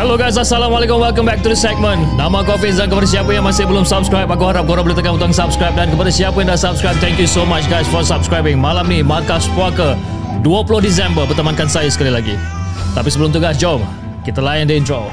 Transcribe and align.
Hello 0.00 0.16
guys, 0.16 0.40
Assalamualaikum. 0.40 0.96
Welcome 0.96 1.28
back 1.28 1.44
to 1.44 1.52
the 1.52 1.58
segment. 1.60 2.00
Nama 2.16 2.40
aku 2.40 2.56
Hafiz 2.56 2.80
dan 2.80 2.88
kepada 2.88 3.04
siapa 3.04 3.36
yang 3.36 3.44
masih 3.44 3.68
belum 3.68 3.84
subscribe, 3.84 4.32
aku 4.32 4.48
harap 4.48 4.64
korang 4.64 4.88
boleh 4.88 4.96
tekan 4.96 5.12
butang 5.12 5.28
subscribe 5.28 5.76
dan 5.76 5.92
kepada 5.92 6.08
siapa 6.08 6.40
yang 6.40 6.48
dah 6.48 6.56
subscribe, 6.56 6.96
thank 7.04 7.20
you 7.20 7.28
so 7.28 7.44
much 7.44 7.68
guys 7.68 7.84
for 7.84 8.00
subscribing. 8.00 8.56
Malam 8.56 8.88
ni, 8.88 9.04
Markas 9.04 9.44
Puaka 9.52 10.00
20 10.40 10.80
Disember 10.80 11.28
bertemankan 11.28 11.68
saya 11.68 11.92
sekali 11.92 12.08
lagi. 12.08 12.32
Tapi 12.96 13.12
sebelum 13.12 13.28
tu 13.28 13.44
guys, 13.44 13.60
jom 13.60 13.84
kita 14.24 14.40
layan 14.40 14.72
the 14.72 14.80
intro. 14.80 15.12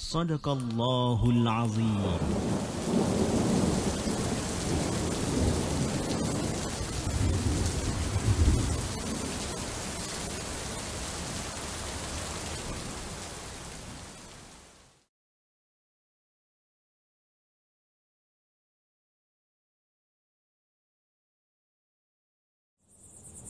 صدق 0.00 0.48
الله 0.48 1.30
العظيم. 1.30 3.19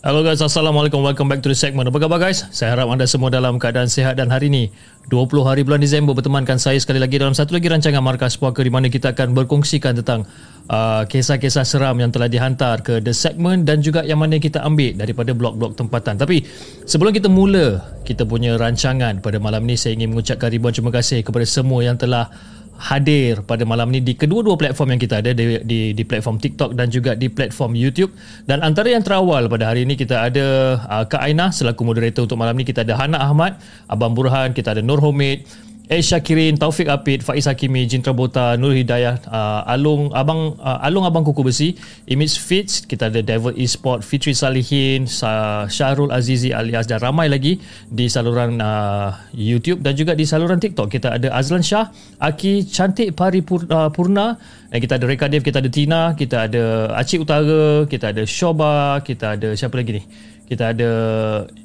Hello 0.00 0.24
guys, 0.24 0.40
Assalamualaikum. 0.40 1.04
Welcome 1.04 1.28
back 1.28 1.44
to 1.44 1.52
the 1.52 1.58
segment. 1.60 1.84
Apa 1.92 2.00
khabar 2.00 2.16
guys? 2.16 2.48
Saya 2.56 2.72
harap 2.72 2.88
anda 2.88 3.04
semua 3.04 3.28
dalam 3.28 3.60
keadaan 3.60 3.84
sihat 3.84 4.16
dan 4.16 4.32
hari 4.32 4.48
ini 4.48 4.72
20 5.12 5.44
hari 5.44 5.60
bulan 5.60 5.76
Disember 5.76 6.16
bertemankan 6.16 6.56
saya 6.56 6.80
sekali 6.80 6.96
lagi 6.96 7.20
dalam 7.20 7.36
satu 7.36 7.52
lagi 7.52 7.68
rancangan 7.68 8.00
Markas 8.00 8.40
Puaka 8.40 8.64
di 8.64 8.72
mana 8.72 8.88
kita 8.88 9.12
akan 9.12 9.36
berkongsikan 9.36 10.00
tentang 10.00 10.24
uh, 10.72 11.04
kisah-kisah 11.04 11.68
seram 11.68 12.00
yang 12.00 12.08
telah 12.08 12.32
dihantar 12.32 12.80
ke 12.80 13.04
the 13.04 13.12
segment 13.12 13.68
dan 13.68 13.84
juga 13.84 14.00
yang 14.00 14.16
mana 14.16 14.40
kita 14.40 14.64
ambil 14.64 14.96
daripada 14.96 15.36
blog-blog 15.36 15.76
tempatan. 15.76 16.16
Tapi 16.16 16.48
sebelum 16.88 17.12
kita 17.12 17.28
mula 17.28 18.00
kita 18.00 18.24
punya 18.24 18.56
rancangan 18.56 19.20
pada 19.20 19.36
malam 19.36 19.60
ini 19.68 19.76
saya 19.76 20.00
ingin 20.00 20.16
mengucapkan 20.16 20.48
ribuan 20.48 20.72
terima 20.72 20.96
kasih 20.96 21.20
kepada 21.20 21.44
semua 21.44 21.84
yang 21.84 22.00
telah 22.00 22.32
hadir 22.80 23.44
pada 23.44 23.68
malam 23.68 23.92
ni 23.92 24.00
di 24.00 24.16
kedua-dua 24.16 24.56
platform 24.56 24.96
yang 24.96 25.00
kita 25.04 25.20
ada 25.20 25.36
di, 25.36 25.60
di 25.68 25.92
di 25.92 26.02
platform 26.08 26.40
TikTok 26.40 26.72
dan 26.72 26.88
juga 26.88 27.12
di 27.12 27.28
platform 27.28 27.76
YouTube. 27.76 28.16
Dan 28.48 28.64
antara 28.64 28.88
yang 28.88 29.04
terawal 29.04 29.52
pada 29.52 29.68
hari 29.68 29.84
ini 29.84 30.00
kita 30.00 30.32
ada 30.32 30.80
uh, 30.88 31.04
Kak 31.04 31.20
Aina 31.20 31.52
selaku 31.52 31.84
moderator 31.84 32.24
untuk 32.24 32.40
malam 32.40 32.56
ni. 32.56 32.64
Kita 32.64 32.80
ada 32.80 32.96
Hana 32.96 33.20
Ahmad 33.20 33.60
Abang 33.90 34.16
Burhan 34.16 34.56
kita 34.56 34.72
ada 34.72 34.82
Nur 34.82 35.02
Homid 35.02 35.44
Eh 35.90 36.06
Syakirin, 36.06 36.54
Taufik 36.54 36.86
Apid, 36.86 37.26
Faiz 37.26 37.50
Hakimi, 37.50 37.82
Jintra 37.82 38.14
Bota, 38.14 38.54
Nur 38.54 38.70
Hidayah, 38.70 39.26
uh, 39.26 39.66
Alung 39.66 40.14
Abang 40.14 40.54
uh, 40.62 40.78
Alung 40.86 41.02
Abang 41.02 41.26
Kuku 41.26 41.42
Besi, 41.42 41.74
Image 42.06 42.38
Fits, 42.38 42.86
kita 42.86 43.10
ada 43.10 43.18
Devil 43.18 43.58
Esport, 43.58 44.06
Fitri 44.06 44.30
Salihin, 44.30 45.10
Sa- 45.10 45.66
Syahrul 45.66 46.14
Azizi 46.14 46.54
alias 46.54 46.86
dan 46.86 47.02
ramai 47.02 47.26
lagi 47.26 47.58
di 47.90 48.06
saluran 48.06 48.62
uh, 48.62 49.18
YouTube 49.34 49.82
dan 49.82 49.98
juga 49.98 50.14
di 50.14 50.22
saluran 50.22 50.62
TikTok. 50.62 50.94
Kita 50.94 51.18
ada 51.18 51.34
Azlan 51.34 51.66
Shah, 51.66 51.90
Aki 52.22 52.70
Cantik 52.70 53.18
Paripurna, 53.18 53.74
uh, 53.74 53.88
Purna, 53.90 54.38
dan 54.70 54.78
kita 54.78 54.94
ada 54.94 55.10
Reka 55.10 55.26
Dev, 55.26 55.42
kita 55.42 55.58
ada 55.58 55.70
Tina, 55.74 56.14
kita 56.14 56.46
ada 56.46 56.94
Acik 57.02 57.26
Utara, 57.26 57.82
kita 57.90 58.14
ada 58.14 58.22
Shoba, 58.30 59.02
kita 59.02 59.34
ada 59.34 59.58
siapa 59.58 59.74
lagi 59.74 59.98
ni? 59.98 60.02
Kita 60.46 60.70
ada 60.70 60.90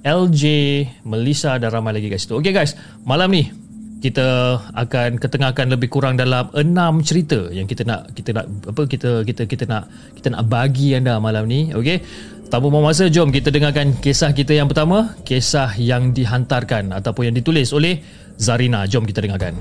LJ, 0.02 0.42
Melissa 1.06 1.62
dan 1.62 1.70
ramai 1.70 1.94
lagi 1.94 2.10
situ. 2.18 2.42
Okay 2.42 2.50
guys, 2.50 2.74
malam 3.06 3.30
ni 3.30 3.65
kita 4.04 4.60
akan 4.76 5.18
ketengahkan 5.18 5.72
lebih 5.72 5.88
kurang 5.88 6.20
dalam 6.20 6.52
enam 6.52 7.00
cerita 7.00 7.48
yang 7.50 7.66
kita 7.66 7.88
nak 7.88 8.12
kita 8.12 8.36
nak 8.36 8.46
apa 8.68 8.82
kita 8.86 9.24
kita 9.24 9.48
kita 9.48 9.64
nak 9.66 9.88
kita 10.14 10.28
nak 10.36 10.42
bagi 10.46 10.94
anda 10.94 11.18
malam 11.18 11.48
ni 11.48 11.72
okey? 11.72 12.04
Tanpa 12.46 12.70
buang 12.70 12.86
masa 12.86 13.10
jom 13.10 13.34
kita 13.34 13.50
dengarkan 13.50 13.98
kisah 13.98 14.30
kita 14.36 14.54
yang 14.54 14.70
pertama 14.70 15.18
kisah 15.26 15.74
yang 15.82 16.14
dihantarkan 16.14 16.94
ataupun 16.94 17.34
yang 17.34 17.36
ditulis 17.36 17.74
oleh 17.74 18.06
Zarina. 18.38 18.86
Jom 18.86 19.08
kita 19.08 19.26
dengarkan 19.26 19.58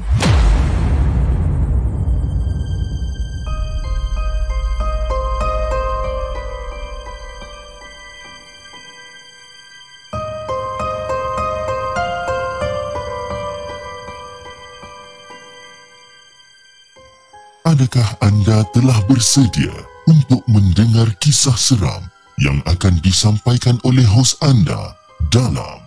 Adakah 17.75 18.07
anda 18.23 18.63
telah 18.71 18.95
bersedia 19.11 19.75
untuk 20.07 20.47
mendengar 20.47 21.11
kisah 21.19 21.59
seram 21.59 22.07
yang 22.39 22.63
akan 22.71 23.03
disampaikan 23.03 23.83
oleh 23.83 24.07
hos 24.07 24.39
anda 24.47 24.95
dalam 25.35 25.83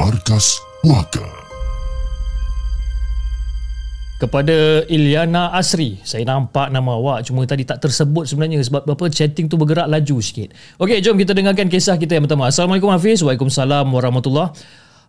Markas 0.00 0.56
Puaka? 0.80 1.28
kepada 4.16 4.88
Ilyana 4.88 5.52
Asri 5.52 6.00
saya 6.00 6.24
nampak 6.24 6.72
nama 6.72 6.96
awak 6.96 7.28
cuma 7.28 7.44
tadi 7.44 7.68
tak 7.68 7.84
tersebut 7.84 8.24
sebenarnya 8.24 8.64
sebab 8.64 8.88
apa 8.88 9.12
chatting 9.12 9.52
tu 9.52 9.60
bergerak 9.60 9.84
laju 9.84 10.24
sikit. 10.24 10.56
Okey, 10.80 11.04
jom 11.04 11.20
kita 11.20 11.36
dengarkan 11.36 11.68
kisah 11.68 12.00
kita 12.00 12.16
yang 12.16 12.24
pertama. 12.24 12.48
Assalamualaikum 12.48 12.88
Hafiz. 12.88 13.20
Waalaikumsalam 13.20 13.84
Warahmatullahi 13.84 14.56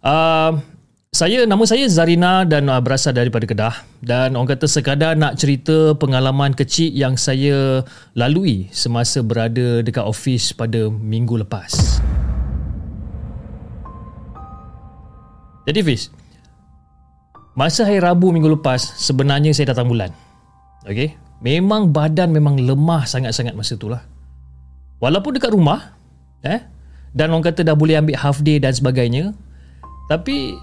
uh, 0.03 0.51
saya 1.19 1.43
nama 1.43 1.67
saya 1.67 1.83
Zarina 1.91 2.47
dan 2.47 2.71
uh, 2.71 2.79
berasal 2.79 3.11
daripada 3.11 3.43
Kedah 3.43 3.83
dan 3.99 4.39
orang 4.39 4.55
kata 4.55 4.71
sekadar 4.71 5.19
nak 5.19 5.35
cerita 5.35 5.91
pengalaman 5.99 6.55
kecil 6.55 6.95
yang 6.95 7.19
saya 7.19 7.83
lalui 8.15 8.71
semasa 8.71 9.19
berada 9.19 9.83
dekat 9.83 9.99
office 9.99 10.55
pada 10.55 10.87
minggu 10.87 11.43
lepas. 11.43 11.99
Jadi 15.67 15.79
Fiz, 15.83 16.07
masa 17.51 17.83
hari 17.83 17.99
Rabu 17.99 18.31
minggu 18.31 18.55
lepas 18.55 18.79
sebenarnya 18.79 19.51
saya 19.51 19.75
datang 19.75 19.91
bulan. 19.91 20.15
Okey, 20.87 21.19
memang 21.43 21.91
badan 21.91 22.31
memang 22.31 22.63
lemah 22.63 23.03
sangat-sangat 23.03 23.59
masa 23.59 23.75
tu 23.75 23.91
lah. 23.91 24.07
Walaupun 25.03 25.35
dekat 25.35 25.51
rumah, 25.51 25.99
eh, 26.47 26.63
dan 27.11 27.35
orang 27.35 27.43
kata 27.43 27.67
dah 27.67 27.75
boleh 27.75 27.99
ambil 27.99 28.15
half 28.15 28.39
day 28.39 28.55
dan 28.55 28.71
sebagainya, 28.71 29.35
tapi 30.07 30.55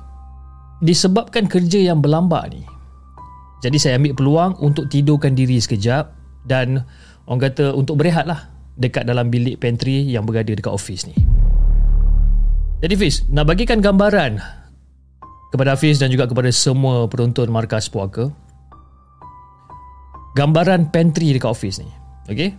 disebabkan 0.84 1.48
kerja 1.48 1.80
yang 1.80 2.04
berlambak 2.04 2.52
ni. 2.52 2.62
Jadi 3.64 3.76
saya 3.80 3.96
ambil 3.96 4.12
peluang 4.12 4.52
untuk 4.60 4.86
tidurkan 4.92 5.32
diri 5.32 5.56
sekejap 5.56 6.12
dan 6.44 6.84
orang 7.24 7.50
kata 7.50 7.72
untuk 7.72 7.98
berehat 7.98 8.28
lah 8.28 8.52
dekat 8.76 9.08
dalam 9.08 9.32
bilik 9.32 9.56
pantry 9.56 10.04
yang 10.04 10.28
berada 10.28 10.52
dekat 10.52 10.70
office 10.70 11.08
ni. 11.08 11.16
Jadi 12.84 12.94
Fiz 12.94 13.24
nak 13.32 13.48
bagikan 13.48 13.80
gambaran 13.80 14.36
kepada 15.48 15.72
Hafiz 15.72 15.96
dan 15.96 16.12
juga 16.12 16.28
kepada 16.28 16.52
semua 16.52 17.08
penonton 17.08 17.48
Markas 17.48 17.88
Puaka. 17.88 18.28
Gambaran 20.36 20.92
pantry 20.92 21.32
dekat 21.32 21.48
office 21.48 21.80
ni 21.80 21.88
okay? 22.28 22.52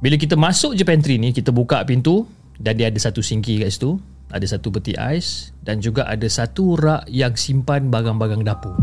bila 0.00 0.16
kita 0.16 0.38
masuk 0.38 0.72
je 0.72 0.86
pantry 0.86 1.20
ni 1.20 1.36
kita 1.36 1.52
buka 1.52 1.84
pintu 1.84 2.24
dan 2.56 2.78
dia 2.80 2.88
ada 2.88 2.96
satu 2.96 3.20
sinki 3.20 3.60
kat 3.60 3.68
situ 3.68 4.00
ada 4.30 4.46
satu 4.46 4.70
peti 4.70 4.94
ais 4.94 5.50
dan 5.66 5.82
juga 5.82 6.06
ada 6.06 6.26
satu 6.30 6.78
rak 6.78 7.10
yang 7.10 7.34
simpan 7.34 7.90
barang-barang 7.90 8.46
dapur. 8.46 8.78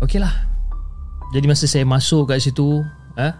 Okey 0.00 0.16
lah 0.16 0.32
Jadi 1.36 1.44
masa 1.44 1.68
saya 1.68 1.84
masuk 1.84 2.32
kat 2.32 2.40
situ 2.40 2.80
eh, 3.20 3.32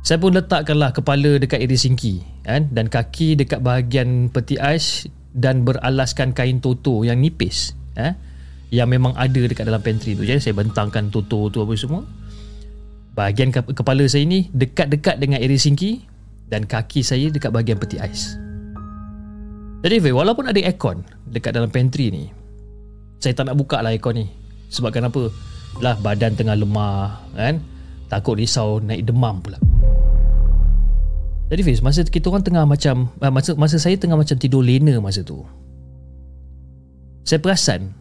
Saya 0.00 0.16
pun 0.16 0.32
letakkanlah 0.32 0.96
kepala 0.96 1.36
dekat 1.36 1.60
area 1.60 1.76
sinki 1.76 2.24
kan? 2.40 2.72
Dan 2.72 2.88
kaki 2.88 3.36
dekat 3.36 3.60
bahagian 3.60 4.32
peti 4.32 4.56
ais 4.56 5.04
Dan 5.30 5.62
beralaskan 5.62 6.32
kain 6.32 6.58
toto 6.64 7.04
yang 7.04 7.20
nipis 7.20 7.76
eh, 8.00 8.16
Yang 8.72 8.88
memang 8.96 9.12
ada 9.12 9.44
dekat 9.44 9.68
dalam 9.68 9.84
pantry 9.84 10.16
tu. 10.16 10.24
Jadi 10.24 10.40
saya 10.40 10.56
bentangkan 10.56 11.12
toto 11.12 11.52
tu 11.52 11.60
apa 11.60 11.76
semua. 11.76 12.02
Bahagian 13.12 13.52
kepala 13.52 14.08
saya 14.08 14.24
ni 14.24 14.48
Dekat-dekat 14.56 15.20
dengan 15.20 15.44
area 15.44 15.60
sinki 15.60 16.00
Dan 16.48 16.64
kaki 16.64 17.04
saya 17.04 17.28
dekat 17.28 17.52
bahagian 17.52 17.76
peti 17.76 18.00
ais 18.00 18.49
Jadi 19.80 20.12
walaupun 20.12 20.44
ada 20.44 20.60
aircon 20.60 21.00
Dekat 21.24 21.56
dalam 21.56 21.72
pantry 21.72 22.12
ni 22.12 22.28
Saya 23.16 23.32
tak 23.32 23.48
nak 23.48 23.56
buka 23.56 23.80
lah 23.80 23.92
aircon 23.92 24.20
ni. 24.20 24.26
Sebabkan 24.68 25.08
apa? 25.08 25.32
lah 25.78 25.94
badan 26.02 26.34
tengah 26.34 26.58
lemah 26.58 27.22
kan? 27.38 27.62
Takut 28.10 28.34
risau 28.34 28.82
naik 28.82 29.06
demam 29.06 29.38
pula. 29.38 29.54
Jadi 31.46 31.62
Fiz 31.62 31.78
masa 31.78 32.02
kita 32.02 32.26
orang 32.26 32.42
tengah 32.42 32.66
macam 32.66 33.06
uh, 33.22 33.30
masa 33.30 33.54
masa 33.54 33.78
saya 33.78 33.94
tengah 33.94 34.18
macam 34.18 34.34
tidur 34.34 34.66
lena 34.66 34.98
masa 34.98 35.22
tu 35.22 35.46
saya 37.22 37.38
perasan 37.38 37.94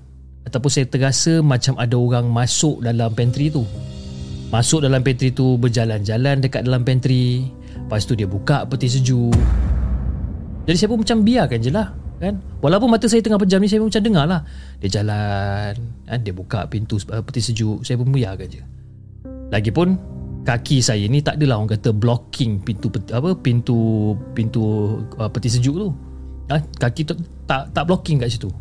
ataupun 0.49 0.69
saya 0.69 0.85
terasa 0.89 1.45
macam 1.45 1.77
ada 1.77 1.93
orang 1.93 2.25
masuk 2.25 2.81
dalam 2.81 3.13
pantry 3.13 3.53
tu. 3.53 3.61
Masuk 4.49 4.81
dalam 4.81 5.05
pantry 5.05 5.29
tu 5.29 5.61
berjalan-jalan 5.61 6.41
dekat 6.41 6.65
dalam 6.65 6.81
pantry 6.81 7.45
lepas 7.77 8.01
tu 8.05 8.17
dia 8.17 8.25
buka 8.25 8.65
peti 8.65 8.89
sejuk 8.89 9.33
jadi 10.69 10.85
saya 10.85 10.93
pun 10.93 11.01
macam 11.01 11.25
biarkan 11.25 11.59
je 11.65 11.71
lah 11.73 11.89
kan? 12.21 12.37
Walaupun 12.61 12.93
mata 12.93 13.09
saya 13.09 13.25
tengah 13.25 13.41
pejam 13.41 13.57
ni 13.57 13.65
saya 13.65 13.81
pun 13.81 13.89
macam 13.89 14.05
dengar 14.05 14.25
lah. 14.29 14.45
Dia 14.77 15.01
jalan 15.01 15.73
kan? 16.05 16.19
Dia 16.21 16.29
buka 16.29 16.69
pintu 16.69 17.01
uh, 17.09 17.25
peti 17.25 17.41
sejuk. 17.41 17.81
Saya 17.81 17.97
pun 17.97 18.13
biarkan 18.13 18.45
je. 18.45 18.61
Lagipun 19.49 19.97
kaki 20.45 20.77
saya 20.77 21.09
ni 21.09 21.25
tak 21.25 21.41
adalah 21.41 21.57
orang 21.57 21.73
kata 21.73 21.89
blocking 21.89 22.61
pintu 22.61 22.93
peti, 22.93 23.09
apa 23.17 23.33
pintu 23.33 24.13
pintu 24.37 24.61
uh, 25.17 25.25
peti 25.33 25.49
sejuk 25.49 25.75
tu. 25.81 25.89
Ha? 26.53 26.61
kaki 26.61 27.01
tu 27.01 27.17
tak 27.49 27.73
tak 27.73 27.89
blocking 27.89 28.21
kat 28.21 28.29
situ. 28.29 28.53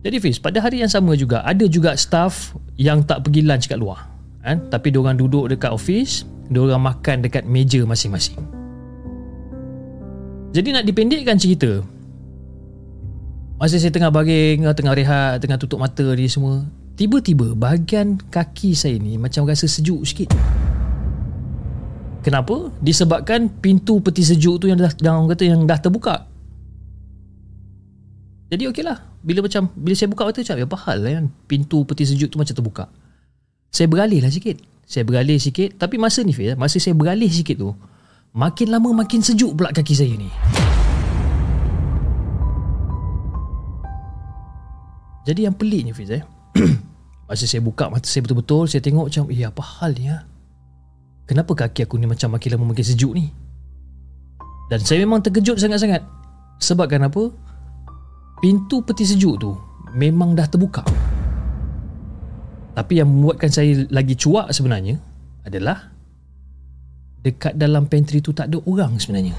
Jadi 0.00 0.16
Fiz 0.16 0.40
pada 0.40 0.64
hari 0.64 0.80
yang 0.80 0.88
sama 0.88 1.12
juga 1.12 1.44
ada 1.44 1.68
juga 1.68 1.92
staff 1.92 2.56
yang 2.80 3.04
tak 3.04 3.20
pergi 3.28 3.44
lunch 3.44 3.68
kat 3.68 3.76
luar 3.76 4.08
kan? 4.40 4.64
Tapi 4.72 4.96
dia 4.96 5.00
orang 5.04 5.20
duduk 5.20 5.52
dekat 5.52 5.76
office 5.76 6.24
dia 6.48 6.64
orang 6.64 6.88
makan 6.88 7.20
dekat 7.20 7.44
meja 7.44 7.84
masing-masing 7.84 8.59
jadi 10.50 10.68
nak 10.74 10.84
dipendekkan 10.86 11.38
cerita 11.38 11.78
Masa 13.54 13.78
saya 13.78 13.94
tengah 13.94 14.10
baring 14.10 14.66
Tengah 14.74 14.94
rehat 14.98 15.38
Tengah 15.38 15.54
tutup 15.62 15.78
mata 15.78 16.02
ni 16.02 16.26
semua 16.26 16.66
Tiba-tiba 16.98 17.54
bahagian 17.54 18.18
kaki 18.18 18.74
saya 18.74 18.98
ni 18.98 19.14
Macam 19.14 19.46
rasa 19.46 19.70
sejuk 19.70 20.02
sikit 20.02 20.34
Kenapa? 22.20 22.68
Disebabkan 22.84 23.48
pintu 23.48 24.04
peti 24.04 24.20
sejuk 24.20 24.60
tu 24.60 24.68
yang 24.68 24.76
dah 24.76 24.92
yang 25.00 25.24
kata 25.24 25.44
yang 25.48 25.64
dah 25.64 25.80
terbuka. 25.80 26.28
Jadi 28.52 28.68
okey 28.68 28.84
lah. 28.84 29.00
Bila 29.24 29.44
macam 29.44 29.72
bila 29.72 29.94
saya 29.96 30.08
buka 30.12 30.28
mata 30.28 30.44
macam 30.44 30.56
apa 30.60 30.78
hal 30.84 30.98
lah 31.00 31.10
kan 31.16 31.26
pintu 31.48 31.80
peti 31.88 32.04
sejuk 32.04 32.28
tu 32.28 32.36
macam 32.36 32.52
terbuka. 32.52 32.84
Saya 33.72 33.88
beralih 33.88 34.20
lah 34.20 34.28
sikit. 34.28 34.60
Saya 34.84 35.08
beralih 35.08 35.40
sikit 35.40 35.80
tapi 35.80 35.96
masa 35.96 36.20
ni 36.20 36.36
Fiz, 36.36 36.58
masa 36.58 36.76
saya 36.76 36.92
beralih 36.92 37.30
sikit 37.30 37.56
tu 37.56 37.72
Makin 38.30 38.70
lama 38.70 38.94
makin 38.94 39.26
sejuk 39.26 39.58
pula 39.58 39.74
kaki 39.74 39.90
saya 39.90 40.14
ni. 40.14 40.30
Jadi 45.26 45.50
yang 45.50 45.54
peliknya 45.54 45.90
Fiz 45.90 46.14
eh. 46.14 46.22
Masa 47.28 47.44
saya 47.46 47.62
buka 47.62 47.86
mata 47.92 48.08
saya 48.08 48.24
betul-betul 48.24 48.66
Saya 48.66 48.80
tengok 48.82 49.12
macam 49.12 49.28
Eh 49.30 49.44
apa 49.46 49.62
hal 49.62 49.94
ni 49.94 50.08
ha? 50.08 50.24
Kenapa 51.28 51.52
kaki 51.54 51.86
aku 51.86 52.00
ni 52.00 52.08
macam 52.08 52.34
makin 52.34 52.56
lama 52.56 52.72
makin 52.72 52.82
sejuk 52.82 53.12
ni 53.14 53.30
Dan 54.72 54.80
saya 54.82 55.04
memang 55.04 55.22
terkejut 55.22 55.60
sangat-sangat 55.60 56.02
Sebab 56.58 56.90
kenapa 56.90 57.30
Pintu 58.40 58.82
peti 58.82 59.06
sejuk 59.06 59.38
tu 59.38 59.54
Memang 59.94 60.34
dah 60.34 60.48
terbuka 60.48 60.82
Tapi 62.74 62.92
yang 62.98 63.12
membuatkan 63.12 63.52
saya 63.52 63.86
lagi 63.92 64.16
cuak 64.16 64.50
sebenarnya 64.50 64.98
Adalah 65.46 65.99
dekat 67.20 67.56
dalam 67.56 67.84
pantry 67.84 68.24
tu 68.24 68.32
tak 68.32 68.48
ada 68.48 68.58
orang 68.64 68.96
sebenarnya. 68.96 69.36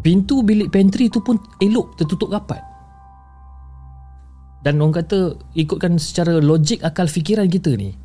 Pintu 0.00 0.40
bilik 0.40 0.72
pantry 0.72 1.12
tu 1.12 1.20
pun 1.20 1.36
elok 1.60 1.98
tertutup 2.00 2.32
rapat. 2.32 2.62
Dan 4.60 4.80
orang 4.80 5.04
kata 5.04 5.36
ikutkan 5.56 5.96
secara 5.96 6.36
logik 6.36 6.84
akal 6.84 7.08
fikiran 7.08 7.48
kita 7.48 7.72
ni 7.80 7.96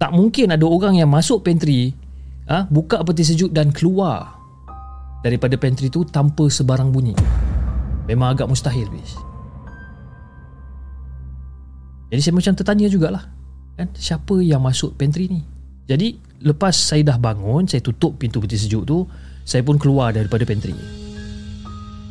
tak 0.00 0.16
mungkin 0.16 0.50
ada 0.50 0.64
orang 0.64 0.98
yang 0.98 1.12
masuk 1.12 1.44
pantry 1.44 1.94
ha, 2.48 2.66
buka 2.66 3.04
peti 3.06 3.22
sejuk 3.22 3.52
dan 3.54 3.70
keluar 3.70 4.34
daripada 5.20 5.54
pantry 5.60 5.92
tu 5.92 6.02
tanpa 6.08 6.48
sebarang 6.48 6.90
bunyi. 6.90 7.14
Memang 8.08 8.34
agak 8.34 8.50
mustahil 8.50 8.90
bis. 8.90 9.14
Jadi 12.10 12.20
saya 12.24 12.34
macam 12.34 12.54
tertanya 12.58 12.90
jugalah 12.90 13.39
kan? 13.80 13.88
Siapa 13.96 14.44
yang 14.44 14.60
masuk 14.60 14.94
pantry 15.00 15.32
ni? 15.32 15.40
Jadi 15.88 16.20
lepas 16.44 16.76
saya 16.76 17.02
dah 17.02 17.18
bangun 17.18 17.66
saya 17.66 17.80
tutup 17.80 18.20
pintu 18.20 18.38
peti 18.38 18.60
sejuk 18.60 18.84
tu 18.84 19.08
saya 19.42 19.64
pun 19.64 19.80
keluar 19.80 20.12
daripada 20.12 20.44
pantry. 20.44 20.76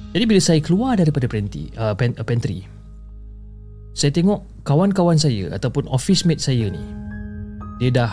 Jadi 0.10 0.24
bila 0.26 0.42
saya 0.42 0.60
keluar 0.60 0.98
daripada 0.98 1.30
pantry 1.30 1.70
uh, 1.78 1.94
uh, 1.94 2.26
pantry 2.26 2.66
saya 3.94 4.16
tengok 4.16 4.46
kawan-kawan 4.64 5.20
saya 5.20 5.52
ataupun 5.54 5.86
office 5.92 6.24
mate 6.24 6.42
saya 6.42 6.72
ni 6.72 6.82
dia 7.84 7.90
dah 7.94 8.12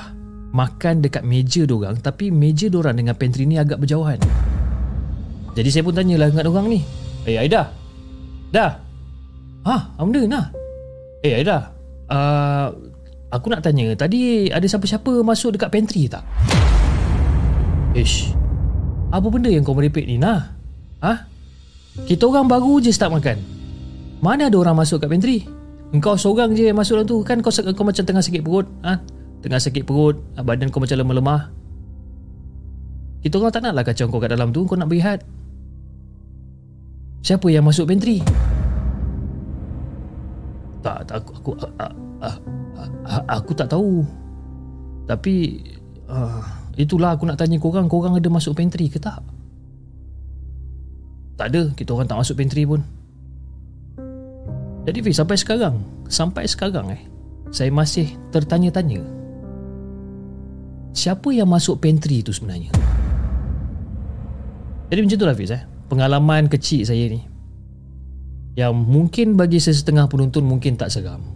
makan 0.54 1.02
dekat 1.02 1.26
meja 1.26 1.62
dorang 1.66 1.98
tapi 1.98 2.30
meja 2.30 2.70
dorang 2.70 2.96
dengan 2.96 3.18
pantry 3.18 3.44
ni 3.44 3.58
agak 3.58 3.82
berjauhan. 3.82 4.18
Jadi 5.56 5.68
saya 5.72 5.82
pun 5.82 5.96
tanyalah 5.96 6.28
dengan 6.30 6.46
orang 6.52 6.66
ni 6.68 6.80
eh 7.26 7.40
Aida 7.42 7.72
dah? 8.54 8.78
Ha 9.66 9.76
benda 9.98 10.22
nah 10.30 10.46
eh 11.26 11.42
Aida 11.42 11.74
uh, 12.06 12.70
Aku 13.34 13.50
nak 13.50 13.62
tanya 13.66 13.90
Tadi 13.98 14.46
ada 14.50 14.62
siapa-siapa 14.62 15.22
Masuk 15.26 15.58
dekat 15.58 15.70
pantry 15.74 16.06
tak? 16.06 16.22
Ish 17.96 18.30
Apa 19.10 19.26
benda 19.26 19.50
yang 19.50 19.66
kau 19.66 19.74
merepek 19.74 20.06
ni 20.06 20.20
Nah 20.20 20.54
Ha? 21.02 21.28
Kita 22.08 22.24
orang 22.24 22.48
baru 22.48 22.80
je 22.80 22.88
start 22.88 23.12
makan 23.12 23.36
Mana 24.22 24.48
ada 24.48 24.56
orang 24.56 24.78
masuk 24.78 25.02
kat 25.02 25.10
pantry 25.10 25.44
Engkau 25.92 26.16
seorang 26.16 26.56
je 26.56 26.70
yang 26.70 26.78
masuk 26.78 26.98
dalam 26.98 27.08
tu 27.08 27.20
Kan 27.26 27.44
kau, 27.44 27.52
kau 27.52 27.84
macam 27.84 28.04
tengah 28.06 28.24
sakit 28.24 28.42
perut 28.42 28.66
ha? 28.80 29.02
Tengah 29.44 29.60
sakit 29.60 29.84
perut 29.84 30.16
Badan 30.40 30.72
kau 30.72 30.80
macam 30.80 30.96
lemah-lemah 30.96 31.40
Kita 33.22 33.34
orang 33.36 33.52
tak 33.52 33.62
nak 33.66 33.72
lah 33.76 33.84
kacau 33.84 34.08
kau 34.08 34.22
kat 34.22 34.32
dalam 34.32 34.50
tu 34.56 34.64
Kau 34.64 34.78
nak 34.78 34.88
berehat 34.88 35.20
Siapa 37.20 37.46
yang 37.50 37.66
masuk 37.66 37.90
pantry? 37.90 38.22
Tak, 40.80 41.10
tak 41.10 41.18
aku, 41.18 41.32
aku, 41.34 41.50
aku, 41.58 41.68
aku, 41.74 41.98
aku 42.22 42.65
tak 43.56 43.72
tahu. 43.72 44.04
Tapi 45.08 45.34
uh, 46.06 46.42
itulah 46.76 47.16
aku 47.16 47.24
nak 47.24 47.40
tanya 47.40 47.56
korang 47.56 47.88
korang 47.88 48.14
ada 48.14 48.28
masuk 48.28 48.54
pantry 48.54 48.92
ke 48.92 49.00
tak? 49.00 49.24
Tak 51.36 51.52
ada 51.52 51.72
kita 51.72 51.96
orang 51.96 52.08
tak 52.08 52.20
masuk 52.20 52.36
pantry 52.36 52.68
pun. 52.68 52.84
Jadi 54.86 54.98
Fiz 55.02 55.18
sampai 55.18 55.34
sekarang 55.34 55.82
sampai 56.06 56.46
sekarang 56.46 56.94
eh 56.94 57.02
saya 57.50 57.74
masih 57.74 58.14
tertanya-tanya 58.30 59.02
siapa 60.94 61.28
yang 61.34 61.50
masuk 61.50 61.82
pantry 61.82 62.22
tu 62.22 62.30
sebenarnya? 62.30 62.70
Jadi 64.86 64.98
macam 65.02 65.16
itulah 65.18 65.34
Fiz 65.34 65.50
eh 65.50 65.62
pengalaman 65.90 66.46
kecil 66.46 66.86
saya 66.86 67.10
ni 67.10 67.22
yang 68.56 68.72
mungkin 68.72 69.36
bagi 69.36 69.60
sesetengah 69.60 70.08
penonton 70.08 70.46
mungkin 70.46 70.80
tak 70.80 70.88
seram 70.88 71.35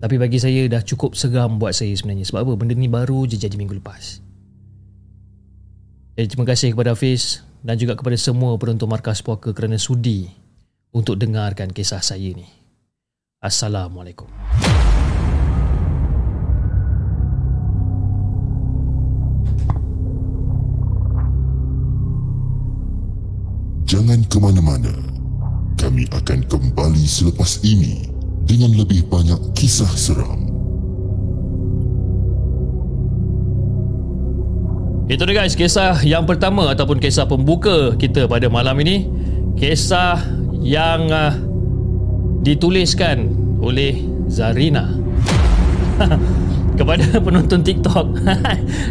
tapi 0.00 0.16
bagi 0.16 0.40
saya 0.40 0.64
dah 0.64 0.80
cukup 0.80 1.12
seram 1.12 1.60
buat 1.60 1.76
saya 1.76 1.92
sebenarnya. 1.92 2.24
Sebab 2.24 2.40
apa? 2.48 2.52
Benda 2.56 2.72
ni 2.72 2.88
baru 2.88 3.28
je 3.28 3.36
jadi 3.36 3.52
minggu 3.52 3.76
lepas. 3.84 4.24
Jadi 6.16 6.26
terima 6.36 6.48
kasih 6.48 6.74
kepada 6.74 6.92
Hafiz 6.92 7.40
Dan 7.64 7.80
juga 7.80 7.96
kepada 7.96 8.18
semua 8.18 8.52
penonton 8.60 8.90
Markas 8.90 9.22
Puaka 9.24 9.54
Kerana 9.56 9.78
sudi 9.78 10.26
Untuk 10.90 11.16
dengarkan 11.16 11.70
kisah 11.70 12.02
saya 12.02 12.34
ni. 12.34 12.44
Assalamualaikum. 13.40 14.28
Jangan 23.88 24.20
ke 24.28 24.36
mana-mana. 24.36 24.92
Kami 25.80 26.04
akan 26.12 26.44
kembali 26.52 27.04
selepas 27.08 27.64
ini 27.64 28.09
dengan 28.50 28.74
lebih 28.74 29.06
banyak 29.06 29.54
kisah 29.54 29.94
seram. 29.94 30.42
Itu 35.06 35.22
dia 35.22 35.42
guys, 35.42 35.54
kisah 35.54 36.02
yang 36.02 36.26
pertama 36.26 36.66
ataupun 36.74 36.98
kisah 36.98 37.30
pembuka 37.30 37.94
kita 37.94 38.26
pada 38.26 38.50
malam 38.50 38.74
ini. 38.82 39.06
Kisah 39.54 40.18
yang 40.58 41.06
uh, 41.14 41.34
dituliskan 42.42 43.30
oleh 43.62 44.02
Zarina. 44.26 44.98
Kepada 46.78 47.22
penonton 47.22 47.62
TikTok. 47.62 48.06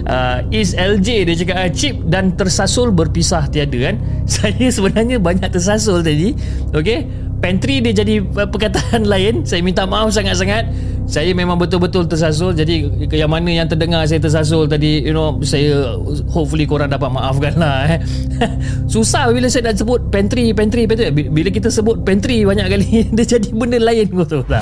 Uh, 0.07 0.39
Is 0.55 0.71
LJ 0.77 1.07
dia 1.25 1.35
cakap 1.35 1.57
uh, 1.57 1.71
chip 1.73 1.95
dan 2.07 2.31
tersasul 2.35 2.95
berpisah 2.95 3.47
tiada 3.51 3.91
kan? 3.91 3.95
Saya 4.39 4.71
sebenarnya 4.71 5.19
banyak 5.19 5.51
tersasul 5.51 5.99
tadi. 5.99 6.31
Okey 6.71 7.28
pantry 7.39 7.81
dia 7.84 7.91
jadi 7.96 8.22
uh, 8.24 8.48
perkataan 8.48 9.08
lain. 9.13 9.43
Saya 9.48 9.63
minta 9.63 9.84
maaf 9.88 10.12
sangat-sangat. 10.13 10.69
Saya 11.10 11.34
memang 11.34 11.58
betul-betul 11.58 12.05
tersasul. 12.05 12.53
Jadi 12.53 12.86
yang 13.17 13.34
mana 13.34 13.50
yang 13.50 13.65
terdengar 13.65 14.05
saya 14.05 14.22
tersasul 14.22 14.69
tadi 14.69 15.01
you 15.01 15.15
know 15.15 15.41
saya 15.41 15.98
hopefully 16.29 16.69
korang 16.69 16.93
dapat 16.93 17.10
maafkan 17.10 17.58
lah 17.58 17.98
eh. 17.98 18.00
susah 18.93 19.34
bila 19.34 19.50
saya 19.50 19.74
nak 19.74 19.81
sebut 19.81 19.98
pantry 20.13 20.53
pantry 20.53 20.86
pantry. 20.86 21.10
Bila 21.10 21.50
kita 21.50 21.74
sebut 21.74 22.05
pantry 22.05 22.46
banyak 22.46 22.67
kali 22.69 22.88
dia 23.17 23.25
jadi 23.25 23.50
benda 23.50 23.81
lain 23.81 24.08
betul 24.13 24.46
tak 24.46 24.62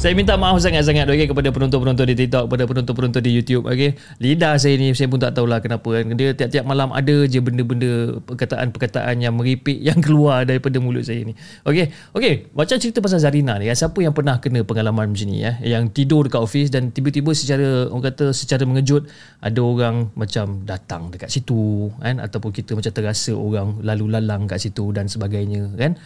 saya 0.00 0.16
minta 0.16 0.40
maaf 0.40 0.56
sangat-sangat 0.64 1.04
okay, 1.04 1.28
kepada 1.28 1.52
penonton-penonton 1.52 2.08
di 2.08 2.16
TikTok 2.24 2.48
kepada 2.48 2.64
penonton-penonton 2.64 3.20
di 3.20 3.32
YouTube 3.36 3.68
okay. 3.68 3.92
lidah 4.24 4.56
saya 4.56 4.80
ni 4.80 4.96
saya 4.96 5.12
pun 5.12 5.20
tak 5.20 5.36
tahulah 5.36 5.60
kenapa 5.60 5.84
kan 5.84 6.16
dia 6.16 6.32
tiap-tiap 6.32 6.64
malam 6.64 6.88
ada 6.96 7.28
je 7.28 7.44
benda-benda 7.44 8.16
perkataan-perkataan 8.24 9.20
yang 9.20 9.36
meripik 9.36 9.76
yang 9.76 10.00
keluar 10.00 10.48
daripada 10.48 10.80
mulut 10.80 11.04
saya 11.04 11.20
ni 11.28 11.36
okay. 11.68 11.92
okay. 12.16 12.48
macam 12.56 12.80
cerita 12.80 13.04
pasal 13.04 13.20
Zarina 13.20 13.60
ni 13.60 13.68
siapa 13.68 14.00
yang 14.00 14.16
pernah 14.16 14.40
kena 14.40 14.64
peng- 14.64 14.78
pengalaman 14.78 15.10
macam 15.10 15.26
ni 15.26 15.42
ya 15.42 15.58
yang 15.66 15.90
tidur 15.90 16.30
dekat 16.30 16.38
office 16.38 16.70
dan 16.70 16.94
tiba-tiba 16.94 17.34
secara 17.34 17.90
orang 17.90 18.14
kata 18.14 18.30
secara 18.30 18.62
mengejut 18.62 19.10
ada 19.42 19.58
orang 19.58 20.14
macam 20.14 20.62
datang 20.62 21.10
dekat 21.10 21.34
situ 21.34 21.90
kan 21.98 22.22
ataupun 22.22 22.54
kita 22.54 22.78
macam 22.78 22.94
terasa 22.94 23.34
orang 23.34 23.82
lalu 23.82 24.06
lalang 24.14 24.46
kat 24.46 24.62
situ 24.62 24.94
dan 24.94 25.10
sebagainya 25.10 25.66
kan 25.74 25.98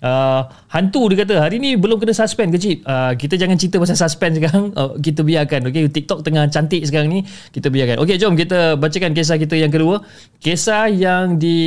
uh, 0.00 0.48
hantu 0.74 1.12
dia 1.12 1.28
kata 1.28 1.44
hari 1.44 1.60
ni 1.60 1.67
belum 1.76 2.00
kena 2.00 2.14
suspend 2.16 2.54
ke 2.54 2.58
cip 2.62 2.78
uh, 2.88 3.12
kita 3.18 3.34
jangan 3.36 3.60
cerita 3.60 3.76
pasal 3.76 3.98
suspend 3.98 4.40
sekarang. 4.40 4.72
Uh, 4.72 4.96
kita 5.06 5.20
biarkan 5.20 5.68
okey? 5.68 5.92
TikTok 5.92 6.24
tengah 6.24 6.48
cantik 6.48 6.80
sekarang 6.88 7.12
ni 7.12 7.20
kita 7.52 7.68
biarkan. 7.68 8.00
Okey 8.00 8.16
jom 8.16 8.32
kita 8.38 8.78
bacakan 8.80 9.12
kisah 9.12 9.36
kita 9.36 9.58
yang 9.58 9.74
kedua. 9.74 10.00
Kisah 10.40 10.88
yang 10.88 11.36
di 11.36 11.58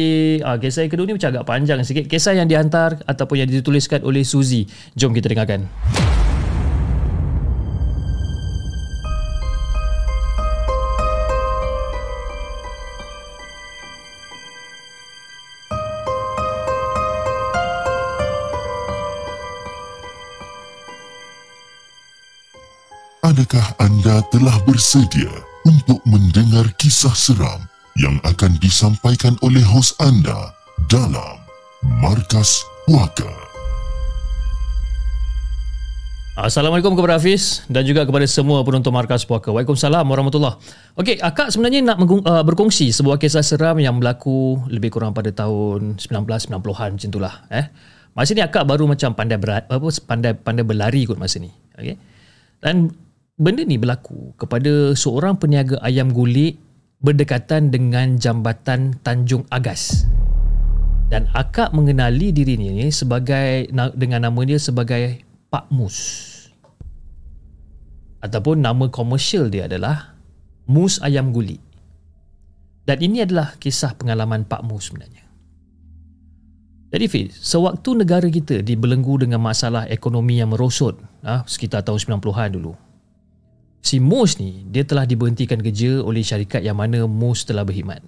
uh, 0.42 0.58
kisah 0.58 0.88
yang 0.88 0.92
kedua 0.96 1.06
ni 1.06 1.14
macam 1.20 1.30
agak 1.30 1.46
panjang 1.46 1.78
sikit. 1.86 2.10
Kisah 2.10 2.34
yang 2.40 2.48
dihantar 2.48 3.04
ataupun 3.06 3.46
yang 3.46 3.50
dituliskan 3.52 4.02
oleh 4.02 4.26
Suzy. 4.26 4.66
Jom 4.96 5.14
kita 5.14 5.30
dengarkan 5.30 5.68
Adakah 23.32 23.80
anda 23.80 24.20
telah 24.28 24.60
bersedia 24.68 25.32
untuk 25.64 26.04
mendengar 26.04 26.68
kisah 26.76 27.16
seram 27.16 27.64
yang 27.96 28.20
akan 28.28 28.60
disampaikan 28.60 29.40
oleh 29.40 29.64
hos 29.64 29.96
anda 30.04 30.52
dalam 30.92 31.40
Markas 32.04 32.60
Puaka? 32.84 33.32
Assalamualaikum 36.36 36.92
kepada 36.92 37.16
Hafiz 37.16 37.64
dan 37.72 37.88
juga 37.88 38.04
kepada 38.04 38.28
semua 38.28 38.68
penonton 38.68 38.92
Markas 38.92 39.24
Puaka. 39.24 39.48
Waalaikumsalam 39.56 40.04
warahmatullahi 40.04 40.60
Okey, 41.00 41.24
akak 41.24 41.56
sebenarnya 41.56 41.88
nak 41.88 42.04
uh, 42.04 42.44
berkongsi 42.44 42.92
sebuah 42.92 43.16
kisah 43.16 43.48
seram 43.48 43.80
yang 43.80 43.96
berlaku 43.96 44.60
lebih 44.68 44.92
kurang 44.92 45.16
pada 45.16 45.32
tahun 45.32 46.04
1990-an 46.04 47.00
macam 47.00 47.08
itulah. 47.08 47.48
Eh. 47.48 47.64
Masa 48.12 48.36
ni 48.36 48.44
akak 48.44 48.68
baru 48.68 48.92
macam 48.92 49.16
pandai 49.16 49.40
berat, 49.40 49.72
apa 49.72 49.88
pandai 50.04 50.36
pandai 50.36 50.68
berlari 50.68 51.08
kot 51.08 51.16
masa 51.16 51.40
ni. 51.40 51.48
Okey. 51.80 51.96
Dan 52.60 52.92
benda 53.42 53.66
ni 53.66 53.82
berlaku 53.82 54.38
kepada 54.38 54.94
seorang 54.94 55.34
peniaga 55.34 55.82
ayam 55.82 56.14
gulik 56.14 56.62
berdekatan 57.02 57.74
dengan 57.74 58.22
jambatan 58.22 59.02
Tanjung 59.02 59.50
Agas. 59.50 60.06
Dan 61.10 61.28
akak 61.36 61.74
mengenali 61.74 62.32
diri 62.32 62.56
ni 62.56 62.88
sebagai 62.94 63.68
dengan 63.98 64.30
nama 64.30 64.40
dia 64.46 64.62
sebagai 64.62 65.26
Pak 65.50 65.74
Mus. 65.74 65.98
Ataupun 68.22 68.62
nama 68.62 68.88
komersial 68.88 69.50
dia 69.50 69.66
adalah 69.66 70.14
Mus 70.70 71.02
Ayam 71.04 71.34
Gulik. 71.34 71.60
Dan 72.86 73.02
ini 73.02 73.26
adalah 73.26 73.58
kisah 73.58 73.98
pengalaman 73.98 74.46
Pak 74.46 74.62
Mus 74.64 74.88
sebenarnya. 74.88 75.26
Jadi 76.92 77.06
Fiz, 77.08 77.36
sewaktu 77.44 77.98
negara 77.98 78.28
kita 78.30 78.62
dibelenggu 78.64 79.20
dengan 79.20 79.42
masalah 79.42 79.88
ekonomi 79.92 80.40
yang 80.40 80.54
merosot 80.54 81.00
ah, 81.24 81.44
sekitar 81.48 81.88
tahun 81.88 82.20
90-an 82.20 82.52
dulu, 82.56 82.76
si 83.82 83.98
Mus 83.98 84.38
ni 84.38 84.64
dia 84.70 84.86
telah 84.86 85.04
diberhentikan 85.10 85.58
kerja 85.60 86.00
oleh 86.06 86.22
syarikat 86.22 86.62
yang 86.62 86.78
mana 86.78 87.04
Mus 87.10 87.44
telah 87.44 87.66
berkhidmat. 87.66 88.00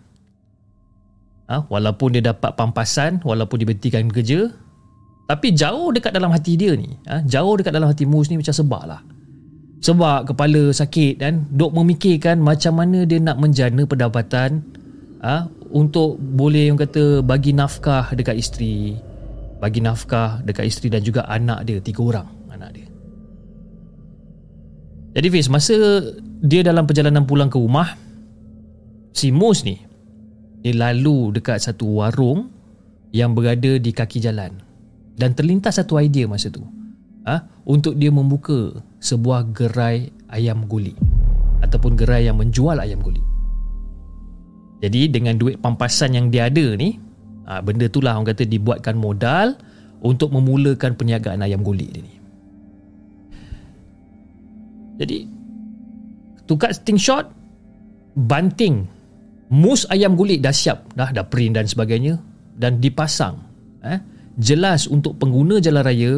Ha, 1.44 1.68
walaupun 1.68 2.16
dia 2.16 2.24
dapat 2.24 2.56
pampasan, 2.56 3.20
walaupun 3.20 3.60
diberhentikan 3.60 4.08
kerja, 4.08 4.48
tapi 5.28 5.52
jauh 5.52 5.92
dekat 5.92 6.16
dalam 6.16 6.32
hati 6.32 6.56
dia 6.56 6.72
ni, 6.78 6.96
ha, 7.10 7.20
jauh 7.26 7.60
dekat 7.60 7.74
dalam 7.76 7.92
hati 7.92 8.08
Mus 8.08 8.32
ni 8.32 8.40
macam 8.40 8.56
sebab 8.56 8.84
lah. 8.88 9.02
Sebab 9.84 10.32
kepala 10.32 10.72
sakit 10.72 11.20
dan 11.20 11.44
duk 11.52 11.76
memikirkan 11.76 12.40
macam 12.40 12.80
mana 12.80 13.04
dia 13.04 13.20
nak 13.20 13.36
menjana 13.36 13.84
pendapatan 13.84 14.64
ha, 15.20 15.52
untuk 15.76 16.16
boleh 16.16 16.72
yang 16.72 16.80
kata 16.80 17.20
bagi 17.20 17.52
nafkah 17.52 18.16
dekat 18.16 18.40
isteri, 18.40 18.96
bagi 19.60 19.84
nafkah 19.84 20.40
dekat 20.40 20.72
isteri 20.72 20.88
dan 20.88 21.04
juga 21.04 21.28
anak 21.28 21.68
dia, 21.68 21.84
tiga 21.84 22.00
orang. 22.04 22.28
Jadi 25.14 25.28
Fiz, 25.30 25.46
masa 25.46 25.78
dia 26.42 26.66
dalam 26.66 26.90
perjalanan 26.90 27.24
pulang 27.30 27.48
ke 27.48 27.62
rumah, 27.62 27.94
si 29.14 29.30
Mus 29.30 29.62
ni, 29.62 29.78
dia 30.66 30.74
lalu 30.74 31.38
dekat 31.38 31.62
satu 31.62 32.02
warung 32.02 32.50
yang 33.14 33.38
berada 33.38 33.78
di 33.78 33.94
kaki 33.94 34.18
jalan. 34.18 34.58
Dan 35.14 35.38
terlintas 35.38 35.78
satu 35.78 36.02
idea 36.02 36.26
masa 36.26 36.50
tu. 36.50 36.66
Ha? 37.30 37.46
Untuk 37.70 37.94
dia 38.02 38.10
membuka 38.10 38.74
sebuah 38.98 39.54
gerai 39.54 40.10
ayam 40.34 40.66
guli. 40.66 40.98
Ataupun 41.62 41.94
gerai 41.94 42.26
yang 42.26 42.42
menjual 42.42 42.82
ayam 42.82 42.98
guli. 42.98 43.22
Jadi 44.82 45.14
dengan 45.14 45.38
duit 45.38 45.62
pampasan 45.62 46.18
yang 46.18 46.28
dia 46.34 46.50
ada 46.50 46.76
ni, 46.76 47.00
ha, 47.48 47.64
benda 47.64 47.88
tu 47.88 48.04
lah 48.04 48.20
orang 48.20 48.36
kata 48.36 48.44
dibuatkan 48.44 49.00
modal 49.00 49.56
untuk 50.04 50.36
memulakan 50.36 51.00
perniagaan 51.00 51.40
ayam 51.40 51.64
guli 51.64 51.88
dia 51.88 52.04
ni. 52.04 52.23
Jadi 54.98 55.26
to 56.46 56.54
cut 56.60 56.76
thing 56.86 57.00
short 57.00 57.30
banting 58.14 58.86
mus 59.50 59.90
ayam 59.90 60.14
gulik 60.14 60.42
dah 60.44 60.54
siap. 60.54 60.94
Dah 60.94 61.10
dah 61.10 61.26
print 61.26 61.58
dan 61.58 61.66
sebagainya 61.66 62.20
dan 62.58 62.78
dipasang. 62.78 63.42
Eh 63.84 64.00
jelas 64.38 64.90
untuk 64.90 65.18
pengguna 65.22 65.62
jalan 65.62 65.84
raya 65.86 66.14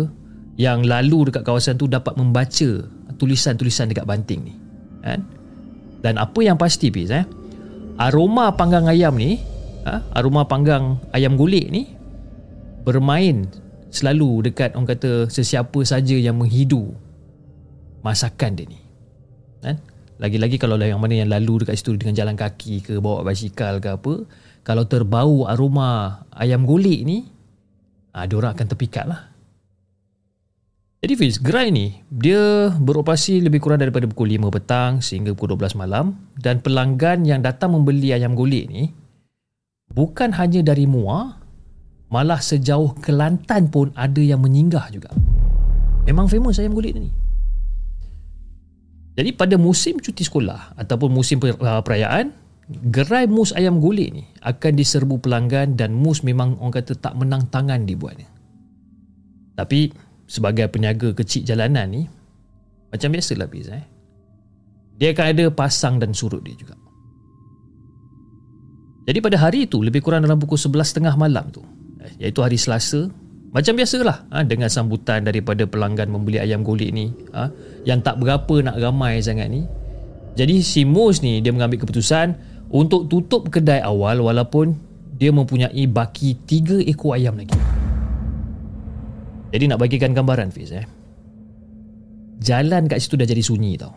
yang 0.56 0.88
lalu 0.88 1.32
dekat 1.32 1.44
kawasan 1.44 1.76
tu 1.76 1.88
dapat 1.88 2.16
membaca 2.16 2.70
tulisan-tulisan 3.16 3.92
dekat 3.92 4.08
banting 4.08 4.42
ni. 4.44 4.56
Kan 5.04 5.24
dan 6.06 6.22
apa 6.22 6.38
yang 6.46 6.54
pasti 6.54 6.94
bis 6.94 7.10
eh 7.10 7.26
aroma 7.98 8.54
panggang 8.54 8.86
ayam 8.86 9.18
ni 9.18 9.42
ha? 9.90 10.06
aroma 10.14 10.46
panggang 10.46 11.02
ayam 11.10 11.34
gulik 11.34 11.66
ni 11.74 11.90
bermain 12.86 13.50
selalu 13.90 14.54
dekat 14.54 14.78
orang 14.78 14.94
kata 14.94 15.26
sesiapa 15.34 15.82
saja 15.82 16.14
yang 16.14 16.38
menghidu 16.38 16.94
masakan 18.06 18.54
dia 18.54 18.70
ni. 18.70 18.78
Kan? 19.66 19.82
Lagi-lagi 20.22 20.62
kalau 20.62 20.78
yang 20.78 21.02
mana 21.02 21.18
yang 21.18 21.34
lalu 21.34 21.66
dekat 21.66 21.82
situ 21.82 21.98
dengan 21.98 22.14
jalan 22.14 22.38
kaki 22.38 22.86
ke 22.86 22.94
bawa 23.02 23.26
basikal 23.26 23.82
ke 23.82 23.98
apa, 23.98 24.14
kalau 24.62 24.86
terbau 24.86 25.50
aroma 25.50 26.22
ayam 26.30 26.64
gulik 26.64 27.02
ni, 27.02 27.26
ah 28.14 28.30
dia 28.30 28.38
orang 28.38 28.54
akan 28.54 28.68
terpikat 28.70 29.10
lah. 29.10 29.34
Jadi 31.04 31.14
Fiz, 31.22 31.38
gerai 31.38 31.70
ni 31.70 32.02
dia 32.10 32.74
beroperasi 32.74 33.44
lebih 33.44 33.62
kurang 33.62 33.78
daripada 33.78 34.10
pukul 34.10 34.32
5 34.32 34.50
petang 34.50 34.92
sehingga 35.06 35.38
pukul 35.38 35.54
12 35.60 35.78
malam 35.78 36.18
dan 36.40 36.62
pelanggan 36.66 37.28
yang 37.28 37.46
datang 37.46 37.78
membeli 37.78 38.10
ayam 38.10 38.34
gulik 38.34 38.66
ni 38.72 38.90
bukan 39.92 40.34
hanya 40.34 40.66
dari 40.66 40.90
Muar, 40.90 41.38
malah 42.10 42.42
sejauh 42.42 42.98
Kelantan 43.04 43.70
pun 43.70 43.94
ada 43.94 44.18
yang 44.18 44.42
menyinggah 44.42 44.90
juga. 44.90 45.14
Memang 46.10 46.26
famous 46.26 46.58
ayam 46.58 46.74
gulik 46.74 46.98
ni. 46.98 47.25
Jadi 49.16 49.32
pada 49.32 49.56
musim 49.56 49.96
cuti 50.04 50.28
sekolah 50.28 50.76
ataupun 50.76 51.08
musim 51.08 51.40
uh, 51.40 51.80
perayaan, 51.80 52.36
gerai 52.68 53.32
mus 53.32 53.56
ayam 53.56 53.80
gulik 53.80 54.12
ni 54.12 54.24
akan 54.44 54.72
diserbu 54.76 55.24
pelanggan 55.24 55.80
dan 55.80 55.96
mus 55.96 56.20
memang 56.20 56.60
orang 56.60 56.84
kata 56.84 57.00
tak 57.00 57.16
menang 57.16 57.48
tangan 57.48 57.88
dibuatnya. 57.88 58.28
Tapi 59.56 59.88
sebagai 60.28 60.68
peniaga 60.68 61.16
kecil 61.16 61.48
jalanan 61.48 61.88
ni, 61.88 62.04
macam 62.92 63.08
biasalah 63.08 63.48
Fiz 63.48 63.72
eh. 63.72 63.86
Dia 65.00 65.12
akan 65.16 65.26
ada 65.32 65.46
pasang 65.52 65.96
dan 66.00 66.12
surut 66.12 66.44
dia 66.44 66.56
juga. 66.56 66.76
Jadi 69.06 69.20
pada 69.22 69.38
hari 69.38 69.70
itu 69.70 69.80
lebih 69.80 70.02
kurang 70.04 70.26
dalam 70.26 70.42
pukul 70.42 70.58
11.30 70.58 71.16
malam 71.16 71.48
tu, 71.54 71.62
eh, 72.04 72.28
iaitu 72.28 72.42
hari 72.44 72.58
Selasa, 72.58 73.08
Macam 73.56 73.80
biasalah 73.80 74.28
ha, 74.36 74.44
dengan 74.44 74.68
sambutan 74.68 75.24
daripada 75.24 75.64
pelanggan 75.64 76.12
membeli 76.12 76.44
ayam 76.44 76.60
golek 76.60 76.92
ni 76.92 77.08
ha, 77.32 77.48
yang 77.88 78.04
tak 78.04 78.20
berapa 78.20 78.52
nak 78.60 78.76
ramai 78.76 79.24
sangat 79.24 79.48
ni. 79.48 79.64
Jadi 80.36 80.60
si 80.60 80.84
Mus 80.84 81.24
ni 81.24 81.40
dia 81.40 81.56
mengambil 81.56 81.80
keputusan 81.80 82.36
untuk 82.68 83.08
tutup 83.08 83.48
kedai 83.48 83.80
awal 83.80 84.20
walaupun 84.20 84.76
dia 85.16 85.32
mempunyai 85.32 85.88
baki 85.88 86.36
tiga 86.44 86.84
ekor 86.84 87.16
ayam 87.16 87.40
lagi. 87.40 87.56
Jadi 89.56 89.72
nak 89.72 89.80
bagikan 89.80 90.12
gambaran 90.12 90.52
Fiz 90.52 90.76
eh. 90.76 90.84
Jalan 92.44 92.92
kat 92.92 93.00
situ 93.00 93.16
dah 93.16 93.24
jadi 93.24 93.40
sunyi 93.40 93.80
tau. 93.80 93.96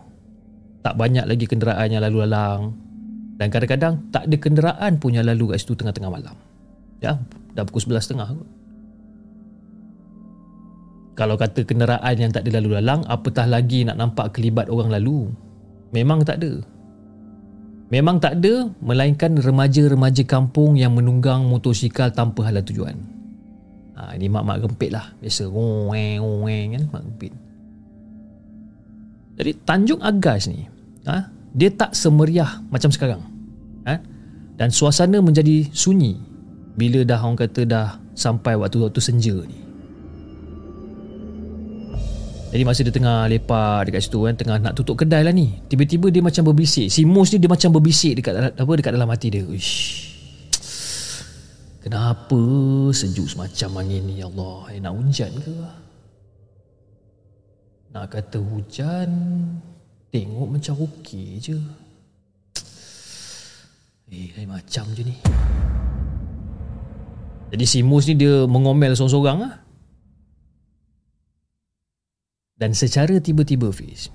Tak 0.87 0.95
banyak 0.95 1.27
lagi 1.27 1.51
kenderaan 1.51 1.91
yang 1.91 2.07
lalu 2.07 2.31
lalang 2.31 2.79
dan 3.35 3.51
kadang-kadang 3.51 4.07
tak 4.15 4.31
ada 4.31 4.37
kenderaan 4.39 5.03
pun 5.03 5.19
yang 5.19 5.27
lalu 5.27 5.51
kat 5.51 5.67
situ 5.67 5.75
tengah-tengah 5.75 6.15
malam. 6.15 6.39
Ya, 7.03 7.19
dah 7.59 7.67
pukul 7.67 7.91
11.30 7.91 8.23
kot. 8.23 8.58
Kalau 11.19 11.35
kata 11.35 11.67
kenderaan 11.67 12.15
yang 12.15 12.31
tak 12.31 12.47
ada 12.47 12.63
lalu 12.63 12.79
lalang, 12.79 13.03
apatah 13.11 13.51
lagi 13.51 13.83
nak 13.83 13.99
nampak 13.99 14.39
kelibat 14.39 14.71
orang 14.71 14.95
lalu. 14.95 15.27
Memang 15.91 16.23
tak 16.23 16.39
ada. 16.39 16.63
Memang 17.91 18.23
tak 18.23 18.39
ada, 18.39 18.71
melainkan 18.79 19.35
remaja-remaja 19.35 20.23
kampung 20.23 20.79
yang 20.79 20.95
menunggang 20.95 21.43
motosikal 21.43 22.15
tanpa 22.15 22.47
halang 22.47 22.63
tujuan. 22.63 22.95
Ha, 23.99 24.15
ini 24.15 24.31
mak-mak 24.31 24.63
gempit 24.63 24.95
lah. 24.95 25.11
Biasa, 25.19 25.51
kan, 25.51 26.83
mak 26.95 27.03
gempit. 27.03 27.33
Jadi, 29.43 29.51
Tanjung 29.67 29.99
Agas 29.99 30.47
ni, 30.47 30.71
ha, 31.03 31.35
dia 31.51 31.75
tak 31.75 31.99
semeriah 31.99 32.63
macam 32.71 32.95
sekarang. 32.95 33.27
Ha? 33.91 33.99
Dan 34.55 34.71
suasana 34.71 35.19
menjadi 35.19 35.67
sunyi 35.75 36.15
bila 36.79 37.03
dah 37.03 37.19
orang 37.19 37.43
kata 37.43 37.67
dah 37.67 37.99
sampai 38.15 38.55
waktu-waktu 38.55 39.03
senja 39.03 39.35
ni. 39.35 39.68
Jadi 42.49 42.63
masa 42.65 42.81
dia 42.81 42.95
tengah 42.95 43.29
lepak 43.29 43.93
dekat 43.93 44.09
situ 44.09 44.25
kan 44.25 44.33
Tengah 44.33 44.57
nak 44.57 44.73
tutup 44.73 44.97
kedai 44.97 45.21
lah 45.21 45.37
ni 45.37 45.61
Tiba-tiba 45.69 46.09
dia 46.09 46.25
macam 46.25 46.49
berbisik. 46.49 46.89
Si 46.89 47.05
Mus 47.05 47.29
ni 47.29 47.45
dia 47.45 47.51
macam 47.51 47.77
berbisik 47.77 48.25
dekat, 48.25 48.57
apa, 48.57 48.73
dekat 48.73 48.93
dalam 48.97 49.09
hati 49.13 49.29
dia. 49.29 49.45
Uish. 49.45 50.09
Kenapa 51.85 52.41
sejuk 52.97 53.29
semacam 53.29 53.85
angin 53.85 54.03
ni 54.09 54.25
Ya 54.25 54.33
Allah? 54.33 54.73
Eh, 54.73 54.81
Nak 54.81 54.93
hujan 54.97 55.33
ke? 55.45 55.55
Nak 57.93 58.07
kata 58.09 58.41
hujan 58.41 59.11
Tengok 60.09 60.49
macam 60.49 60.75
okey 60.89 61.37
je. 61.37 61.59
Eh 64.09 64.33
lain 64.41 64.49
macam 64.49 64.89
je 64.97 65.05
ni. 65.05 65.17
Jadi 67.53 67.65
si 67.69 67.85
Mus 67.85 68.09
ni 68.09 68.17
dia 68.17 68.49
mengomel 68.49 68.97
seorang-seorang 68.97 69.37
lah 69.45 69.68
dan 72.59 72.75
secara 72.75 73.23
tiba-tiba 73.23 73.71
Fiz 73.71 74.11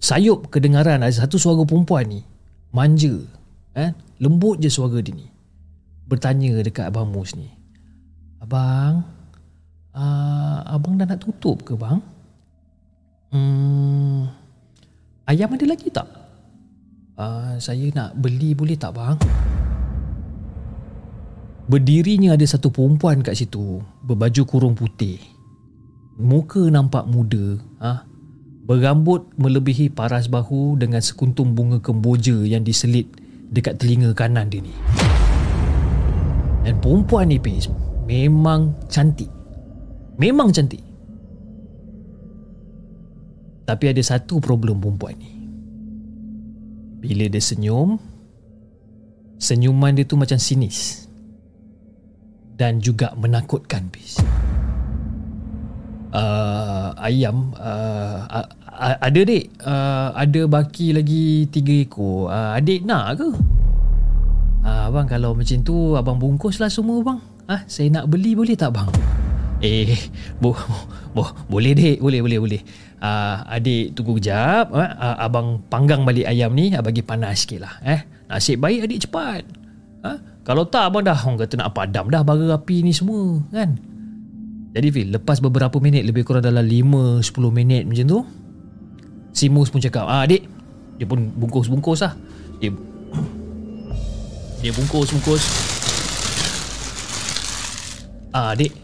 Sayup 0.00 0.48
kedengaran 0.48 1.04
ada 1.04 1.12
satu 1.12 1.36
suara 1.36 1.60
perempuan 1.68 2.08
ni 2.08 2.20
Manja 2.72 3.20
eh? 3.76 3.92
Lembut 4.16 4.56
je 4.56 4.72
suara 4.72 5.04
dia 5.04 5.12
ni 5.12 5.28
Bertanya 6.08 6.64
dekat 6.64 6.88
Abang 6.88 7.12
Mus 7.12 7.36
ni 7.36 7.52
Abang 8.40 9.04
uh, 9.92 10.58
Abang 10.64 10.96
dah 10.96 11.04
nak 11.04 11.20
tutup 11.20 11.60
ke 11.60 11.76
bang? 11.76 12.00
Hmm, 13.30 14.26
ayam 15.28 15.52
ada 15.54 15.66
lagi 15.68 15.92
tak? 15.92 16.08
Uh, 17.20 17.60
saya 17.60 17.92
nak 17.92 18.16
beli 18.16 18.56
boleh 18.56 18.80
tak 18.80 18.96
bang? 18.96 19.20
Berdirinya 21.68 22.34
ada 22.34 22.42
satu 22.48 22.72
perempuan 22.72 23.20
kat 23.20 23.36
situ 23.36 23.84
Berbaju 24.02 24.42
kurung 24.48 24.72
putih 24.72 25.39
muka 26.20 26.60
nampak 26.68 27.08
muda 27.08 27.56
ha? 27.80 28.04
berambut 28.68 29.26
melebihi 29.40 29.90
paras 29.90 30.30
bahu 30.30 30.78
dengan 30.78 31.02
sekuntum 31.02 31.56
bunga 31.56 31.82
kemboja 31.82 32.36
yang 32.46 32.62
diselit 32.62 33.10
dekat 33.50 33.82
telinga 33.82 34.14
kanan 34.14 34.46
dia 34.46 34.62
ni. 34.62 34.70
Dan 36.62 36.78
perempuan 36.78 37.32
ni 37.32 37.42
Pis 37.42 37.66
memang 38.06 38.76
cantik. 38.86 39.32
Memang 40.20 40.54
cantik. 40.54 40.84
Tapi 43.66 43.84
ada 43.90 44.02
satu 44.04 44.38
problem 44.38 44.78
perempuan 44.78 45.18
ni. 45.18 45.32
Bila 47.00 47.26
dia 47.26 47.42
senyum 47.42 47.96
senyuman 49.40 49.96
dia 49.96 50.04
tu 50.04 50.20
macam 50.20 50.36
sinis 50.36 51.08
dan 52.60 52.76
juga 52.76 53.16
menakutkan 53.16 53.88
Pis 53.88 54.20
uh, 56.14 56.94
ayam 56.98 57.54
uh, 57.56 58.26
ada 58.80 59.20
dek 59.20 59.50
uh, 59.62 60.14
ada 60.14 60.40
baki 60.46 60.96
lagi 60.96 61.46
tiga 61.50 61.74
ekor. 61.84 62.30
Uh, 62.30 62.56
adik 62.56 62.86
nak 62.86 63.20
ke? 63.20 63.28
Uh, 64.60 64.80
abang 64.92 65.08
kalau 65.08 65.32
macam 65.32 65.58
tu 65.64 65.96
abang 65.96 66.16
bungkus 66.20 66.60
lah 66.60 66.68
semua 66.68 67.00
bang. 67.04 67.20
Ah 67.50 67.52
uh, 67.58 67.62
saya 67.66 67.88
nak 67.90 68.06
beli 68.10 68.36
boleh 68.36 68.54
tak 68.54 68.74
bang? 68.74 68.88
Eh 69.60 69.92
bo, 70.40 70.56
bo, 71.12 71.28
boleh 71.52 71.76
dek 71.76 71.98
boleh 72.00 72.20
boleh 72.24 72.38
boleh. 72.40 72.62
Uh, 73.00 73.44
adik 73.48 73.96
tunggu 73.96 74.20
kejap. 74.20 74.72
Uh, 74.72 74.84
uh, 74.84 75.16
abang 75.20 75.60
panggang 75.68 76.04
balik 76.04 76.28
ayam 76.28 76.52
ni 76.56 76.72
uh, 76.72 76.80
bagi 76.80 77.04
panas 77.04 77.44
sikit 77.44 77.68
lah 77.68 77.74
eh. 77.84 78.00
Nasib 78.30 78.62
baik 78.62 78.88
adik 78.88 79.08
cepat. 79.08 79.42
Uh, 80.00 80.16
kalau 80.46 80.64
tak 80.64 80.88
abang 80.88 81.04
dah 81.04 81.12
orang 81.12 81.44
kata 81.44 81.60
nak 81.60 81.76
padam 81.76 82.08
dah 82.08 82.24
bara 82.24 82.56
api 82.56 82.80
ni 82.80 82.96
semua 82.96 83.44
kan 83.52 83.76
jadi 84.70 84.88
Phil, 84.94 85.08
lepas 85.10 85.42
beberapa 85.42 85.82
minit 85.82 86.06
lebih 86.06 86.22
kurang 86.22 86.46
dalam 86.46 86.62
5-10 86.62 87.26
minit 87.50 87.82
macam 87.90 88.06
tu 88.06 88.20
Si 89.30 89.46
Mus 89.50 89.70
pun 89.70 89.78
cakap, 89.78 90.10
ah 90.10 90.26
adik. 90.26 90.46
Dia 90.98 91.06
pun 91.06 91.30
bungkus-bungkus 91.32 92.02
lah. 92.02 92.14
Dia 92.58 92.74
Dia 94.60 94.70
bungkus-bungkus. 94.74 95.42
Ah 98.34 98.52
adik. 98.52 98.74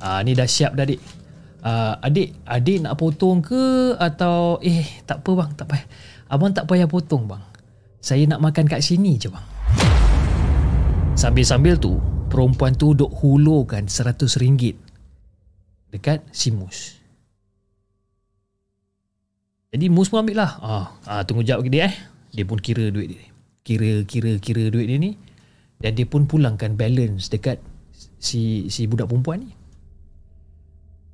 Ah 0.00 0.20
ni 0.24 0.32
dah 0.32 0.48
siap 0.48 0.72
dah 0.72 0.88
adik. 0.88 1.00
Ah, 1.64 1.96
Adik, 2.04 2.44
adik 2.44 2.84
nak 2.84 3.00
potong 3.00 3.40
ke? 3.40 3.96
Atau 3.96 4.60
eh 4.60 4.84
tak 5.08 5.24
apa 5.24 5.30
bang, 5.32 5.50
tak 5.56 5.66
payah. 5.72 5.86
Abang 6.28 6.52
tak 6.52 6.68
payah 6.68 6.84
potong 6.84 7.24
bang. 7.24 7.40
Saya 8.04 8.28
nak 8.28 8.44
makan 8.44 8.68
kat 8.68 8.84
sini 8.84 9.16
je 9.16 9.32
bang. 9.32 9.46
Sambil-sambil 11.16 11.80
tu 11.80 11.96
Perempuan 12.34 12.74
tu 12.74 12.98
duk 12.98 13.14
hulurkan 13.22 13.86
seratus 13.86 14.42
ringgit 14.42 14.83
dekat 15.94 16.26
si 16.34 16.50
Mus. 16.50 16.98
Jadi 19.70 19.86
Mus 19.86 20.10
pun 20.10 20.26
ambil 20.26 20.42
lah. 20.42 20.52
Ah, 20.58 20.86
ah, 21.06 21.22
tunggu 21.22 21.46
jap 21.46 21.62
dia 21.62 21.86
eh. 21.86 21.94
Dia 22.34 22.42
pun 22.42 22.58
kira 22.58 22.90
duit 22.90 23.14
dia. 23.14 23.22
Kira, 23.62 24.02
kira, 24.02 24.38
kira 24.42 24.74
duit 24.74 24.90
dia 24.90 24.98
ni. 24.98 25.14
Dan 25.78 25.94
dia 25.94 26.06
pun 26.06 26.26
pulangkan 26.26 26.74
balance 26.74 27.30
dekat 27.30 27.62
si 28.18 28.66
si 28.70 28.90
budak 28.90 29.06
perempuan 29.06 29.46
ni. 29.46 29.50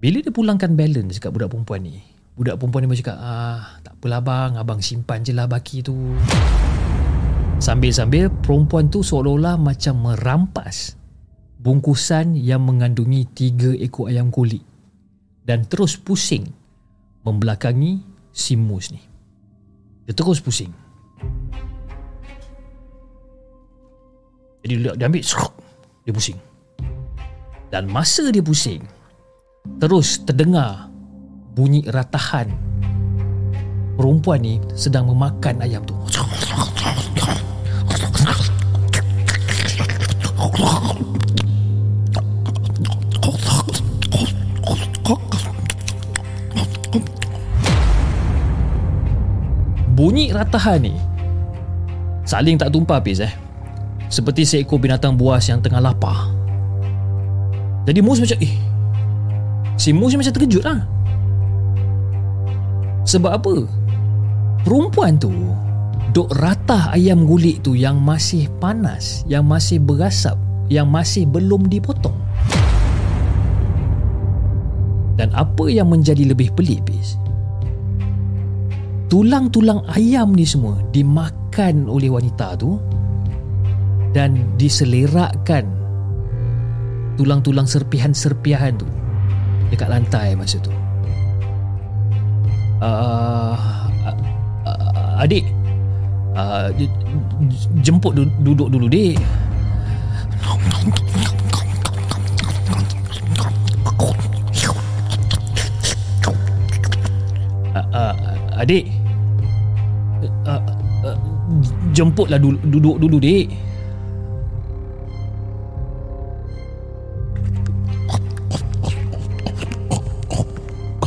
Bila 0.01 0.25
dia 0.25 0.33
pulangkan 0.33 0.73
balance 0.77 1.21
dekat 1.21 1.33
budak 1.33 1.53
perempuan 1.53 1.85
ni, 1.85 2.01
budak 2.33 2.57
perempuan 2.57 2.81
ni 2.85 2.89
macam 2.89 3.01
cakap, 3.05 3.19
ah, 3.21 3.61
tak 3.85 4.01
apalah 4.01 4.21
bang, 4.25 4.53
abang 4.57 4.81
simpan 4.81 5.21
je 5.21 5.33
lah 5.37 5.45
baki 5.45 5.85
tu. 5.85 5.97
Sambil-sambil 7.61 8.33
perempuan 8.41 8.89
tu 8.89 9.05
seolah-olah 9.05 9.61
macam 9.61 10.09
merampas 10.09 10.97
bungkusan 11.61 12.33
yang 12.33 12.65
mengandungi 12.65 13.29
tiga 13.37 13.77
ekor 13.77 14.09
ayam 14.09 14.33
kulit 14.33 14.65
dan 15.45 15.65
terus 15.67 15.97
pusing 15.97 16.49
membelakangi 17.25 18.01
si 18.31 18.57
Mus 18.57 18.93
ni. 18.93 19.03
Dia 20.09 20.15
terus 20.17 20.41
pusing. 20.41 20.73
Jadi 24.61 24.75
dia 24.93 25.07
ambil 25.09 25.25
seruk, 25.25 25.55
dia 26.05 26.13
pusing. 26.13 26.39
Dan 27.71 27.89
masa 27.89 28.29
dia 28.29 28.45
pusing, 28.45 28.83
terus 29.79 30.21
terdengar 30.27 30.91
bunyi 31.55 31.87
ratahan 31.89 32.51
perempuan 34.01 34.41
ni 34.41 34.57
sedang 34.73 35.13
memakan 35.13 35.61
ayam 35.61 35.85
tu. 35.85 35.93
Bunyi 50.01 50.33
ratahan 50.33 50.81
ni. 50.81 50.97
Saling 52.25 52.57
tak 52.57 52.73
tumpah 52.73 53.05
Fiz 53.05 53.21
eh. 53.21 53.29
Seperti 54.09 54.49
seekor 54.49 54.81
binatang 54.81 55.13
buas 55.13 55.45
yang 55.45 55.61
tengah 55.61 55.77
lapar. 55.77 56.33
Jadi 57.85 58.01
Mus 58.01 58.21
macam 58.21 58.41
eh 58.41 58.55
Si 59.81 59.93
Mus 59.93 60.13
macam 60.13 60.33
terkejut 60.33 60.65
lah 60.65 60.85
Sebab 63.09 63.33
apa? 63.33 63.55
Perempuan 64.65 65.17
tu 65.17 65.33
Duk 66.13 66.29
ratah 66.37 66.93
ayam 66.93 67.25
gulik 67.25 67.65
tu 67.65 67.73
yang 67.73 67.97
masih 67.97 68.53
panas 68.61 69.25
Yang 69.25 69.45
masih 69.49 69.79
berasap 69.81 70.37
Yang 70.69 70.87
masih 70.93 71.25
belum 71.25 71.67
dipotong. 71.73 72.17
Dan 75.17 75.33
apa 75.37 75.69
yang 75.69 75.93
menjadi 75.93 76.33
lebih 76.33 76.53
pelik 76.57 76.81
bis 76.89 77.21
Tulang-tulang 79.11 79.83
ayam 79.91 80.33
ni 80.39 80.47
semua 80.47 80.79
Dimakan 80.95 81.91
oleh 81.91 82.07
wanita 82.07 82.55
tu 82.55 82.79
Dan 84.15 84.55
diselerakkan 84.55 85.67
Tulang-tulang 87.19 87.67
serpihan-serpihan 87.67 88.79
tu 88.79 88.87
Dekat 89.71 89.87
lantai 89.87 90.35
masa 90.35 90.59
tu. 90.59 90.75
Uh, 92.83 93.55
Adik 95.21 95.47
uh, 96.35 96.73
Jemput 97.85 98.17
duduk 98.17 98.73
dulu 98.73 98.89
dik. 98.89 99.21
Adik 108.61 109.00
jemputlah 112.01 112.41
dulu, 112.41 112.57
duduk 112.65 112.97
dulu 112.97 113.17
dik. 113.21 113.47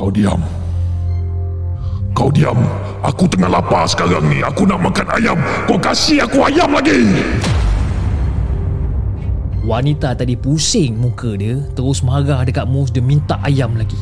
Kau 0.03 0.11
diam. 0.13 0.41
Kau 2.13 2.29
diam. 2.29 2.59
Aku 3.01 3.25
tengah 3.25 3.49
lapar 3.49 3.87
sekarang 3.87 4.27
ni. 4.29 4.43
Aku 4.43 4.67
nak 4.67 4.83
makan 4.83 5.07
ayam. 5.15 5.39
Kau 5.65 5.79
kasih 5.79 6.27
aku 6.27 6.43
ayam 6.43 6.75
lagi. 6.75 7.07
Wanita 9.63 10.11
tadi 10.19 10.35
pusing 10.35 10.99
muka 10.99 11.39
dia 11.39 11.55
Terus 11.71 12.03
marah 12.03 12.43
dekat 12.43 12.67
Mus 12.67 12.91
Dia 12.91 12.99
minta 12.99 13.39
ayam 13.47 13.79
lagi. 13.79 13.95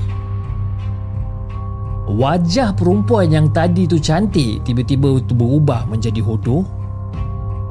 Wajah 2.09 2.73
perempuan 2.73 3.29
yang 3.29 3.53
tadi 3.53 3.85
tu 3.85 4.01
cantik 4.01 4.65
Tiba-tiba 4.65 5.21
berubah 5.21 5.85
menjadi 5.85 6.17
hodoh 6.17 6.65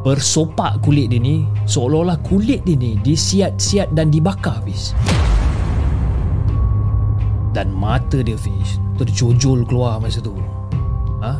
Bersopak 0.01 0.81
kulit 0.81 1.13
dia 1.13 1.21
ni 1.21 1.45
Seolah-olah 1.69 2.17
kulit 2.25 2.65
dia 2.65 2.73
ni 2.73 2.97
Disiat-siat 3.05 3.93
dan 3.93 4.09
dibakar 4.09 4.65
habis 4.65 4.97
Dan 7.53 7.69
mata 7.77 8.25
dia 8.25 8.41
Fish 8.41 8.81
Terjojol 8.97 9.69
keluar 9.69 10.01
masa 10.01 10.25
tu 10.25 10.33
ha? 11.21 11.37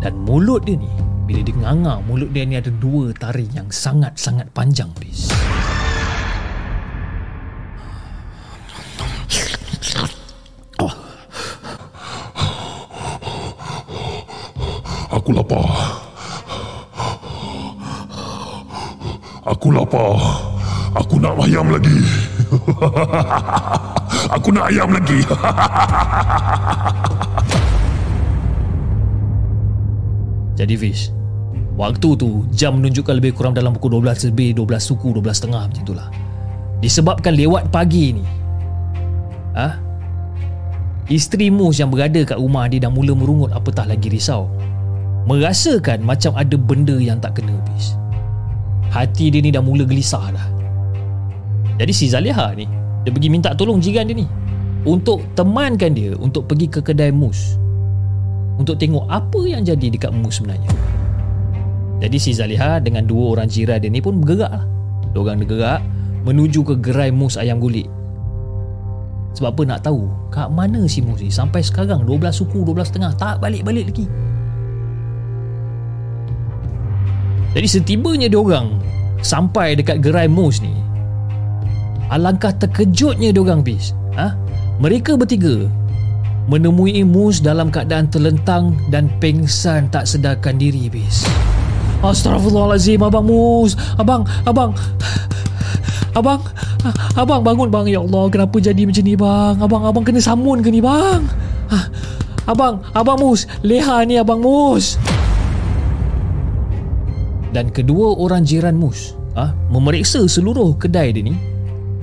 Dan 0.00 0.24
mulut 0.24 0.64
dia 0.64 0.80
ni 0.80 0.88
Bila 1.28 1.44
dia 1.44 1.52
nganga 1.52 2.00
Mulut 2.08 2.32
dia 2.32 2.48
ni 2.48 2.56
ada 2.56 2.72
dua 2.72 3.12
taring 3.12 3.52
Yang 3.52 3.76
sangat-sangat 3.76 4.48
panjang 4.56 4.88
Fish 4.96 5.28
Aku 15.14 15.30
lapar. 15.30 16.03
Aku 19.54 19.70
lapar. 19.70 20.18
Aku 20.98 21.22
nak 21.22 21.38
ayam 21.38 21.70
lagi. 21.70 22.02
Aku 24.34 24.50
nak 24.50 24.66
ayam 24.66 24.90
lagi. 24.90 25.22
Jadi 30.54 30.74
Fish 30.78 31.10
Waktu 31.74 32.14
tu 32.14 32.46
jam 32.54 32.78
menunjukkan 32.78 33.18
lebih 33.18 33.34
kurang 33.34 33.58
dalam 33.58 33.74
pukul 33.74 33.98
12 33.98 34.30
lebih 34.30 34.54
12 34.54 34.78
suku 34.78 35.10
12 35.18 35.34
setengah 35.34 35.66
macam 35.66 35.82
itulah 35.82 36.06
Disebabkan 36.78 37.34
lewat 37.34 37.74
pagi 37.74 38.14
ni 38.14 38.22
Ah, 39.54 39.74
ha? 39.74 39.82
Isteri 41.10 41.50
Mus 41.50 41.82
yang 41.82 41.90
berada 41.90 42.22
kat 42.22 42.38
rumah 42.38 42.70
dia 42.70 42.86
dah 42.86 42.90
mula 42.94 43.18
merungut 43.18 43.50
apatah 43.50 43.82
lagi 43.82 44.06
risau 44.06 44.46
Merasakan 45.26 46.06
macam 46.06 46.38
ada 46.38 46.54
benda 46.54 46.94
yang 47.02 47.18
tak 47.18 47.42
kena 47.42 47.58
Hati 48.94 49.26
dia 49.26 49.42
ni 49.42 49.50
dah 49.50 49.58
mula 49.58 49.82
gelisah 49.82 50.30
dah. 50.30 50.46
Jadi 51.82 51.90
si 51.90 52.06
Zaliha 52.06 52.54
ni 52.54 52.62
Dia 53.02 53.10
pergi 53.10 53.26
minta 53.26 53.50
tolong 53.50 53.82
jiran 53.82 54.06
dia 54.06 54.22
ni. 54.22 54.26
Untuk 54.86 55.26
temankan 55.34 55.98
dia 55.98 56.14
Untuk 56.14 56.46
pergi 56.46 56.70
ke 56.70 56.78
kedai 56.78 57.10
mus. 57.10 57.58
Untuk 58.54 58.78
tengok 58.78 59.10
apa 59.10 59.40
yang 59.50 59.66
jadi 59.66 59.90
dekat 59.90 60.14
mus 60.14 60.38
sebenarnya. 60.38 60.70
Jadi 61.98 62.16
si 62.22 62.30
Zaliha 62.38 62.78
dengan 62.78 63.02
dua 63.02 63.34
orang 63.34 63.50
jiran 63.50 63.82
dia 63.82 63.90
ni 63.90 63.98
pun 63.98 64.22
bergerak 64.22 64.62
lah. 64.62 64.64
Dua 65.10 65.26
orang 65.26 65.42
dia 65.42 65.50
gerak 65.50 65.80
Menuju 66.22 66.62
ke 66.62 66.74
gerai 66.78 67.10
mus 67.10 67.34
ayam 67.34 67.58
gulik. 67.58 67.90
Sebab 69.34 69.58
apa 69.58 69.62
nak 69.66 69.80
tahu 69.82 70.06
Kat 70.30 70.54
mana 70.54 70.86
si 70.86 71.02
mus 71.02 71.18
ni? 71.18 71.34
Sampai 71.34 71.66
sekarang 71.66 72.06
12 72.06 72.30
suku 72.30 72.62
12 72.62 72.86
setengah 72.86 73.10
Tak 73.18 73.42
balik-balik 73.42 73.90
lagi 73.90 74.06
Jadi 77.54 77.66
setibanya 77.70 78.26
diorang 78.26 78.82
sampai 79.22 79.78
dekat 79.78 80.02
gerai 80.02 80.26
Mus 80.26 80.58
ni, 80.58 80.74
alangkah 82.10 82.50
terkejutnya 82.50 83.30
diorang 83.30 83.62
bis. 83.62 83.94
Ha? 84.18 84.34
Mereka 84.82 85.14
bertiga 85.14 85.70
menemui 86.50 87.06
Mus 87.06 87.38
dalam 87.38 87.70
keadaan 87.70 88.10
terlentang 88.10 88.74
dan 88.90 89.06
pengsan 89.22 89.86
tak 89.94 90.10
sedarkan 90.10 90.58
diri 90.58 90.90
bis. 90.90 91.22
Astagfirullahalazim 92.02 93.06
abang 93.06 93.22
Mus. 93.22 93.78
Abang, 94.02 94.26
abang. 94.50 94.74
Abang, 96.14 96.42
abang 97.14 97.42
bangun 97.42 97.70
bang. 97.70 97.86
Ya 97.86 98.02
Allah, 98.02 98.30
kenapa 98.34 98.58
jadi 98.58 98.82
macam 98.82 99.02
ni 99.06 99.14
bang? 99.14 99.54
Abang, 99.62 99.82
abang 99.86 100.02
kena 100.02 100.18
samun 100.18 100.58
ke 100.58 100.74
ni 100.74 100.82
bang? 100.82 101.22
Ha? 101.70 101.78
Abang, 102.50 102.82
abang 102.98 103.18
Mus. 103.22 103.46
Leha 103.62 104.02
ni 104.02 104.18
abang 104.18 104.42
Mus 104.42 104.98
dan 107.54 107.70
kedua 107.70 108.18
orang 108.18 108.42
jiran 108.42 108.74
Mus. 108.74 109.14
Ah, 109.38 109.54
memeriksa 109.70 110.26
seluruh 110.26 110.74
kedai 110.78 111.14
dia 111.14 111.30
ni 111.30 111.34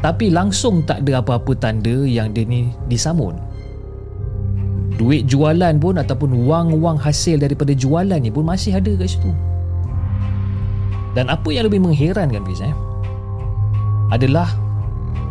tapi 0.01 0.33
langsung 0.33 0.81
tak 0.81 1.05
ada 1.05 1.21
apa-apa 1.21 1.53
tanda 1.53 2.07
yang 2.07 2.33
dia 2.33 2.47
ni 2.47 2.73
disamun. 2.89 3.37
Duit 4.97 5.29
jualan 5.29 5.77
pun 5.77 6.01
ataupun 6.01 6.47
wang-wang 6.49 6.97
hasil 6.97 7.37
daripada 7.37 7.75
jualan 7.77 8.17
ni 8.17 8.33
pun 8.33 8.47
masih 8.47 8.81
ada 8.81 8.89
kat 8.97 9.13
situ. 9.13 9.29
Dan 11.13 11.29
apa 11.29 11.49
yang 11.53 11.69
lebih 11.69 11.83
mengherankan 11.83 12.41
Fiz 12.47 12.63
eh 12.63 12.73
adalah 14.11 14.49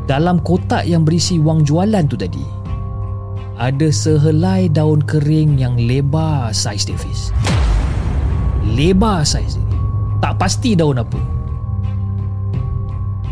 dalam 0.06 0.38
kotak 0.40 0.86
yang 0.86 1.02
berisi 1.02 1.36
wang 1.40 1.66
jualan 1.66 2.04
tu 2.08 2.16
tadi 2.16 2.44
ada 3.60 3.92
sehelai 3.92 4.72
daun 4.72 5.04
kering 5.04 5.60
yang 5.60 5.76
lebar 5.76 6.54
saiz 6.54 6.86
dia 6.86 6.96
Fiz. 6.96 7.34
Lebar 8.64 9.26
saiz 9.26 9.58
dia 9.58 9.69
tak 10.20 10.36
pasti 10.36 10.76
daun 10.76 11.00
apa. 11.00 11.20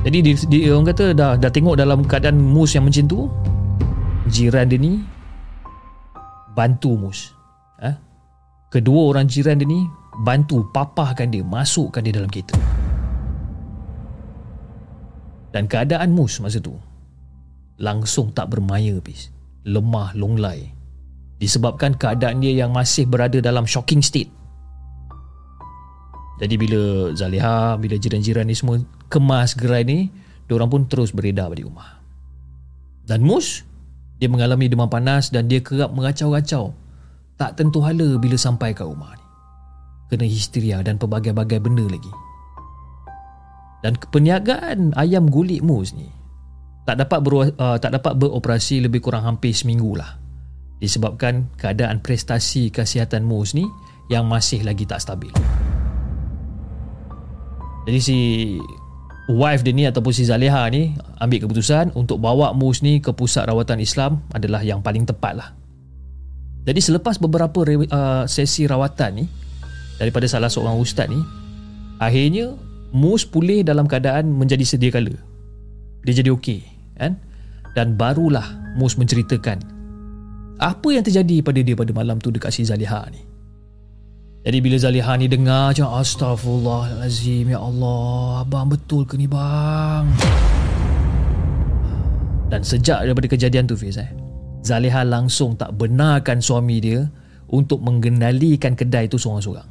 Jadi 0.09 0.19
di, 0.25 0.33
di, 0.49 0.59
orang 0.73 0.89
kata 0.89 1.13
dah 1.13 1.37
dah 1.37 1.51
tengok 1.53 1.77
dalam 1.77 2.01
keadaan 2.01 2.41
mus 2.41 2.73
yang 2.73 2.89
macam 2.89 3.05
tu 3.05 3.29
jiran 4.33 4.65
dia 4.71 4.81
ni 4.81 5.05
bantu 6.57 6.97
mus 6.97 7.35
ha? 7.83 7.93
kedua 8.73 9.13
orang 9.13 9.29
jiran 9.29 9.61
dia 9.61 9.69
ni 9.69 9.85
bantu 10.25 10.65
papahkan 10.73 11.29
dia 11.29 11.45
masukkan 11.45 12.01
dia 12.01 12.15
dalam 12.15 12.31
kereta. 12.31 12.57
Dan 15.53 15.67
keadaan 15.67 16.15
mus 16.15 16.41
masa 16.41 16.63
tu 16.63 16.77
langsung 17.81 18.33
tak 18.33 18.53
bermaya 18.53 18.97
habis. 18.97 19.29
Lemah 19.69 20.17
longlai. 20.17 20.73
Disebabkan 21.39 21.95
keadaan 21.95 22.41
dia 22.41 22.65
yang 22.65 22.73
masih 22.73 23.07
berada 23.07 23.39
dalam 23.39 23.69
shocking 23.69 24.03
state 24.03 24.38
jadi 26.39 26.55
bila 26.55 27.11
Zaliha, 27.19 27.75
bila 27.83 27.99
jiran-jiran 27.99 28.47
ni 28.47 28.55
semua 28.55 28.79
kemas 29.11 29.59
gerai 29.59 29.83
ni, 29.83 30.09
orang 30.49 30.71
pun 30.71 30.83
terus 30.87 31.11
beredar 31.11 31.51
di 31.51 31.67
rumah. 31.67 31.99
Dan 33.03 33.27
Mus, 33.27 33.67
dia 34.23 34.31
mengalami 34.31 34.71
demam 34.71 34.87
panas 34.87 35.35
dan 35.35 35.51
dia 35.51 35.59
kerap 35.59 35.91
mengacau-acau. 35.91 36.73
Tak 37.39 37.59
tentu 37.59 37.83
hala 37.83 38.19
bila 38.19 38.39
sampai 38.39 38.71
ke 38.71 38.87
rumah 38.87 39.15
ni. 39.19 39.27
Kena 40.15 40.27
histeria 40.27 40.79
dan 40.83 40.97
pelbagai-bagai 40.97 41.59
benda 41.59 41.87
lagi. 41.87 42.11
Dan 43.83 43.95
perniagaan 43.95 44.95
ayam 44.99 45.31
gulik 45.31 45.63
Mus 45.63 45.95
ni 45.95 46.11
tak 46.89 47.05
dapat 47.05 47.21
ber, 47.21 47.53
uh, 47.53 47.77
tak 47.77 48.01
dapat 48.01 48.17
beroperasi 48.17 48.81
lebih 48.81 49.05
kurang 49.05 49.21
hampir 49.21 49.53
seminggu 49.53 49.93
lah. 49.93 50.17
Disebabkan 50.81 51.53
keadaan 51.61 52.01
prestasi 52.01 52.73
kesihatan 52.73 53.29
Mus 53.29 53.53
ni 53.53 53.69
yang 54.09 54.25
masih 54.25 54.65
lagi 54.65 54.89
tak 54.89 55.05
stabil. 55.05 55.31
Jadi 57.89 58.01
si 58.05 58.19
wife 59.33 59.65
dia 59.65 59.73
ni 59.73 59.89
ataupun 59.89 60.13
si 60.13 60.29
Zaleha 60.29 60.69
ni 60.69 60.93
ambil 61.17 61.49
keputusan 61.49 61.97
untuk 61.97 62.21
bawa 62.21 62.53
Mus 62.53 62.85
ni 62.85 63.01
ke 63.01 63.17
pusat 63.17 63.49
rawatan 63.49 63.81
Islam 63.81 64.21
adalah 64.37 64.61
yang 64.61 64.85
paling 64.85 65.09
tepat 65.09 65.33
lah. 65.41 65.49
Jadi 66.69 66.85
selepas 66.85 67.17
beberapa 67.17 67.65
uh, 67.65 68.29
sesi 68.29 68.69
rawatan 68.69 69.25
ni 69.25 69.25
daripada 69.97 70.29
salah 70.29 70.53
seorang 70.53 70.77
ustaz 70.77 71.09
ni 71.09 71.17
akhirnya 71.97 72.53
Mus 72.93 73.25
pulih 73.25 73.65
dalam 73.65 73.89
keadaan 73.89 74.37
menjadi 74.37 74.65
sedia 74.69 74.93
kala. 74.93 75.17
Dia 76.05 76.21
jadi 76.21 76.29
okey 76.33 76.61
kan? 76.97 77.17
dan 77.77 77.97
barulah 77.97 78.45
Mus 78.77 78.97
menceritakan 78.97 79.65
apa 80.59 80.89
yang 80.91 81.07
terjadi 81.07 81.41
pada 81.41 81.61
dia 81.63 81.73
pada 81.79 81.93
malam 81.97 82.21
tu 82.21 82.29
dekat 82.29 82.53
si 82.53 82.69
Zaliha 82.69 83.01
ni. 83.13 83.28
Jadi 84.49 84.65
bila 84.65 84.81
Zaliha 84.81 85.13
ni 85.21 85.29
dengar 85.29 85.77
macam 85.77 85.93
Astaghfirullahalazim 86.01 87.53
ya 87.53 87.61
Allah, 87.61 88.49
abang 88.49 88.73
betul 88.73 89.05
ke 89.05 89.21
ni 89.21 89.29
bang? 89.29 90.09
Dan 92.49 92.65
sejak 92.65 93.05
daripada 93.05 93.29
kejadian 93.29 93.69
tu 93.69 93.77
Fiz 93.77 94.01
eh, 94.01 94.09
Zaliha 94.65 95.05
langsung 95.05 95.53
tak 95.53 95.77
benarkan 95.77 96.41
suami 96.41 96.81
dia 96.81 97.05
untuk 97.53 97.85
mengendalikan 97.85 98.73
kedai 98.73 99.05
tu 99.05 99.21
seorang-seorang. 99.21 99.69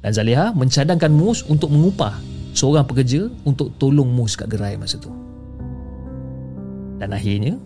Dan 0.00 0.08
Zaliha 0.16 0.56
mencadangkan 0.56 1.12
Mus 1.12 1.44
untuk 1.44 1.68
mengupah 1.68 2.16
seorang 2.56 2.88
pekerja 2.88 3.28
untuk 3.44 3.76
tolong 3.76 4.08
Mus 4.08 4.40
kat 4.40 4.48
gerai 4.48 4.80
masa 4.80 4.96
tu. 4.96 5.12
Dan 6.96 7.12
akhirnya, 7.12 7.60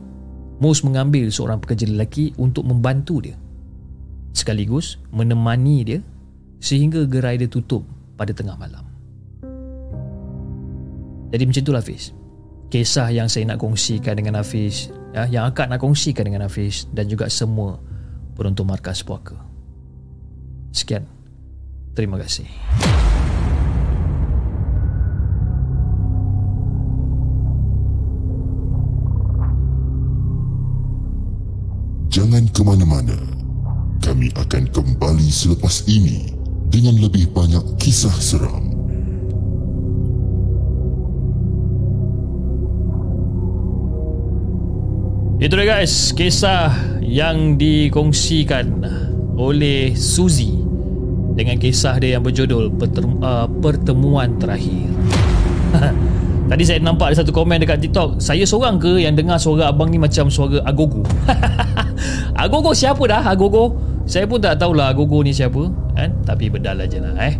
Mus 0.58 0.82
mengambil 0.82 1.30
seorang 1.30 1.62
pekerja 1.62 1.86
lelaki 1.86 2.34
untuk 2.34 2.66
membantu 2.66 3.22
dia. 3.22 3.38
Sekaligus 4.34 4.98
menemani 5.14 5.86
dia 5.86 6.00
sehingga 6.60 7.04
gerai 7.04 7.36
dia 7.36 7.48
tutup 7.48 7.84
pada 8.16 8.32
tengah 8.32 8.56
malam. 8.56 8.84
Jadi 11.30 11.42
macam 11.44 11.62
itulah 11.62 11.82
Hafiz. 11.82 12.14
Kisah 12.66 13.12
yang 13.14 13.30
saya 13.30 13.46
nak 13.46 13.62
kongsikan 13.62 14.18
dengan 14.18 14.42
Hafiz, 14.42 14.90
ya, 15.14 15.28
yang 15.30 15.44
akan 15.46 15.76
nak 15.76 15.80
kongsikan 15.82 16.26
dengan 16.26 16.46
Hafiz 16.46 16.90
dan 16.90 17.06
juga 17.06 17.30
semua 17.30 17.78
penonton 18.34 18.66
markas 18.66 19.04
puaka. 19.06 19.38
Sekian. 20.74 21.06
Terima 21.96 22.20
kasih. 22.20 22.44
Jangan 32.12 32.44
ke 32.52 32.60
mana-mana. 32.64 33.16
Kami 34.04 34.28
akan 34.36 34.68
kembali 34.70 35.28
selepas 35.32 35.84
ini 35.88 36.35
dengan 36.70 36.98
lebih 36.98 37.30
banyak 37.30 37.78
kisah 37.78 38.14
seram. 38.18 38.66
Itu 45.36 45.52
dia 45.52 45.68
guys, 45.68 46.16
kisah 46.16 46.72
yang 47.04 47.60
dikongsikan 47.60 48.82
oleh 49.36 49.92
Suzy 49.92 50.56
dengan 51.36 51.60
kisah 51.60 52.00
dia 52.00 52.16
yang 52.16 52.24
berjudul 52.24 52.72
uh, 52.72 53.44
Pertemuan 53.60 54.40
Terakhir. 54.40 54.88
Tadi 56.46 56.62
saya 56.62 56.78
nampak 56.78 57.10
ada 57.10 57.26
satu 57.26 57.34
komen 57.34 57.58
dekat 57.58 57.82
TikTok 57.82 58.22
Saya 58.22 58.46
seorang 58.46 58.78
ke 58.78 59.02
yang 59.02 59.18
dengar 59.18 59.34
suara 59.34 59.66
abang 59.74 59.90
ni 59.90 59.98
macam 59.98 60.30
suara 60.30 60.62
Agogo 60.62 61.02
Agogo 62.46 62.70
siapa 62.70 63.02
dah 63.02 63.26
Agogo 63.26 63.74
Saya 64.06 64.24
pun 64.30 64.38
tak 64.38 64.62
tahulah 64.62 64.94
Agogo 64.94 65.20
ni 65.26 65.34
siapa 65.34 65.66
kan? 65.98 66.14
Tapi 66.22 66.46
bedal 66.46 66.78
aja 66.78 67.02
lah 67.02 67.14
eh 67.26 67.34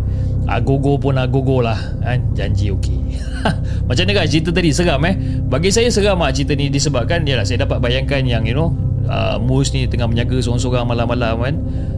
Agogo 0.51 0.99
pun 0.99 1.15
agogo 1.15 1.63
lah 1.63 1.79
kan? 2.03 2.19
Janji 2.35 2.75
okey 2.75 2.99
Macam 3.89 4.03
mana 4.03 4.13
guys 4.19 4.35
cerita 4.35 4.51
tadi 4.51 4.75
seram 4.75 5.03
eh 5.07 5.15
Bagi 5.47 5.71
saya 5.71 5.87
seram 5.89 6.19
lah 6.19 6.35
cerita 6.35 6.59
ni 6.59 6.67
disebabkan 6.67 7.23
Yalah 7.23 7.47
saya 7.47 7.63
dapat 7.63 7.79
bayangkan 7.79 8.27
yang 8.27 8.43
you 8.43 8.55
know 8.59 8.75
uh, 9.07 9.39
Mus 9.39 9.71
ni 9.71 9.87
tengah 9.87 10.11
menjaga 10.11 10.43
seorang-seorang 10.43 10.87
malam-malam 10.87 11.37
kan 11.41 11.57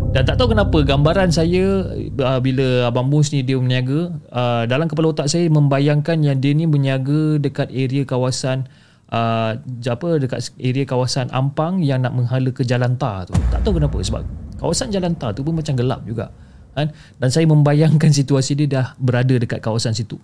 dan 0.09 0.25
tak 0.25 0.41
tahu 0.41 0.57
kenapa 0.57 0.89
gambaran 0.89 1.29
saya 1.29 1.85
uh, 2.25 2.41
bila 2.41 2.89
Abang 2.89 3.13
Mus 3.13 3.29
ni 3.29 3.45
dia 3.45 3.61
berniaga 3.61 4.09
uh, 4.33 4.65
dalam 4.65 4.89
kepala 4.89 5.13
otak 5.13 5.29
saya 5.29 5.53
membayangkan 5.53 6.25
yang 6.25 6.41
dia 6.41 6.57
ni 6.57 6.65
berniaga 6.65 7.37
dekat 7.37 7.69
area 7.69 8.09
kawasan 8.09 8.65
uh, 9.13 9.61
apa 9.85 10.09
dekat 10.17 10.49
area 10.57 10.89
kawasan 10.89 11.29
Ampang 11.29 11.85
yang 11.85 12.01
nak 12.01 12.17
menghala 12.17 12.49
ke 12.53 12.65
Jalan 12.65 12.97
Tar 12.97 13.29
tu. 13.29 13.37
Tak 13.53 13.61
tahu 13.61 13.77
kenapa 13.77 14.01
sebab 14.01 14.25
kawasan 14.59 14.91
Jalan 14.91 15.15
Tar 15.15 15.33
tu 15.33 15.47
pun 15.47 15.55
macam 15.55 15.73
gelap 15.79 16.03
juga. 16.05 16.35
Kan? 16.75 16.95
Dan 17.19 17.29
saya 17.31 17.47
membayangkan 17.47 18.11
situasi 18.11 18.55
dia 18.59 18.69
dah 18.69 18.87
berada 18.99 19.35
dekat 19.35 19.63
kawasan 19.63 19.95
situ. 19.95 20.19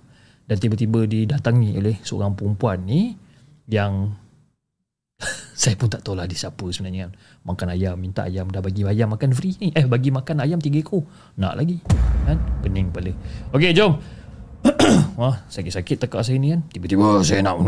Dan 0.45 0.61
tiba-tiba 0.61 1.09
didatangi 1.09 1.79
oleh 1.81 1.97
seorang 2.05 2.37
perempuan 2.37 2.85
ni 2.85 3.17
yang 3.71 4.13
saya 5.59 5.79
pun 5.79 5.89
tak 5.89 6.05
tahu 6.05 6.19
lah 6.19 6.29
dia 6.29 6.37
siapa 6.37 6.67
sebenarnya 6.69 7.09
makan 7.47 7.73
ayam 7.73 7.97
minta 7.97 8.27
ayam 8.29 8.51
dah 8.51 8.61
bagi 8.61 8.85
ayam 8.85 9.09
makan 9.15 9.33
free 9.33 9.57
ni. 9.63 9.73
Eh 9.73 9.89
bagi 9.89 10.13
makan 10.13 10.45
ayam 10.45 10.61
tiga 10.61 10.85
ekor. 10.85 11.07
Nak 11.41 11.55
lagi 11.57 11.81
kan? 12.29 12.37
Pening 12.61 12.93
kepala. 12.93 13.13
Okey, 13.57 13.73
jom. 13.73 13.97
Wah, 15.21 15.45
sakit-sakit 15.53 16.09
tekak 16.09 16.25
saya 16.25 16.41
ni 16.41 16.57
kan? 16.57 16.61
Tiba-tiba 16.73 17.21
saya 17.21 17.45
nak 17.45 17.61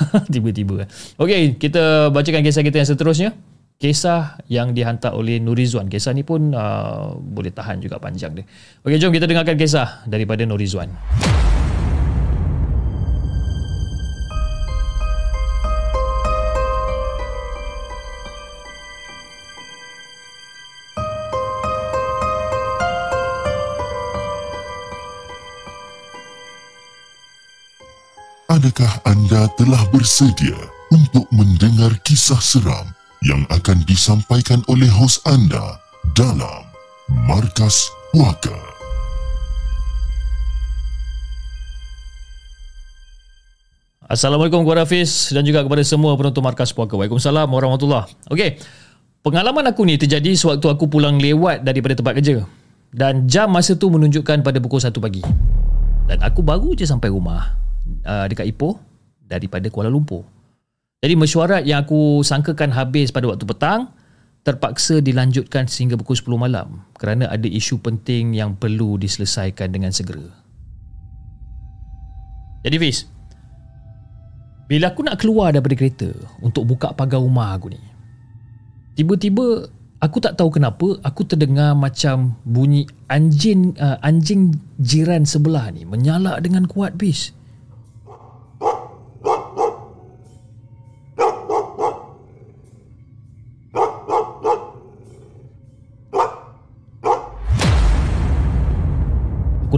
Tiba-tiba 0.34 0.86
kan? 0.86 0.88
Okey, 1.18 1.58
kita 1.58 2.10
bacakan 2.10 2.42
kisah 2.42 2.62
kita 2.62 2.82
yang 2.82 2.88
seterusnya 2.88 3.30
Kisah 3.80 4.36
yang 4.52 4.76
dihantar 4.76 5.16
oleh 5.16 5.40
Nurizwan 5.40 5.88
Kisah 5.88 6.12
ni 6.12 6.20
pun 6.20 6.52
uh, 6.52 7.16
boleh 7.16 7.48
tahan 7.48 7.80
juga 7.80 7.96
panjang 7.96 8.36
dia 8.36 8.44
Okey, 8.84 9.00
jom 9.00 9.08
kita 9.08 9.24
dengarkan 9.24 9.56
kisah 9.56 10.04
daripada 10.04 10.44
Nurizwan 10.44 10.92
Adakah 28.52 28.92
anda 29.08 29.48
telah 29.56 29.80
bersedia 29.88 30.68
untuk 30.92 31.24
mendengar 31.32 31.96
kisah 32.04 32.44
seram 32.44 32.99
yang 33.20 33.44
akan 33.52 33.84
disampaikan 33.84 34.64
oleh 34.64 34.88
hos 34.88 35.20
anda 35.28 35.76
dalam 36.16 36.64
Markas 37.28 37.92
Puaka? 38.16 38.56
Assalamualaikum 44.08 44.64
kepada 44.64 44.88
Hafiz 44.88 45.36
dan 45.36 45.44
juga 45.44 45.60
kepada 45.60 45.84
semua 45.84 46.16
penonton 46.16 46.40
Markas 46.40 46.72
Puaka. 46.72 46.96
Waalaikumsalam 46.96 47.44
warahmatullahi 47.44 48.08
Okey, 48.32 48.56
pengalaman 49.20 49.68
aku 49.68 49.84
ni 49.84 50.00
terjadi 50.00 50.32
sewaktu 50.32 50.72
aku 50.72 50.88
pulang 50.88 51.20
lewat 51.20 51.60
daripada 51.60 51.92
tempat 52.00 52.16
kerja. 52.16 52.48
Dan 52.88 53.28
jam 53.28 53.52
masa 53.52 53.76
tu 53.76 53.92
menunjukkan 53.92 54.40
pada 54.40 54.58
pukul 54.64 54.80
1 54.80 54.96
pagi. 54.96 55.20
Dan 56.08 56.24
aku 56.24 56.40
baru 56.40 56.72
je 56.72 56.88
sampai 56.88 57.12
rumah 57.12 57.52
uh, 58.00 58.24
dekat 58.26 58.48
Ipoh 58.48 58.80
daripada 59.28 59.68
Kuala 59.68 59.92
Lumpur. 59.92 60.39
Jadi 61.00 61.16
mesyuarat 61.16 61.64
yang 61.64 61.80
aku 61.80 62.20
sangkakan 62.20 62.76
habis 62.76 63.08
pada 63.08 63.24
waktu 63.24 63.48
petang 63.48 63.88
terpaksa 64.44 65.00
dilanjutkan 65.00 65.64
sehingga 65.64 65.96
pukul 65.96 66.12
10 66.12 66.36
malam 66.36 66.84
kerana 67.00 67.24
ada 67.32 67.48
isu 67.48 67.80
penting 67.80 68.36
yang 68.36 68.52
perlu 68.52 69.00
diselesaikan 69.00 69.72
dengan 69.72 69.96
segera. 69.96 70.28
Jadi 72.60 72.76
Fiz, 72.76 73.08
bila 74.68 74.92
aku 74.92 75.00
nak 75.00 75.16
keluar 75.16 75.56
daripada 75.56 75.72
kereta 75.72 76.12
untuk 76.44 76.68
buka 76.68 76.92
pagar 76.92 77.24
rumah 77.24 77.56
aku 77.56 77.72
ni, 77.72 77.80
tiba-tiba 78.92 79.72
aku 80.04 80.20
tak 80.20 80.36
tahu 80.36 80.52
kenapa 80.52 81.00
aku 81.00 81.24
terdengar 81.24 81.72
macam 81.72 82.36
bunyi 82.44 82.84
anjing 83.08 83.72
uh, 83.80 83.96
anjing 84.04 84.52
jiran 84.76 85.24
sebelah 85.24 85.72
ni 85.72 85.88
menyala 85.88 86.36
dengan 86.44 86.68
kuat 86.68 87.00
Fiz. 87.00 87.32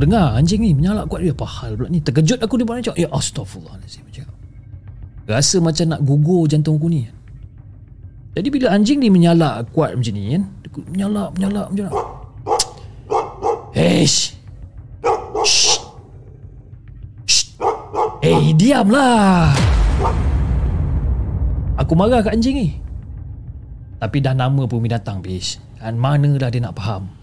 Dengar 0.03 0.35
anjing 0.35 0.59
ni 0.59 0.75
menyalak 0.75 1.07
kuat 1.07 1.23
dia. 1.23 1.31
Apa 1.31 1.47
hal 1.47 1.79
pula 1.79 1.87
ni? 1.87 2.03
Terkejut 2.03 2.43
aku 2.43 2.59
di 2.59 2.67
bawah 2.67 2.83
cakap. 2.83 2.99
Ya 2.99 3.07
astagfirullahaladzim. 3.15 4.03
Cakap. 4.11 4.35
Rasa 5.31 5.63
macam 5.63 5.95
nak 5.95 6.01
gugur 6.03 6.51
jantung 6.51 6.75
aku 6.75 6.91
ni. 6.91 7.07
Jadi 8.35 8.49
bila 8.51 8.75
anjing 8.75 8.99
ni 8.99 9.15
menyalak 9.15 9.71
kuat 9.71 9.95
macam 9.95 10.13
ni 10.19 10.35
kan. 10.35 10.43
Menyalak, 10.91 11.31
menyalak, 11.39 11.67
menyalak. 11.71 11.95
Hei. 13.79 14.03
Shh. 14.03 14.35
Shh. 15.47 15.87
Hey, 18.27 18.59
diamlah. 18.59 19.55
Aku 21.79 21.95
marah 21.95 22.27
kat 22.27 22.35
anjing 22.35 22.59
ni. 22.59 22.69
Tapi 24.03 24.19
dah 24.19 24.35
nama 24.35 24.67
pun 24.67 24.83
binatang, 24.83 25.23
bis. 25.23 25.63
Kan 25.79 25.95
mana 25.95 26.35
dah 26.35 26.51
dia 26.51 26.59
nak 26.59 26.75
faham. 26.75 27.22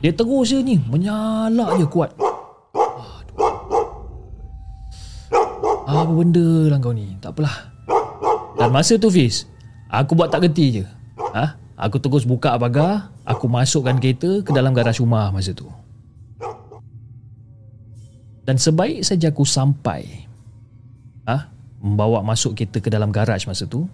Dia 0.00 0.12
terus 0.16 0.48
je 0.48 0.58
ni 0.64 0.80
Menyalak 0.88 1.76
je 1.76 1.86
kuat. 1.86 2.10
Apa 5.90 6.12
benda 6.12 6.72
lah 6.72 6.78
kau 6.80 6.94
ni? 6.94 7.18
Tak 7.20 7.36
apalah. 7.36 7.56
Dan 8.56 8.72
masa 8.72 8.96
tu 8.96 9.12
Fiz 9.12 9.44
Aku 9.90 10.14
buat 10.14 10.30
tak 10.32 10.48
geti 10.48 10.80
je. 10.80 10.84
Ha? 11.36 11.58
Aku 11.76 11.98
terus 12.00 12.24
buka 12.24 12.56
pagar 12.56 13.12
Aku 13.26 13.50
masukkan 13.50 13.98
kereta 13.98 14.40
ke 14.40 14.50
dalam 14.54 14.72
garaj 14.72 14.98
rumah 15.02 15.28
masa 15.34 15.52
tu. 15.52 15.68
Dan 18.46 18.56
sebaik 18.56 19.04
saja 19.04 19.30
aku 19.30 19.44
sampai 19.44 20.26
ha? 21.28 21.52
membawa 21.78 22.24
masuk 22.24 22.56
kereta 22.56 22.80
ke 22.80 22.88
dalam 22.88 23.12
garaj 23.12 23.44
masa 23.44 23.68
tu. 23.68 23.86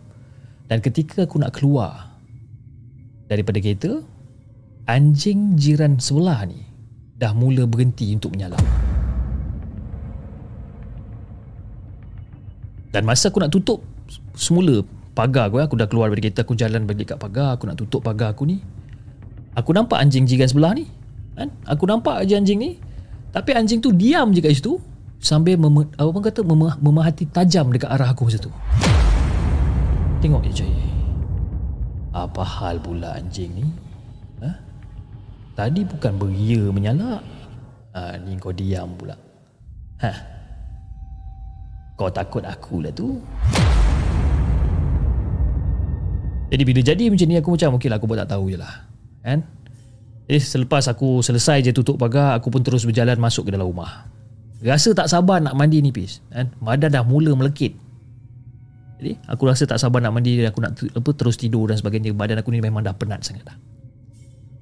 Dan 0.71 0.79
ketika 0.85 1.27
aku 1.27 1.41
nak 1.41 1.57
keluar 1.57 2.17
daripada 3.27 3.59
kereta 3.59 4.05
anjing 4.87 5.59
jiran 5.59 5.99
sebelah 5.99 6.47
ni 6.47 6.63
dah 7.19 7.35
mula 7.35 7.67
berhenti 7.67 8.15
untuk 8.15 8.33
menyala. 8.33 8.57
Dan 12.95 13.03
masa 13.05 13.29
aku 13.29 13.43
nak 13.43 13.53
tutup 13.53 13.85
semula 14.33 14.81
pagar 15.13 15.51
aku, 15.51 15.61
aku 15.61 15.77
dah 15.77 15.89
keluar 15.91 16.09
dari 16.09 16.31
kereta 16.31 16.47
aku 16.47 16.57
jalan 16.57 16.87
balik 16.87 17.13
kat 17.13 17.19
pagar 17.21 17.59
aku 17.59 17.69
nak 17.69 17.77
tutup 17.77 18.01
pagar 18.01 18.33
aku 18.33 18.49
ni 18.49 18.63
aku 19.53 19.75
nampak 19.75 20.01
anjing 20.01 20.25
jiran 20.25 20.49
sebelah 20.49 20.73
ni 20.73 20.89
kan? 21.37 21.53
Aku 21.69 21.85
nampak 21.85 22.25
aja 22.25 22.41
anjing 22.41 22.57
ni 22.57 22.81
tapi 23.35 23.53
anjing 23.53 23.85
tu 23.85 23.93
diam 23.93 24.33
je 24.33 24.41
kat 24.41 24.57
situ 24.57 24.81
sambil 25.21 25.61
mem, 25.61 25.93
apa 25.93 26.09
pun 26.09 26.23
kata 26.25 26.41
mem, 26.47 26.73
memahati 26.81 27.29
tajam 27.29 27.69
dekat 27.69 27.91
arah 27.91 28.15
aku 28.15 28.31
masa 28.31 28.41
tu. 28.41 28.49
Tengok 30.25 30.47
je 30.49 30.65
Jai 30.65 30.73
apa 32.17 32.41
hal 32.41 32.81
pula 32.81 33.13
anjing 33.21 33.53
ni? 33.53 33.86
Tadi 35.57 35.83
bukan 35.89 36.13
beria 36.21 36.63
menyala. 36.69 37.25
Ha, 37.97 38.21
ni 38.21 38.37
kau 38.37 38.53
diam 38.53 38.93
pula. 38.93 39.17
Ha? 40.05 40.37
kau 41.97 42.13
takut 42.13 42.45
aku 42.45 42.85
lah 42.85 42.93
tu. 42.93 43.17
Jadi 46.53 46.63
bila 46.63 46.81
jadi 46.85 47.05
macam 47.09 47.27
ni 47.27 47.37
aku 47.41 47.51
macam 47.57 47.81
okey 47.81 47.89
lah 47.89 47.97
aku 47.97 48.07
buat 48.07 48.21
tak 48.23 48.37
tahu 48.37 48.53
je 48.53 48.61
lah. 48.61 48.85
Kan? 49.25 49.43
Jadi 50.29 50.39
selepas 50.39 50.85
aku 50.93 51.25
selesai 51.25 51.65
je 51.65 51.73
tutup 51.73 51.97
pagar 51.97 52.37
aku 52.37 52.53
pun 52.53 52.61
terus 52.61 52.85
berjalan 52.85 53.17
masuk 53.17 53.49
ke 53.49 53.57
dalam 53.57 53.67
rumah. 53.67 54.07
Rasa 54.61 54.93
tak 54.93 55.09
sabar 55.09 55.41
nak 55.41 55.57
mandi 55.57 55.81
ni 55.81 55.91
pis. 55.91 56.21
Kan? 56.29 56.53
Badan 56.61 56.93
dah 56.93 57.03
mula 57.03 57.33
melekit. 57.33 57.75
Jadi 59.01 59.17
aku 59.27 59.43
rasa 59.49 59.65
tak 59.65 59.81
sabar 59.81 60.01
nak 60.01 60.13
mandi 60.17 60.41
Aku 60.45 60.61
nak 60.61 60.77
apa, 60.77 61.11
terus 61.17 61.41
tidur 61.41 61.73
dan 61.73 61.81
sebagainya. 61.81 62.13
Badan 62.13 62.45
aku 62.45 62.53
ni 62.53 62.61
memang 62.61 62.85
dah 62.85 62.93
penat 62.93 63.25
sangat 63.25 63.49
dah 63.49 63.57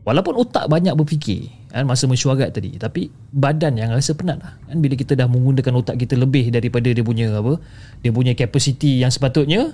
Walaupun 0.04 0.36
otak 0.36 0.68
banyak 0.68 0.92
berfikir 0.92 1.48
kan, 1.72 1.88
Masa 1.88 2.04
mesyuarat 2.04 2.52
tadi 2.52 2.76
Tapi 2.76 3.08
badan 3.32 3.80
yang 3.80 3.90
rasa 3.90 4.12
penat 4.12 4.36
lah 4.36 4.60
kan? 4.68 4.76
Bila 4.78 4.94
kita 5.00 5.16
dah 5.16 5.24
menggunakan 5.24 5.80
otak 5.80 5.96
kita 5.96 6.14
lebih 6.20 6.52
Daripada 6.52 6.92
dia 6.92 7.00
punya 7.00 7.32
apa 7.32 7.56
Dia 8.04 8.12
punya 8.12 8.36
capacity 8.36 9.00
yang 9.00 9.08
sepatutnya 9.08 9.72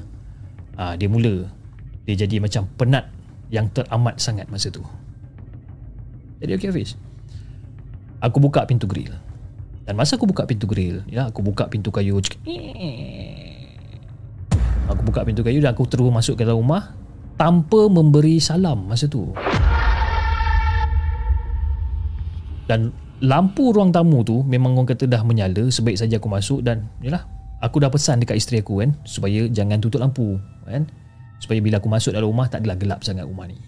ah 0.78 0.94
Dia 0.94 1.10
mula 1.10 1.50
Dia 2.06 2.14
jadi 2.14 2.38
macam 2.38 2.70
penat 2.78 3.10
Yang 3.50 3.82
teramat 3.82 4.22
sangat 4.22 4.46
masa 4.46 4.70
tu 4.70 4.86
Jadi 6.38 6.54
okey 6.56 6.70
Hafiz 6.70 6.94
Aku 8.22 8.38
buka 8.38 8.62
pintu 8.70 8.86
grill 8.86 9.10
dan 9.90 9.98
masa 9.98 10.14
aku 10.14 10.30
buka 10.30 10.46
pintu 10.46 10.70
grill, 10.70 11.02
ya, 11.10 11.26
aku 11.26 11.42
buka 11.42 11.66
pintu 11.66 11.90
kayu. 11.90 12.22
Aku 14.86 15.02
buka 15.02 15.26
pintu 15.26 15.42
kayu 15.42 15.58
dan 15.58 15.74
aku 15.74 15.82
terus 15.90 16.14
masuk 16.14 16.38
ke 16.38 16.46
dalam 16.46 16.62
rumah 16.62 16.94
tanpa 17.34 17.90
memberi 17.90 18.38
salam 18.38 18.86
masa 18.86 19.10
tu. 19.10 19.34
Dan 22.70 22.94
lampu 23.18 23.74
ruang 23.74 23.90
tamu 23.90 24.22
tu 24.22 24.46
memang 24.46 24.78
orang 24.78 24.94
kata 24.94 25.10
dah 25.10 25.26
menyala 25.26 25.66
sebaik 25.74 25.98
saja 25.98 26.22
aku 26.22 26.30
masuk 26.30 26.62
dan 26.62 26.86
yalah 27.02 27.26
aku 27.58 27.82
dah 27.82 27.90
pesan 27.90 28.22
dekat 28.22 28.38
isteri 28.38 28.62
aku 28.62 28.78
kan 28.78 28.94
supaya 29.02 29.50
jangan 29.50 29.82
tutup 29.82 29.98
lampu 29.98 30.38
kan? 30.62 30.86
Supaya 31.42 31.58
bila 31.58 31.82
aku 31.82 31.90
masuk 31.90 32.14
dalam 32.14 32.30
rumah 32.30 32.46
tak 32.46 32.62
adalah 32.62 32.78
gelap 32.78 33.02
sangat 33.02 33.26
rumah 33.26 33.50
ni. 33.50 33.58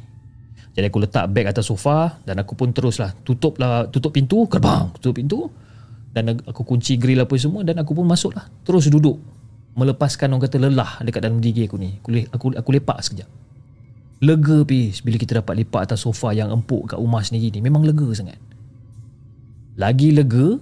Jadi 0.78 0.86
aku 0.86 1.02
letak 1.02 1.34
beg 1.34 1.50
atas 1.50 1.66
sofa 1.66 2.22
dan 2.22 2.38
aku 2.46 2.54
pun 2.54 2.70
teruslah 2.70 3.10
tutup 3.26 3.58
lah 3.58 3.90
tutup 3.90 4.14
pintu 4.14 4.46
gerbang 4.46 4.94
tutup 4.94 5.18
pintu. 5.18 5.50
Dan 6.12 6.38
aku 6.38 6.62
kunci 6.62 7.00
grill 7.00 7.24
apa 7.24 7.34
semua 7.40 7.66
dan 7.66 7.82
aku 7.82 7.96
pun 7.96 8.06
masuk 8.06 8.36
lah 8.38 8.46
terus 8.62 8.86
duduk 8.86 9.18
melepaskan 9.74 10.28
orang 10.30 10.44
kata 10.44 10.60
lelah 10.60 11.00
dekat 11.02 11.26
dalam 11.26 11.42
diri 11.42 11.66
aku 11.66 11.74
ni. 11.74 11.98
Aku, 11.98 12.08
aku, 12.30 12.46
aku 12.54 12.70
lepak 12.70 13.02
sekejap. 13.02 13.26
Lega 14.22 14.62
pis 14.62 15.02
bila 15.02 15.18
kita 15.18 15.42
dapat 15.42 15.66
lepak 15.66 15.90
atas 15.90 16.06
sofa 16.06 16.30
yang 16.30 16.54
empuk 16.54 16.94
kat 16.94 17.02
rumah 17.02 17.24
sendiri 17.26 17.50
ni. 17.50 17.64
Memang 17.64 17.82
lega 17.82 18.06
sangat 18.14 18.51
lagi 19.76 20.12
lega 20.12 20.60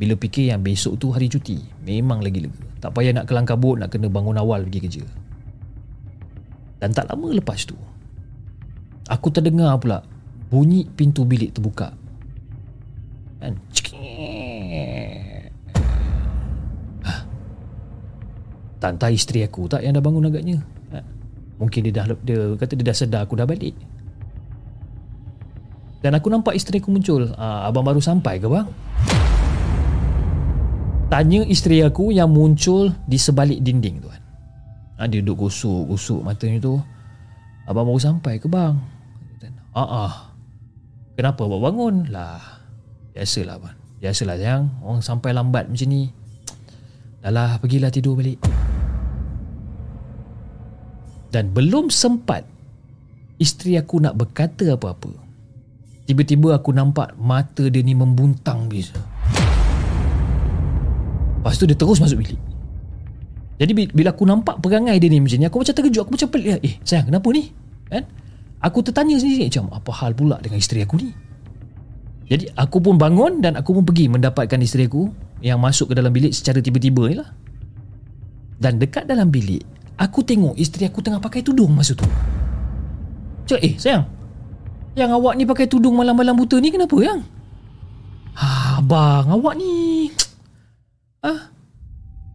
bila 0.00 0.16
fikir 0.16 0.52
yang 0.52 0.64
besok 0.64 0.96
tu 1.00 1.12
hari 1.12 1.28
cuti. 1.28 1.60
Memang 1.84 2.24
lagi 2.24 2.44
lega. 2.44 2.60
Tak 2.80 2.96
payah 2.96 3.12
nak 3.12 3.28
kelang 3.28 3.44
kabut 3.44 3.76
nak 3.76 3.92
kena 3.92 4.08
bangun 4.08 4.40
awal 4.40 4.64
pergi 4.64 4.80
kerja. 4.80 5.04
Dan 6.80 6.96
tak 6.96 7.12
lama 7.12 7.28
lepas 7.36 7.68
tu 7.68 7.76
aku 9.10 9.28
terdengar 9.28 9.76
pula 9.76 10.00
bunyi 10.48 10.88
pintu 10.88 11.28
bilik 11.28 11.52
terbuka. 11.52 11.92
Kan? 13.40 13.58
Tanta 18.80 19.12
isteri 19.12 19.44
aku 19.44 19.68
tak 19.68 19.84
yang 19.84 19.92
dah 19.92 20.00
bangun 20.00 20.32
agaknya. 20.32 20.56
Mungkin 21.60 21.84
dia 21.84 21.92
dah 21.92 22.16
dia 22.24 22.56
kata 22.56 22.72
dia 22.72 22.86
dah 22.88 22.96
sedar 22.96 23.28
aku 23.28 23.36
dah 23.36 23.44
balik. 23.44 23.76
Dan 26.00 26.16
aku 26.16 26.32
nampak 26.32 26.56
isteri 26.56 26.80
aku 26.80 26.88
muncul. 26.88 27.28
Ah, 27.36 27.68
abang 27.68 27.84
baru 27.84 28.00
sampai 28.00 28.40
ke 28.40 28.48
bang? 28.48 28.68
Tanya 31.12 31.44
isteri 31.44 31.84
aku 31.84 32.14
yang 32.14 32.32
muncul 32.32 32.92
di 33.04 33.20
sebalik 33.20 33.60
dinding 33.60 34.00
tuan. 34.00 34.20
Ha, 34.96 35.08
dia 35.08 35.20
duduk 35.20 35.48
gosok-gosok 35.48 36.20
matanya 36.24 36.58
tu. 36.60 36.80
Abang 37.68 37.84
baru 37.84 38.00
sampai 38.00 38.40
ke 38.40 38.48
bang? 38.48 38.74
Ah, 39.76 40.08
ah. 40.08 40.12
Kenapa 41.14 41.44
abang 41.44 41.60
bangun? 41.60 41.94
Lah, 42.08 42.40
biasalah 43.12 43.60
bang. 43.60 43.76
Biasalah 44.00 44.36
sayang. 44.40 44.64
Orang 44.80 45.04
sampai 45.04 45.36
lambat 45.36 45.68
macam 45.68 45.88
ni. 45.88 46.08
Dah 47.20 47.28
lah, 47.28 47.60
pergilah 47.60 47.92
tidur 47.92 48.16
balik 48.16 48.40
dan 51.30 51.54
belum 51.54 51.88
sempat 51.88 52.42
isteri 53.38 53.78
aku 53.78 54.02
nak 54.02 54.18
berkata 54.18 54.74
apa-apa 54.74 55.29
tiba-tiba 56.10 56.58
aku 56.58 56.74
nampak 56.74 57.14
mata 57.14 57.70
dia 57.70 57.86
ni 57.86 57.94
membuntang 57.94 58.66
bisa. 58.66 58.98
Lepas 61.38 61.54
tu 61.54 61.70
dia 61.70 61.78
terus 61.78 62.02
masuk 62.02 62.18
bilik. 62.18 62.40
Jadi 63.62 63.94
bila 63.94 64.10
aku 64.10 64.26
nampak 64.26 64.58
perangai 64.58 64.98
dia 64.98 65.06
ni 65.06 65.22
macam 65.22 65.38
ni 65.38 65.46
aku 65.46 65.62
macam 65.62 65.74
terkejut. 65.78 66.02
Aku 66.02 66.12
macam 66.18 66.28
pelik 66.34 66.58
eh 66.66 66.74
sayang 66.82 67.14
kenapa 67.14 67.28
ni? 67.30 67.54
Kan? 67.86 68.10
Aku 68.58 68.82
tertanya 68.82 69.22
sendiri 69.22 69.46
macam 69.46 69.70
apa 69.70 69.90
hal 69.94 70.18
pula 70.18 70.42
dengan 70.42 70.58
isteri 70.58 70.82
aku 70.82 70.98
ni? 70.98 71.14
Jadi 72.26 72.50
aku 72.58 72.82
pun 72.82 72.98
bangun 72.98 73.38
dan 73.38 73.54
aku 73.54 73.78
pun 73.78 73.86
pergi 73.86 74.10
mendapatkan 74.10 74.58
isteri 74.58 74.90
aku 74.90 75.06
yang 75.38 75.62
masuk 75.62 75.94
ke 75.94 75.94
dalam 75.94 76.10
bilik 76.10 76.34
secara 76.34 76.58
tiba-tiba 76.58 77.06
ni 77.06 77.16
lah. 77.22 77.30
Dan 78.58 78.82
dekat 78.82 79.06
dalam 79.06 79.30
bilik 79.30 79.62
Aku 80.00 80.24
tengok 80.24 80.56
isteri 80.56 80.88
aku 80.88 81.04
tengah 81.04 81.20
pakai 81.20 81.44
tudung 81.44 81.76
masa 81.76 81.92
tu. 81.92 82.08
Cakap 83.44 83.60
eh 83.60 83.76
sayang 83.76 84.08
Yang 84.98 85.10
awak 85.14 85.34
ni 85.38 85.46
pakai 85.46 85.70
tudung 85.70 85.94
malam-malam 85.94 86.34
buta 86.34 86.58
ni 86.58 86.74
kenapa 86.74 86.96
yang? 86.98 87.20
Ha, 88.34 88.78
abang 88.82 89.30
awak 89.30 89.54
ni 89.58 90.08
Ah, 91.26 91.52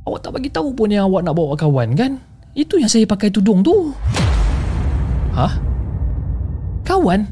Awak 0.06 0.20
tak 0.22 0.32
bagi 0.38 0.49
tahu 0.53 0.70
pun 0.78 0.93
yang 0.93 1.10
awak 1.10 1.26
nak 1.26 1.34
bawa 1.34 1.58
kawan 1.58 1.97
kan? 1.97 2.22
Itu 2.53 2.78
yang 2.78 2.88
saya 2.88 3.10
pakai 3.10 3.34
tudung 3.34 3.66
tu. 3.66 3.89
Hah? 5.34 5.58
Kawan? 6.86 7.26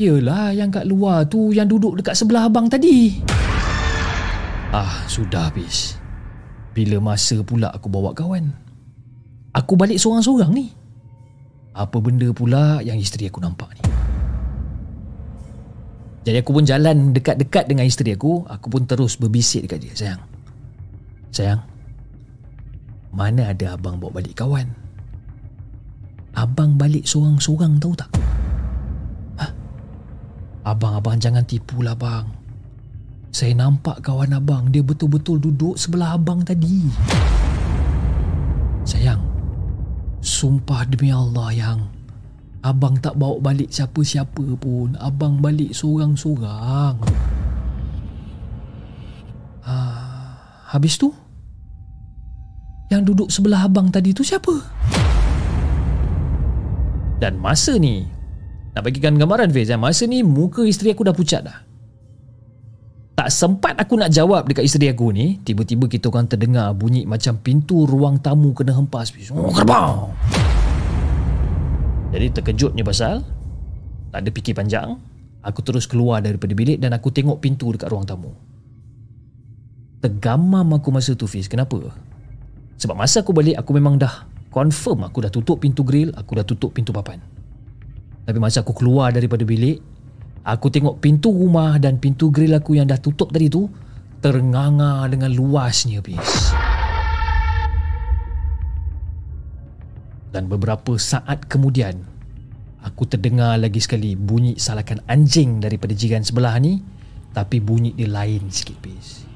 Yelah 0.00 0.56
yang 0.56 0.72
kat 0.72 0.88
luar 0.88 1.28
tu 1.28 1.52
Yang 1.52 1.76
duduk 1.76 2.00
dekat 2.00 2.16
sebelah 2.16 2.48
abang 2.48 2.70
tadi. 2.70 3.20
Ah 4.70 5.02
sudah 5.10 5.50
habis. 5.50 5.98
Bila 6.72 7.02
masa 7.02 7.42
pula 7.42 7.74
aku 7.74 7.90
bawa 7.90 8.14
kawan? 8.14 8.54
Aku 9.50 9.74
balik 9.74 9.98
seorang-seorang 9.98 10.54
ni 10.54 10.70
Apa 11.80 11.96
benda 11.96 12.28
pula 12.36 12.84
yang 12.84 13.00
isteri 13.00 13.32
aku 13.32 13.40
nampak 13.40 13.72
ni? 13.72 13.82
Jadi 16.28 16.36
aku 16.44 16.52
pun 16.52 16.68
jalan 16.68 17.16
dekat-dekat 17.16 17.64
dengan 17.64 17.88
isteri 17.88 18.12
aku 18.12 18.44
Aku 18.44 18.68
pun 18.68 18.84
terus 18.84 19.16
berbisik 19.16 19.64
dekat 19.64 19.88
dia 19.88 19.94
Sayang 19.96 20.20
Sayang 21.32 21.60
Mana 23.08 23.56
ada 23.56 23.72
abang 23.72 23.96
bawa 23.96 24.20
balik 24.20 24.36
kawan? 24.36 24.68
Abang 26.36 26.76
balik 26.76 27.08
seorang-seorang 27.08 27.80
tahu 27.80 27.96
tak? 27.96 28.12
Hah? 29.40 29.50
Abang-abang 30.68 31.18
jangan 31.18 31.42
tipu 31.42 31.82
lah 31.82 31.98
bang. 31.98 32.28
Saya 33.34 33.56
nampak 33.58 34.04
kawan 34.04 34.36
abang 34.36 34.70
Dia 34.70 34.84
betul-betul 34.84 35.42
duduk 35.42 35.74
sebelah 35.74 36.14
abang 36.14 36.44
tadi. 36.46 36.86
Sayang 38.86 39.29
Sumpah 40.20 40.84
demi 40.84 41.08
Allah 41.08 41.48
yang 41.56 41.80
Abang 42.60 43.00
tak 43.00 43.16
bawa 43.16 43.40
balik 43.40 43.72
siapa-siapa 43.72 44.60
pun 44.60 44.92
Abang 45.00 45.40
balik 45.40 45.72
seorang-seorang 45.72 47.00
ha, 49.64 49.76
Habis 50.76 51.00
tu 51.00 51.08
Yang 52.92 53.02
duduk 53.12 53.28
sebelah 53.32 53.64
abang 53.64 53.88
tadi 53.88 54.12
tu 54.12 54.20
siapa? 54.20 54.52
Dan 57.16 57.40
masa 57.40 57.80
ni 57.80 58.04
Nak 58.76 58.84
bagikan 58.84 59.16
gambaran 59.16 59.48
Fiz 59.48 59.72
eh? 59.72 59.80
Masa 59.80 60.04
ni 60.04 60.20
muka 60.20 60.68
isteri 60.68 60.92
aku 60.92 61.08
dah 61.08 61.16
pucat 61.16 61.48
dah 61.48 61.69
Tak 63.20 63.28
sempat 63.28 63.76
aku 63.76 64.00
nak 64.00 64.08
jawab 64.08 64.48
dekat 64.48 64.64
isteri 64.64 64.88
aku 64.88 65.12
ni, 65.12 65.36
tiba-tiba 65.44 65.84
kita 65.92 66.08
orang 66.08 66.24
terdengar 66.24 66.72
bunyi 66.72 67.04
macam 67.04 67.36
pintu 67.36 67.84
ruang 67.84 68.16
tamu 68.16 68.56
kena 68.56 68.72
hempas. 68.72 69.12
Oh, 69.28 69.52
kerbau! 69.52 70.08
Jadi 72.16 72.32
terkejutnya 72.32 72.80
pasal 72.80 73.20
tak 74.08 74.24
ada 74.24 74.30
fikir 74.32 74.56
panjang, 74.56 74.96
aku 75.44 75.60
terus 75.60 75.84
keluar 75.84 76.24
daripada 76.24 76.56
bilik 76.56 76.80
dan 76.80 76.96
aku 76.96 77.12
tengok 77.12 77.44
pintu 77.44 77.68
dekat 77.76 77.92
ruang 77.92 78.08
tamu. 78.08 78.32
Tergamam 80.00 80.80
aku 80.80 80.88
masa 80.88 81.12
tu 81.12 81.28
Fiz, 81.28 81.44
kenapa? 81.44 81.92
Sebab 82.80 82.96
masa 82.96 83.20
aku 83.20 83.36
balik 83.36 83.60
aku 83.60 83.76
memang 83.76 84.00
dah 84.00 84.24
confirm 84.48 85.04
aku 85.04 85.28
dah 85.28 85.28
tutup 85.28 85.60
pintu 85.60 85.84
grill, 85.84 86.08
aku 86.16 86.40
dah 86.40 86.44
tutup 86.48 86.72
pintu 86.72 86.88
papan. 86.88 87.20
Tapi 88.24 88.40
masa 88.40 88.64
aku 88.64 88.72
keluar 88.72 89.12
daripada 89.12 89.44
bilik, 89.44 89.76
Aku 90.40 90.72
tengok 90.72 91.04
pintu 91.04 91.28
rumah 91.28 91.76
dan 91.76 92.00
pintu 92.00 92.32
grill 92.32 92.56
aku 92.56 92.80
yang 92.80 92.88
dah 92.88 92.96
tutup 92.96 93.28
tadi 93.28 93.52
tu 93.52 93.68
ternganga 94.24 95.04
dengan 95.08 95.28
luasnya 95.28 96.00
bis. 96.00 96.52
Dan 100.30 100.48
beberapa 100.48 100.96
saat 100.96 101.44
kemudian 101.44 102.00
aku 102.80 103.04
terdengar 103.04 103.60
lagi 103.60 103.82
sekali 103.82 104.16
bunyi 104.16 104.56
salakan 104.56 105.04
anjing 105.10 105.60
daripada 105.60 105.92
jiran 105.92 106.24
sebelah 106.24 106.56
ni 106.56 106.80
tapi 107.36 107.60
bunyi 107.60 107.92
dia 107.92 108.08
lain 108.08 108.48
sikit 108.48 108.78
bis. 108.80 109.28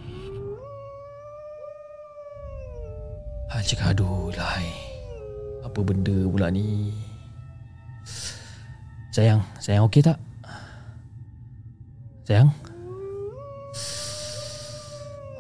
Cakap 3.65 3.97
aduh 3.97 4.29
lai. 4.35 4.67
Apa 5.65 5.81
benda 5.81 6.13
pula 6.29 6.53
ni? 6.53 6.93
Sayang, 9.15 9.41
sayang 9.63 9.87
okey 9.89 10.05
tak? 10.05 10.19
Sayang? 12.25 12.49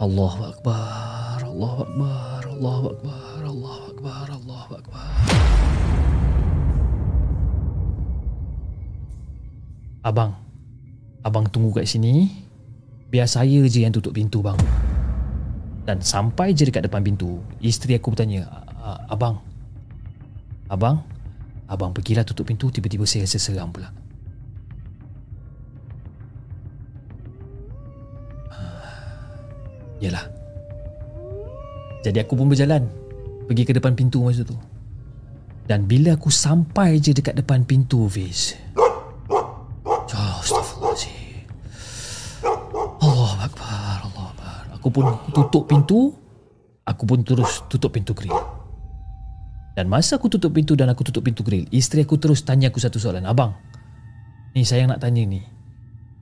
Allahu 0.04 0.52
Akbar 0.52 1.40
Allahu 1.40 1.80
Akbar 1.88 2.40
Allahu 2.44 2.86
Akbar 2.92 3.40
Allahu 3.40 3.84
Akbar 3.88 4.26
Allahu 4.28 4.72
Akbar. 4.84 5.08
Abang 10.04 10.36
Abang 11.24 11.48
tunggu 11.48 11.72
kat 11.72 11.88
sini. 11.88 12.28
Biar 13.08 13.32
saya 13.32 13.64
je 13.64 13.80
yang 13.80 13.96
tutup 13.96 14.12
pintu 14.12 14.44
bang. 14.44 14.60
Dan 15.88 16.04
sampai 16.04 16.52
je 16.52 16.68
dekat 16.68 16.84
depan 16.84 17.00
pintu 17.04 17.40
Isteri 17.64 17.96
aku 17.96 18.12
bertanya 18.12 18.44
Abang? 19.08 19.40
Abang 20.68 21.04
Abang 21.68 21.92
pergilah 21.92 22.24
tutup 22.24 22.48
pintu 22.48 22.72
Tiba-tiba 22.72 23.04
saya 23.04 23.28
rasa 23.28 23.36
seram 23.36 23.68
pula 23.68 24.03
Yalah. 30.04 30.28
Jadi 32.04 32.20
aku 32.20 32.36
pun 32.36 32.52
berjalan 32.52 32.84
Pergi 33.44 33.62
ke 33.68 33.72
depan 33.76 33.92
pintu 33.92 34.24
masa 34.24 34.40
tu. 34.40 34.56
Dan 35.64 35.88
bila 35.88 36.16
aku 36.16 36.28
sampai 36.28 37.00
je 37.00 37.12
dekat 37.16 37.36
depan 37.36 37.64
pintu 37.64 38.04
Fiz. 38.08 38.56
Astaghfirullahaladzim. 40.04 41.48
Allah 43.00 43.48
Akbar 43.48 43.96
Allah 44.04 44.24
Akbar. 44.32 44.62
Aku 44.80 44.88
pun 44.92 45.04
tutup 45.32 45.64
pintu. 45.68 46.12
Aku 46.84 47.08
pun 47.08 47.24
terus 47.24 47.64
tutup 47.68 47.96
pintu 47.96 48.12
grill. 48.12 48.36
Dan 49.72 49.88
masa 49.88 50.20
aku 50.20 50.28
tutup 50.28 50.52
pintu 50.52 50.76
dan 50.76 50.92
aku 50.92 51.02
tutup 51.02 51.26
pintu 51.26 51.42
grill 51.42 51.66
Isteri 51.74 52.06
aku 52.06 52.14
terus 52.20 52.44
tanya 52.44 52.68
aku 52.68 52.80
satu 52.80 53.00
soalan. 53.00 53.24
Abang 53.24 53.56
Ni 54.52 54.68
saya 54.68 54.84
nak 54.84 55.00
tanya 55.00 55.24
ni. 55.24 55.40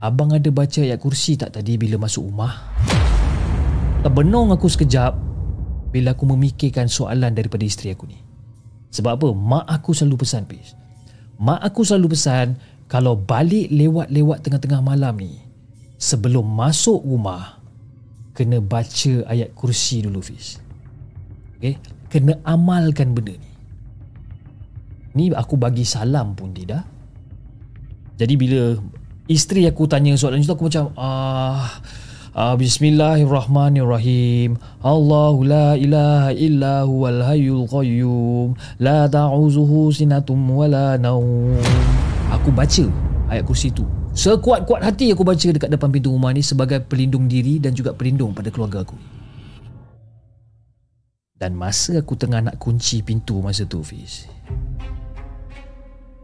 Abang 0.03 0.31
ada 0.35 0.49
baca 0.51 0.79
ayat 0.83 0.99
kursi 0.99 1.39
tak 1.39 1.55
tadi 1.55 1.79
bila 1.79 1.95
masuk 1.99 2.27
rumah? 2.27 2.55
Terbenung 4.03 4.51
aku 4.51 4.67
sekejap 4.67 5.15
bila 5.95 6.11
aku 6.11 6.27
memikirkan 6.27 6.91
soalan 6.91 7.31
daripada 7.31 7.63
isteri 7.63 7.95
aku 7.95 8.03
ni. 8.03 8.19
Sebab 8.91 9.15
apa? 9.15 9.27
Mak 9.31 9.65
aku 9.65 9.95
selalu 9.95 10.27
pesan, 10.27 10.43
Pis. 10.43 10.75
Mak 11.39 11.63
aku 11.63 11.87
selalu 11.87 12.11
pesan 12.11 12.59
kalau 12.91 13.15
balik 13.15 13.71
lewat-lewat 13.71 14.43
tengah-tengah 14.43 14.83
malam 14.83 15.15
ni, 15.15 15.39
sebelum 15.95 16.43
masuk 16.43 16.99
rumah, 16.99 17.63
kena 18.35 18.59
baca 18.59 19.23
ayat 19.23 19.55
kursi 19.55 20.03
dulu, 20.03 20.19
Fiz. 20.19 20.59
Okay? 21.57 21.79
Kena 22.11 22.37
amalkan 22.43 23.15
benda 23.15 23.33
ni. 23.39 23.51
Ni 25.15 25.31
aku 25.31 25.55
bagi 25.55 25.87
salam 25.87 26.35
pun 26.35 26.51
tidak. 26.51 26.83
Jadi 28.19 28.33
bila 28.35 28.75
isteri 29.31 29.63
aku 29.63 29.87
tanya 29.87 30.13
soalan 30.19 30.43
itu, 30.43 30.51
aku 30.51 30.67
macam, 30.67 30.91
ah, 30.99 31.71
Uh, 32.33 32.57
Bismillahirrahmanirrahim. 32.57 34.57
Allahu 34.81 35.45
la 35.45 35.77
ilaha 35.77 36.33
illa 36.33 36.81
huwal 36.81 37.21
hayyul 37.21 37.69
qayyum. 37.69 38.57
La 38.81 39.05
ta'uzuhu 39.05 39.93
sinatum 39.93 40.41
wa 40.49 40.65
la 40.65 40.97
naum. 40.97 41.53
Aku 42.33 42.49
baca 42.49 42.89
ayat 43.29 43.45
kursi 43.45 43.69
tu. 43.69 43.85
Sekuat-kuat 44.17 44.81
hati 44.81 45.13
aku 45.13 45.21
baca 45.21 45.45
dekat 45.45 45.77
depan 45.77 45.93
pintu 45.93 46.09
rumah 46.09 46.33
ni 46.33 46.41
sebagai 46.41 46.81
pelindung 46.81 47.29
diri 47.29 47.61
dan 47.61 47.77
juga 47.77 47.93
pelindung 47.93 48.33
pada 48.33 48.49
keluarga 48.49 48.81
aku. 48.81 48.97
Dan 51.37 51.53
masa 51.53 52.01
aku 52.01 52.17
tengah 52.17 52.49
nak 52.49 52.57
kunci 52.57 53.05
pintu 53.05 53.45
masa 53.45 53.69
tu 53.69 53.85
Fiz. 53.85 54.25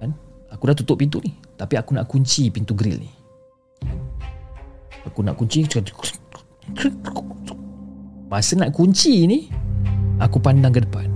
Kan? 0.02 0.18
Aku 0.50 0.66
dah 0.66 0.74
tutup 0.74 0.98
pintu 0.98 1.22
ni. 1.22 1.38
Tapi 1.54 1.78
aku 1.78 1.94
nak 1.94 2.10
kunci 2.10 2.50
pintu 2.50 2.74
grill 2.74 2.98
ni. 2.98 3.19
Aku 5.08 5.24
nak 5.24 5.40
kunci 5.40 5.64
Masa 8.28 8.54
nak 8.60 8.76
kunci 8.76 9.24
ni 9.24 9.48
Aku 10.20 10.44
pandang 10.44 10.76
ke 10.76 10.84
depan. 10.84 11.08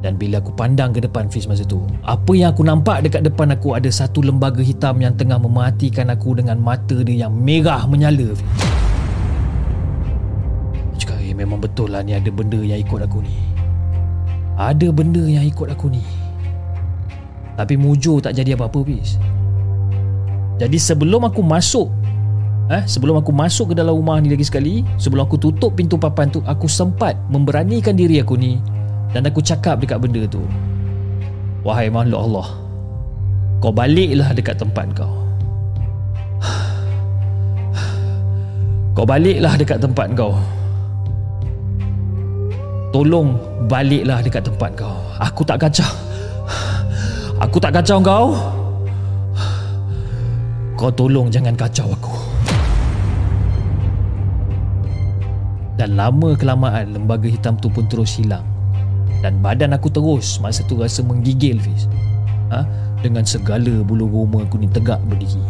Dan 0.00 0.16
bila 0.16 0.40
aku 0.40 0.52
pandang 0.56 0.92
ke 0.96 1.00
depan 1.04 1.28
Fiz 1.28 1.44
masa 1.44 1.64
tu 1.66 1.84
Apa 2.04 2.32
yang 2.36 2.52
aku 2.54 2.62
nampak 2.64 3.04
dekat 3.04 3.26
depan 3.26 3.52
aku 3.52 3.76
Ada 3.76 3.90
satu 3.90 4.24
lembaga 4.24 4.60
hitam 4.64 5.00
yang 5.02 5.16
tengah 5.16 5.40
mematikan 5.40 6.12
aku 6.12 6.36
Dengan 6.36 6.60
mata 6.60 6.96
dia 7.02 7.26
yang 7.26 7.32
merah 7.34 7.84
menyala 7.84 8.32
Fiz. 8.32 8.46
Aku 10.76 10.94
cakap 10.96 11.18
eh 11.20 11.36
memang 11.36 11.60
betul 11.60 11.92
lah 11.92 12.00
ni 12.00 12.16
ada 12.16 12.30
benda 12.32 12.56
yang 12.56 12.80
ikut 12.80 13.04
aku 13.04 13.20
ni. 13.20 13.36
Ada 14.56 14.88
benda 14.88 15.20
yang 15.20 15.44
ikut 15.44 15.68
aku 15.68 15.92
ni. 15.92 16.00
Tapi 17.56 17.76
mujur 17.76 18.24
tak 18.24 18.36
jadi 18.36 18.56
apa-apa 18.56 18.80
Fiz 18.84 19.20
jadi 20.56 20.78
sebelum 20.80 21.28
aku 21.28 21.44
masuk 21.44 21.92
eh 22.66 22.82
sebelum 22.82 23.22
aku 23.22 23.30
masuk 23.30 23.70
ke 23.72 23.74
dalam 23.78 23.94
rumah 23.94 24.18
ni 24.18 24.26
lagi 24.26 24.42
sekali, 24.42 24.82
sebelum 24.98 25.30
aku 25.30 25.38
tutup 25.38 25.78
pintu 25.78 25.94
papan 25.94 26.26
tu, 26.26 26.42
aku 26.42 26.66
sempat 26.66 27.14
memberanikan 27.30 27.94
diri 27.94 28.18
aku 28.18 28.34
ni 28.34 28.58
dan 29.14 29.22
aku 29.22 29.38
cakap 29.38 29.78
dekat 29.78 30.02
benda 30.02 30.26
tu. 30.26 30.42
Wahai 31.62 31.86
makhluk 31.90 32.26
Allah, 32.26 32.48
kau 33.62 33.70
baliklah 33.70 34.34
dekat 34.34 34.58
tempat 34.58 34.86
kau. 34.98 35.12
Kau 38.96 39.04
baliklah 39.04 39.60
dekat 39.60 39.76
tempat 39.76 40.08
kau. 40.16 40.32
Tolong 42.96 43.36
baliklah 43.68 44.24
dekat 44.24 44.40
tempat 44.40 44.72
kau. 44.72 44.96
Aku 45.20 45.44
tak 45.44 45.60
kacau. 45.60 45.92
Aku 47.44 47.60
tak 47.60 47.76
kacau 47.76 48.00
kau. 48.00 48.56
Kau 50.76 50.92
tolong 50.92 51.32
jangan 51.32 51.56
kacau 51.56 51.88
aku. 51.88 52.14
Dan 55.80 55.96
lama 55.96 56.36
kelamaan 56.36 56.92
lembaga 56.92 57.24
hitam 57.28 57.56
tu 57.56 57.72
pun 57.72 57.88
terus 57.88 58.20
hilang. 58.20 58.44
Dan 59.24 59.40
badan 59.40 59.72
aku 59.72 59.88
terus 59.88 60.36
masa 60.36 60.60
tu 60.68 60.76
rasa 60.76 61.00
menggigil 61.00 61.56
Fiz. 61.56 61.88
Ha? 62.52 62.60
Dengan 63.00 63.24
segala 63.24 63.80
bulu 63.84 64.04
roma 64.04 64.44
aku 64.44 64.60
ni 64.60 64.68
tegak 64.68 65.00
berdiri. 65.08 65.40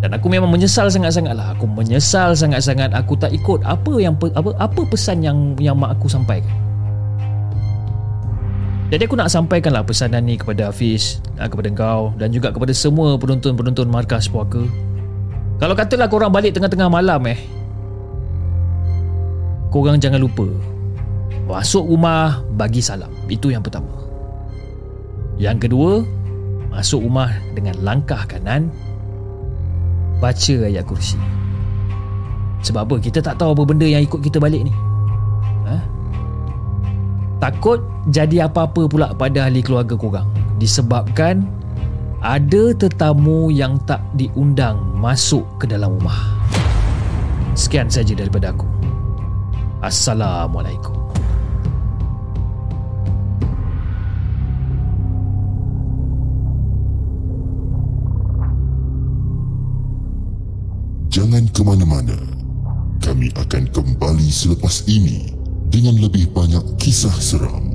Dan 0.00 0.16
aku 0.16 0.32
memang 0.32 0.48
menyesal 0.48 0.88
sangat-sangat 0.88 1.36
lah. 1.36 1.52
Aku 1.52 1.68
menyesal 1.68 2.32
sangat-sangat. 2.32 2.96
Aku 2.96 3.20
tak 3.20 3.36
ikut 3.36 3.60
apa 3.68 3.92
yang 4.00 4.16
apa 4.32 4.48
apa 4.56 4.80
pesan 4.88 5.20
yang 5.20 5.52
yang 5.60 5.76
mak 5.76 5.96
aku 6.00 6.08
sampaikan 6.08 6.67
jadi 8.88 9.04
aku 9.04 9.20
nak 9.20 9.28
sampaikanlah 9.28 9.84
pesanan 9.84 10.24
ni 10.24 10.40
kepada 10.40 10.72
Hafiz, 10.72 11.20
ah, 11.36 11.44
kepada 11.44 11.68
kau 11.76 12.16
dan 12.16 12.32
juga 12.32 12.48
kepada 12.48 12.72
semua 12.72 13.20
penonton-penonton 13.20 13.84
Markas 13.84 14.32
Puaka. 14.32 14.64
Kalau 15.60 15.74
katalah 15.76 16.08
korang 16.08 16.32
balik 16.32 16.56
tengah-tengah 16.56 16.88
malam 16.88 17.20
eh, 17.28 17.36
korang 19.68 20.00
jangan 20.00 20.24
lupa 20.24 20.48
masuk 21.48 21.84
rumah 21.84 22.40
bagi 22.56 22.80
salam. 22.80 23.12
Itu 23.28 23.52
yang 23.52 23.60
pertama. 23.60 23.88
Yang 25.36 25.68
kedua, 25.68 25.92
masuk 26.72 27.04
rumah 27.04 27.32
dengan 27.52 27.76
langkah 27.80 28.24
kanan 28.28 28.72
baca 30.20 30.54
ayat 30.64 30.84
kursi. 30.84 31.20
Sebab 32.64 32.88
apa? 32.88 32.96
Kita 33.04 33.20
tak 33.20 33.36
tahu 33.36 33.52
apa 33.52 33.62
benda 33.64 33.86
yang 33.86 34.04
ikut 34.04 34.20
kita 34.20 34.40
balik 34.40 34.64
ni. 34.64 34.72
Takut 37.38 37.78
jadi 38.10 38.50
apa-apa 38.50 38.90
pula 38.90 39.14
pada 39.14 39.46
ahli 39.46 39.62
keluarga 39.62 39.94
korang 39.94 40.26
Disebabkan 40.58 41.46
ada 42.18 42.74
tetamu 42.74 43.54
yang 43.54 43.78
tak 43.86 44.02
diundang 44.18 44.82
masuk 44.98 45.46
ke 45.62 45.70
dalam 45.70 45.94
rumah. 46.02 46.18
Sekian 47.54 47.86
saja 47.86 48.10
daripada 48.18 48.50
aku. 48.50 48.66
Assalamualaikum. 49.86 50.98
Jangan 61.06 61.46
ke 61.54 61.62
mana-mana. 61.62 62.18
Kami 62.98 63.30
akan 63.38 63.70
kembali 63.70 64.26
selepas 64.26 64.82
ini 64.90 65.37
dengan 65.68 66.00
lebih 66.00 66.32
banyak 66.32 66.64
kisah 66.80 67.14
seram. 67.16 67.68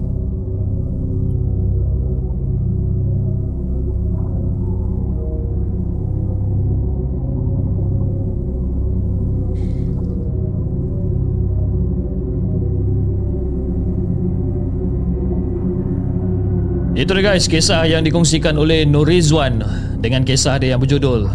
Itu 16.94 17.20
dia 17.20 17.36
guys, 17.36 17.52
kisah 17.52 17.84
yang 17.84 18.06
dikongsikan 18.08 18.56
oleh 18.56 18.88
Nurizwan 18.88 19.60
dengan 20.00 20.24
kisah 20.24 20.56
dia 20.56 20.78
yang 20.78 20.80
berjudul 20.80 21.28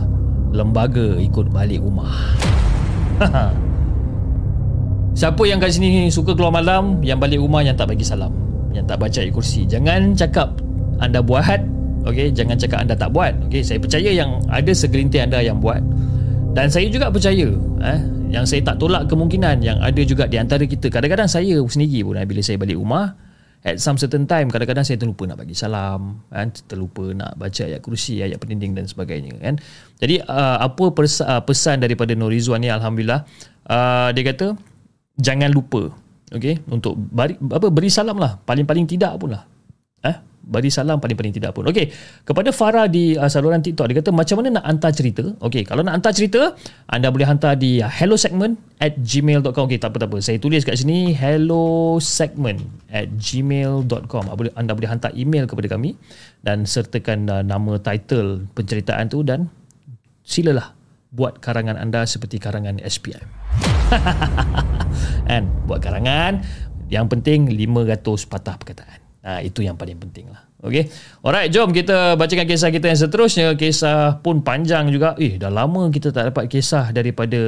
Lembaga 0.57 1.21
Ikut 1.21 1.53
Balik 1.53 1.85
Rumah. 1.85 2.15
Siapa 5.19 5.43
yang 5.51 5.59
kat 5.59 5.75
sini 5.75 6.07
suka 6.15 6.31
keluar 6.31 6.55
malam, 6.55 7.03
yang 7.03 7.19
balik 7.19 7.43
rumah 7.43 7.59
yang 7.67 7.75
tak 7.75 7.91
bagi 7.91 8.07
salam, 8.07 8.31
yang 8.71 8.87
tak 8.87 9.03
baca 9.03 9.19
ayat 9.19 9.35
kursi. 9.35 9.67
Jangan 9.67 10.15
cakap 10.15 10.63
anda 11.03 11.19
buat, 11.19 11.59
okey, 12.07 12.31
jangan 12.31 12.55
cakap 12.55 12.87
anda 12.87 12.95
tak 12.95 13.11
buat. 13.11 13.35
Okey, 13.51 13.67
saya 13.67 13.83
percaya 13.83 14.15
yang 14.15 14.39
ada 14.47 14.71
segelintir 14.71 15.27
anda 15.27 15.43
yang 15.43 15.59
buat. 15.59 15.83
Dan 16.55 16.71
saya 16.71 16.87
juga 16.87 17.11
percaya, 17.11 17.51
eh, 17.83 18.01
yang 18.31 18.47
saya 18.47 18.63
tak 18.63 18.79
tolak 18.79 19.11
kemungkinan 19.11 19.59
yang 19.59 19.83
ada 19.83 19.99
juga 20.07 20.31
di 20.31 20.39
antara 20.39 20.63
kita. 20.63 20.87
Kadang-kadang 20.87 21.27
saya 21.27 21.59
sendiri 21.67 22.07
pun 22.07 22.15
eh, 22.15 22.23
bila 22.23 22.39
saya 22.39 22.55
balik 22.55 22.79
rumah, 22.79 23.11
at 23.67 23.83
some 23.83 23.99
certain 23.99 24.23
time 24.23 24.47
kadang-kadang 24.47 24.87
saya 24.87 25.03
terlupa 25.03 25.27
nak 25.27 25.43
bagi 25.43 25.51
salam 25.51 26.23
kan 26.31 26.47
terlupa 26.71 27.11
nak 27.11 27.35
baca 27.35 27.67
ayat 27.67 27.83
kursi 27.83 28.23
ayat 28.23 28.39
pendinding 28.39 28.71
dan 28.79 28.87
sebagainya 28.87 29.35
kan 29.43 29.59
jadi 29.99 30.23
uh, 30.31 30.63
apa 30.63 30.95
pers- 30.95 31.27
uh, 31.27 31.43
pesan 31.43 31.83
daripada 31.83 32.15
Nur 32.15 32.31
Rizwan 32.31 32.63
ni 32.63 32.71
alhamdulillah 32.71 33.27
uh, 33.67 34.15
dia 34.15 34.23
kata 34.31 34.55
jangan 35.19 35.51
lupa 35.51 35.91
okey 36.33 36.63
untuk 36.71 36.95
beri, 36.97 37.35
apa 37.37 37.69
beri 37.69 37.91
salam 37.91 38.17
lah 38.17 38.39
paling-paling 38.43 38.87
tidak 38.87 39.19
pun 39.19 39.35
lah 39.35 39.43
eh 40.07 40.17
bagi 40.49 40.73
salam 40.73 40.97
paling-paling 40.97 41.37
tidak 41.37 41.53
pun. 41.53 41.69
Okey, 41.69 41.93
kepada 42.25 42.49
Farah 42.51 42.89
di 42.89 43.13
uh, 43.15 43.29
saluran 43.29 43.61
TikTok 43.61 43.93
dia 43.93 43.97
kata 44.01 44.11
macam 44.11 44.41
mana 44.41 44.59
nak 44.59 44.65
hantar 44.65 44.91
cerita? 44.97 45.37
Okey, 45.45 45.69
kalau 45.69 45.85
nak 45.85 46.01
hantar 46.01 46.17
cerita, 46.17 46.57
anda 46.89 47.13
boleh 47.13 47.29
hantar 47.29 47.61
di 47.61 47.85
hello 47.85 48.17
segment 48.17 48.57
at 48.81 48.97
gmail.com. 48.97 49.69
Okey, 49.69 49.77
tak 49.77 49.93
apa 49.93 50.09
tak 50.09 50.09
apa. 50.09 50.19
Saya 50.25 50.41
tulis 50.41 50.65
kat 50.65 50.81
sini 50.81 51.13
hello 51.13 52.01
segment 52.01 52.65
at 52.89 53.13
gmail.com. 53.13 54.25
Anda 54.57 54.73
boleh 54.73 54.89
hantar 54.89 55.13
email 55.13 55.45
kepada 55.45 55.69
kami 55.69 56.01
dan 56.41 56.65
sertakan 56.65 57.29
uh, 57.29 57.45
nama 57.45 57.77
title 57.77 58.49
penceritaan 58.57 59.13
tu 59.13 59.21
dan 59.21 59.53
silalah 60.25 60.73
buat 61.13 61.45
karangan 61.45 61.77
anda 61.77 62.09
seperti 62.09 62.41
karangan 62.41 62.81
SPM. 62.81 63.48
And 65.33 65.49
buat 65.69 65.81
karangan 65.85 66.45
yang 66.89 67.07
penting 67.09 67.53
500 67.53 68.01
patah 68.29 68.57
perkataan. 68.57 69.01
Ha, 69.29 69.45
itu 69.45 69.61
yang 69.61 69.77
paling 69.77 70.01
penting 70.01 70.33
lah. 70.33 70.49
Okay. 70.59 70.91
Alright, 71.23 71.55
jom 71.55 71.71
kita 71.71 72.19
bacakan 72.19 72.49
kisah 72.49 72.73
kita 72.75 72.91
yang 72.91 72.99
seterusnya. 72.99 73.47
Kisah 73.55 74.19
pun 74.25 74.43
panjang 74.43 74.91
juga. 74.91 75.15
Eh, 75.21 75.39
dah 75.39 75.53
lama 75.53 75.87
kita 75.93 76.11
tak 76.11 76.35
dapat 76.35 76.51
kisah 76.51 76.91
daripada 76.91 77.39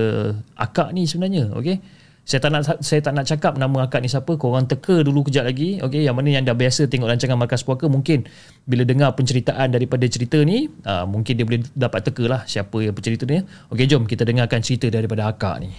akak 0.54 0.94
ni 0.94 1.10
sebenarnya. 1.10 1.50
Okay. 1.56 1.82
Saya 2.22 2.38
tak 2.46 2.50
nak 2.54 2.62
saya 2.84 3.00
tak 3.02 3.16
nak 3.16 3.26
cakap 3.26 3.58
nama 3.58 3.90
akak 3.90 4.04
ni 4.04 4.06
siapa. 4.06 4.38
Korang 4.38 4.70
teka 4.70 5.02
dulu 5.02 5.26
kejap 5.26 5.42
lagi. 5.42 5.82
Okay. 5.82 6.06
Yang 6.06 6.14
mana 6.22 6.28
yang 6.30 6.44
dah 6.46 6.54
biasa 6.54 6.86
tengok 6.86 7.10
rancangan 7.10 7.34
Markas 7.34 7.66
Puaka. 7.66 7.90
Mungkin 7.90 8.30
bila 8.62 8.86
dengar 8.86 9.18
penceritaan 9.18 9.74
daripada 9.74 10.06
cerita 10.06 10.38
ni. 10.46 10.70
Uh, 10.86 11.02
mungkin 11.10 11.34
dia 11.34 11.42
boleh 11.42 11.66
dapat 11.74 12.06
teka 12.06 12.30
lah 12.30 12.46
siapa 12.46 12.78
yang 12.78 12.94
pencerita 12.94 13.26
ni. 13.26 13.42
Okay, 13.74 13.90
jom 13.90 14.06
kita 14.06 14.22
dengarkan 14.22 14.62
cerita 14.62 14.86
daripada 14.86 15.26
akak 15.26 15.66
ni. 15.66 15.74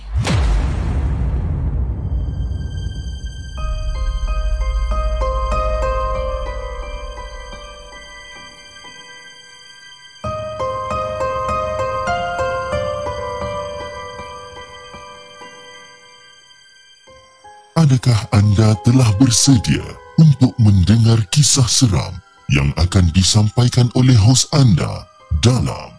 Adakah 17.92 18.24
anda 18.32 18.72
telah 18.88 19.12
bersedia 19.20 19.84
untuk 20.16 20.56
mendengar 20.56 21.20
kisah 21.28 21.68
seram 21.68 22.16
yang 22.48 22.72
akan 22.80 23.12
disampaikan 23.12 23.92
oleh 24.00 24.16
hos 24.16 24.48
anda 24.56 25.04
dalam 25.44 25.92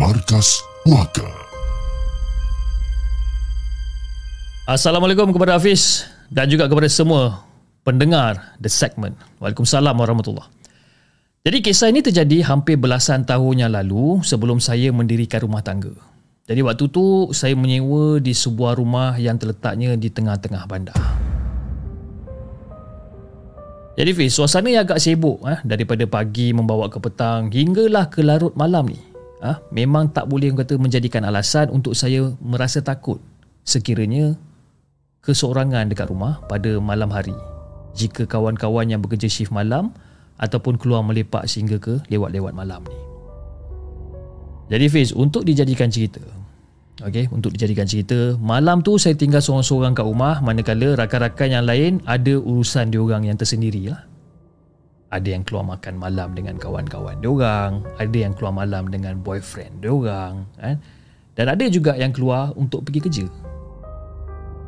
Markas 0.00 0.64
Puaka? 0.80 1.28
Assalamualaikum 4.64 5.28
kepada 5.36 5.60
Hafiz 5.60 6.08
dan 6.32 6.48
juga 6.48 6.72
kepada 6.72 6.88
semua 6.88 7.44
pendengar 7.84 8.56
The 8.56 8.72
Segment. 8.72 9.20
Waalaikumsalam 9.36 9.92
warahmatullahi 9.92 10.48
Jadi 11.44 11.58
kisah 11.60 11.92
ini 11.92 12.00
terjadi 12.00 12.48
hampir 12.48 12.80
belasan 12.80 13.28
tahun 13.28 13.68
yang 13.68 13.76
lalu 13.76 14.24
sebelum 14.24 14.56
saya 14.56 14.88
mendirikan 14.88 15.44
rumah 15.44 15.60
tangga. 15.60 16.15
Jadi 16.46 16.62
waktu 16.62 16.86
tu 16.86 17.34
saya 17.34 17.58
menyewa 17.58 18.22
di 18.22 18.30
sebuah 18.30 18.78
rumah 18.78 19.18
yang 19.18 19.34
terletaknya 19.34 19.98
di 19.98 20.06
tengah-tengah 20.06 20.62
bandar. 20.70 20.94
Jadi 23.98 24.10
Fiz, 24.14 24.36
suasana 24.36 24.70
yang 24.70 24.86
agak 24.86 25.02
sibuk 25.02 25.42
eh, 25.42 25.58
daripada 25.66 26.06
pagi 26.06 26.54
membawa 26.54 26.86
ke 26.86 27.02
petang 27.02 27.50
hinggalah 27.50 28.06
ke 28.06 28.22
larut 28.22 28.54
malam 28.54 28.86
ni. 28.86 29.00
Eh, 29.42 29.56
memang 29.74 30.14
tak 30.14 30.30
boleh 30.30 30.54
kata 30.54 30.78
menjadikan 30.78 31.26
alasan 31.26 31.66
untuk 31.72 31.98
saya 31.98 32.30
merasa 32.38 32.78
takut 32.78 33.18
sekiranya 33.66 34.38
keseorangan 35.26 35.90
dekat 35.90 36.06
rumah 36.12 36.38
pada 36.46 36.78
malam 36.78 37.10
hari 37.10 37.34
jika 37.98 38.22
kawan-kawan 38.22 38.86
yang 38.86 39.02
bekerja 39.02 39.26
shift 39.26 39.50
malam 39.50 39.90
ataupun 40.38 40.78
keluar 40.78 41.02
melepak 41.02 41.48
sehingga 41.50 41.82
ke 41.82 41.98
lewat-lewat 42.06 42.54
malam 42.54 42.86
ni. 42.86 43.05
Jadi 44.66 44.86
Fiz, 44.90 45.14
untuk 45.14 45.46
dijadikan 45.46 45.88
cerita, 45.92 46.22
Okay, 46.96 47.28
untuk 47.28 47.52
dijadikan 47.52 47.84
cerita, 47.84 48.40
malam 48.40 48.80
tu 48.80 48.96
saya 48.96 49.12
tinggal 49.12 49.44
seorang-seorang 49.44 49.92
kat 49.92 50.00
rumah 50.08 50.40
manakala 50.40 50.96
rakan-rakan 50.96 51.48
yang 51.52 51.64
lain 51.68 51.92
ada 52.08 52.40
urusan 52.40 52.88
diorang 52.88 53.28
yang 53.28 53.36
tersendiri 53.36 53.92
lah. 53.92 54.08
Ada 55.12 55.36
yang 55.36 55.44
keluar 55.44 55.76
makan 55.76 56.00
malam 56.00 56.32
dengan 56.32 56.56
kawan-kawan 56.56 57.20
diorang, 57.20 57.84
ada 58.00 58.16
yang 58.16 58.32
keluar 58.32 58.56
malam 58.56 58.88
dengan 58.88 59.20
boyfriend 59.20 59.84
diorang, 59.84 60.48
kan? 60.56 60.80
Dan 61.36 61.52
ada 61.52 61.68
juga 61.68 62.00
yang 62.00 62.16
keluar 62.16 62.56
untuk 62.56 62.88
pergi 62.88 63.00
kerja. 63.04 63.26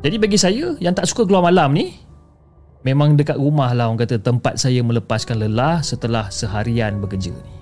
Jadi 0.05 0.15
bagi 0.21 0.37
saya 0.37 0.77
yang 0.77 0.93
tak 0.93 1.09
suka 1.09 1.25
keluar 1.25 1.49
malam 1.49 1.73
ni, 1.73 1.97
memang 2.85 3.17
dekat 3.17 3.41
rumah 3.41 3.73
lah 3.73 3.89
orang 3.89 4.05
kata 4.05 4.21
tempat 4.21 4.61
saya 4.61 4.85
melepaskan 4.85 5.49
lelah 5.49 5.81
setelah 5.81 6.29
seharian 6.29 7.01
bekerja 7.01 7.33
ni. 7.33 7.58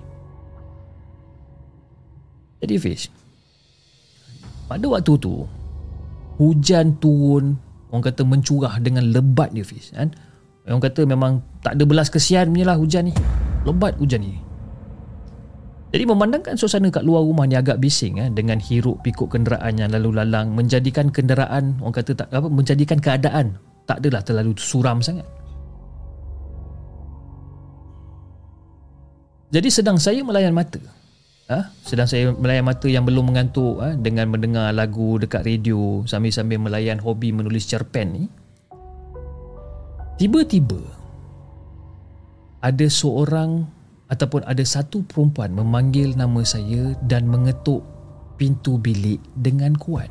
Jadi 2.62 2.74
Fish 2.78 3.10
Pada 4.66 4.86
waktu 4.86 5.12
tu 5.18 5.46
Hujan 6.38 6.98
turun 7.02 7.58
Orang 7.88 8.04
kata 8.04 8.22
mencurah 8.22 8.78
dengan 8.78 9.08
lebat 9.08 9.50
dia 9.56 9.64
Fish 9.64 9.94
kan? 9.96 10.12
Orang 10.68 10.84
kata 10.84 11.08
memang 11.08 11.40
tak 11.64 11.80
ada 11.80 11.84
belas 11.88 12.12
kesian 12.12 12.52
punya 12.52 12.68
lah 12.68 12.76
hujan 12.76 13.08
ni 13.08 13.14
Lebat 13.64 13.96
hujan 13.96 14.22
ni 14.22 14.48
jadi 15.88 16.04
memandangkan 16.04 16.52
suasana 16.60 16.92
kat 16.92 17.00
luar 17.00 17.24
rumah 17.24 17.48
ni 17.48 17.56
agak 17.56 17.80
bising 17.80 18.20
eh, 18.20 18.28
dengan 18.28 18.60
hiruk 18.60 19.00
pikuk 19.00 19.32
kenderaan 19.32 19.80
yang 19.80 19.88
lalu 19.88 20.20
lalang 20.20 20.52
menjadikan 20.52 21.08
kenderaan 21.08 21.80
orang 21.80 21.96
kata 21.96 22.12
tak 22.12 22.28
apa 22.28 22.44
menjadikan 22.44 23.00
keadaan 23.00 23.56
tak 23.88 24.04
adalah 24.04 24.20
terlalu 24.20 24.52
suram 24.60 25.00
sangat. 25.00 25.24
Jadi 29.48 29.68
sedang 29.72 29.96
saya 29.96 30.20
melayan 30.20 30.52
mata 30.52 30.76
ha? 31.48 31.72
sedang 31.82 32.06
saya 32.06 32.30
melayan 32.36 32.64
mata 32.64 32.86
yang 32.86 33.08
belum 33.08 33.32
mengantuk 33.32 33.80
ha? 33.80 33.96
dengan 33.96 34.28
mendengar 34.28 34.70
lagu 34.70 35.16
dekat 35.16 35.42
radio 35.48 36.04
sambil-sambil 36.04 36.60
melayan 36.60 37.00
hobi 37.00 37.32
menulis 37.32 37.66
cerpen 37.66 38.08
ni 38.14 38.24
tiba-tiba 40.20 40.80
ada 42.60 42.86
seorang 42.86 43.64
ataupun 44.08 44.44
ada 44.44 44.64
satu 44.64 45.04
perempuan 45.04 45.52
memanggil 45.52 46.16
nama 46.16 46.42
saya 46.44 46.96
dan 47.04 47.28
mengetuk 47.28 47.84
pintu 48.38 48.78
bilik 48.78 49.20
dengan 49.34 49.76
kuat. 49.78 50.08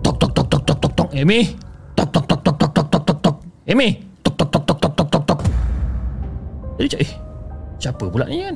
Tok 0.00 0.16
tok 0.20 0.30
tok 0.32 0.46
tok 0.46 0.62
tok 0.62 0.78
tok 0.78 0.92
tok 0.94 1.08
Amy. 1.16 1.52
Tok 1.98 2.08
tok 2.12 2.24
tok 2.24 2.40
tok 2.40 2.56
tok 2.56 2.70
tok 2.72 3.02
tok 3.04 3.18
tok. 3.20 3.36
Amy. 3.68 3.88
Tok 4.22 4.34
tok 4.38 4.48
tok 4.48 4.64
tok 4.64 4.78
tok 4.78 4.92
tok 4.94 5.24
tok 5.26 5.40
cak, 6.88 7.00
eh, 7.00 7.10
Siapa 7.82 8.06
pula 8.06 8.30
ni 8.30 8.46
kan? 8.46 8.54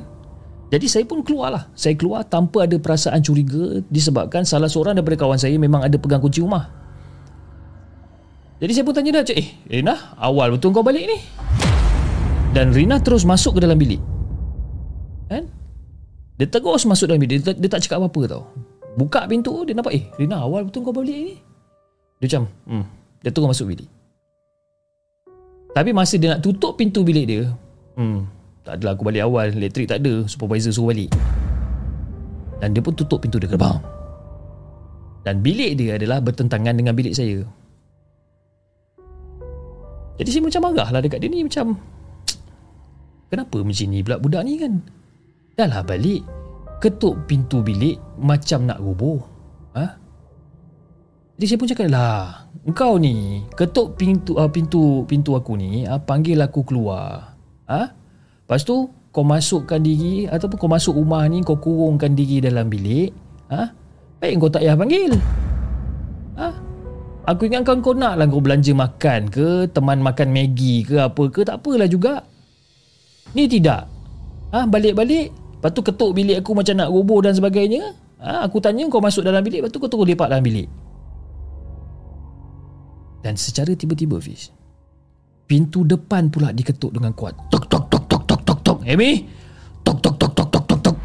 Jadi 0.71 0.87
saya 0.87 1.03
pun 1.03 1.19
keluar 1.19 1.51
lah. 1.51 1.63
Saya 1.75 1.99
keluar 1.99 2.23
tanpa 2.23 2.63
ada 2.63 2.79
perasaan 2.79 3.19
curiga 3.19 3.83
disebabkan 3.91 4.47
salah 4.47 4.71
seorang 4.71 4.95
daripada 4.95 5.19
kawan 5.19 5.35
saya 5.35 5.59
memang 5.59 5.83
ada 5.83 5.99
pegang 5.99 6.23
kunci 6.23 6.39
rumah. 6.39 6.71
Jadi 8.63 8.71
saya 8.71 8.83
pun 8.87 8.95
tanya 8.95 9.21
dia, 9.21 9.35
eh 9.37 9.47
Rina, 9.67 10.15
awal 10.17 10.55
betul 10.55 10.71
kau 10.71 10.81
balik 10.81 11.05
ni? 11.05 11.19
Dan 12.55 12.71
Rina 12.71 12.97
terus 13.03 13.27
masuk 13.27 13.59
ke 13.59 13.67
dalam 13.67 13.77
bilik. 13.77 14.01
Kan? 15.27 15.45
Dia 16.39 16.47
terus 16.47 16.87
masuk 16.87 17.11
dalam 17.11 17.21
bilik. 17.21 17.43
Dia, 17.43 17.53
dia 17.53 17.69
tak 17.69 17.83
cakap 17.85 18.01
apa-apa 18.01 18.21
tau. 18.31 18.43
Buka 18.97 19.29
pintu, 19.29 19.61
dia 19.61 19.77
nampak, 19.77 19.93
eh 19.93 20.03
Rina, 20.17 20.41
awal 20.41 20.65
betul 20.65 20.81
kau 20.87 20.95
balik 20.95 21.15
ni? 21.15 21.35
Dia 22.17 22.25
macam, 22.31 22.43
hmm. 22.65 22.85
Dia 23.21 23.29
terus 23.29 23.47
masuk 23.51 23.65
bilik. 23.75 23.89
Tapi 25.77 25.89
masa 25.93 26.17
dia 26.17 26.33
nak 26.33 26.41
tutup 26.41 26.73
pintu 26.73 27.05
bilik 27.05 27.25
dia, 27.29 27.43
hmm, 27.93 28.36
tak 28.67 28.83
adalah 28.83 28.99
aku 28.99 29.07
balik 29.07 29.23
awal, 29.23 29.47
elektrik 29.55 29.87
tak 29.87 30.03
ada, 30.03 30.27
supervisor 30.27 30.75
suruh 30.75 30.91
balik. 30.91 31.07
Dan 32.59 32.75
dia 32.75 32.83
pun 32.83 32.91
tutup 32.91 33.23
pintu 33.23 33.39
dia 33.39 33.47
gerbang. 33.47 33.79
Dan 35.23 35.39
bilik 35.39 35.79
dia 35.79 35.95
adalah 35.95 36.19
bertentangan 36.19 36.75
dengan 36.75 36.91
bilik 36.91 37.15
saya. 37.15 37.47
Jadi 40.17 40.29
saya 40.33 40.43
macam 40.43 40.61
marah 40.67 40.89
lah 40.89 41.01
dekat 41.01 41.21
dia 41.21 41.29
ni 41.29 41.45
macam 41.45 41.77
Kenapa 43.29 43.57
macam 43.61 43.85
ni 43.85 44.01
pula 44.01 44.17
budak 44.17 44.43
ni 44.49 44.57
kan 44.57 44.81
Dah 45.53 45.69
lah 45.69 45.85
balik 45.85 46.25
Ketuk 46.81 47.29
pintu 47.29 47.61
bilik 47.61 48.01
Macam 48.17 48.65
nak 48.65 48.81
roboh 48.81 49.21
ha? 49.77 49.93
Jadi 51.37 51.45
saya 51.45 51.59
pun 51.61 51.69
cakap 51.69 51.87
lah 51.93 52.49
Engkau 52.65 52.97
ni 52.97 53.45
Ketuk 53.53 53.93
pintu 53.93 54.41
uh, 54.41 54.49
pintu 54.49 55.05
pintu 55.05 55.37
aku 55.37 55.53
ni 55.53 55.85
uh, 55.85 56.01
Panggil 56.01 56.41
aku 56.41 56.65
keluar 56.65 57.37
ha? 57.69 57.96
Lepas 58.47 58.63
tu 58.63 58.87
Kau 59.11 59.27
masukkan 59.27 59.75
diri 59.83 60.23
Ataupun 60.31 60.55
kau 60.55 60.71
masuk 60.71 60.95
rumah 60.95 61.27
ni 61.27 61.43
Kau 61.43 61.59
kurungkan 61.59 62.15
diri 62.15 62.39
dalam 62.39 62.71
bilik 62.71 63.11
ha? 63.51 63.67
Baik 64.17 64.41
kau 64.41 64.49
tak 64.49 64.65
payah 64.65 64.73
panggil. 64.73 65.13
Ha? 66.41 66.49
Aku 67.27 67.45
ingatkan 67.45 67.83
kau 67.83 67.93
nak 67.93 68.17
lah 68.17 68.25
kau 68.25 68.41
belanja 68.41 68.73
makan 68.73 69.29
ke 69.29 69.67
Teman 69.69 69.99
makan 70.01 70.31
Maggi 70.33 70.81
ke 70.87 70.97
apa 70.97 71.23
ke 71.29 71.45
Tak 71.45 71.61
apalah 71.61 71.85
juga. 71.85 72.23
Ni 73.35 73.45
tidak. 73.45 73.85
Ha, 74.55 74.63
Balik-balik 74.65 75.29
Lepas 75.59 75.71
tu 75.75 75.81
ketuk 75.83 76.15
bilik 76.15 76.39
aku 76.41 76.55
macam 76.55 76.79
nak 76.79 76.89
roboh 76.89 77.19
dan 77.21 77.35
sebagainya. 77.35 77.93
Ha, 78.23 78.47
Aku 78.47 78.57
tanya 78.57 78.87
kau 78.87 79.03
masuk 79.03 79.21
dalam 79.21 79.43
bilik 79.43 79.61
Lepas 79.61 79.75
tu 79.75 79.77
kau 79.83 79.91
terus 79.91 80.07
lepak 80.07 80.31
dalam 80.31 80.41
bilik. 80.41 80.69
Dan 83.21 83.35
secara 83.35 83.75
tiba-tiba 83.75 84.17
Fiz 84.23 84.49
Pintu 85.47 85.87
depan 85.87 86.27
pula 86.27 86.51
diketuk 86.51 86.91
dengan 86.91 87.15
kuat. 87.15 87.35
Tok 87.47 87.71
tok 87.71 87.86
Amy 88.87 89.27
Tok 89.83 89.99
tok 89.99 90.15
tok 90.15 90.31
tok 90.31 90.47
tok 90.47 90.63
tok 90.63 90.79
tok 90.79 90.97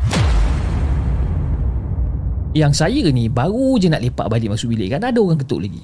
Yang 2.55 2.73
saya 2.79 3.03
ni 3.11 3.27
baru 3.27 3.77
je 3.83 3.91
nak 3.91 4.01
lepak 4.01 4.31
balik 4.31 4.55
masuk 4.55 4.71
bilik 4.71 4.95
kan 4.95 5.03
Ada 5.03 5.19
orang 5.19 5.43
ketuk 5.43 5.59
lagi 5.59 5.83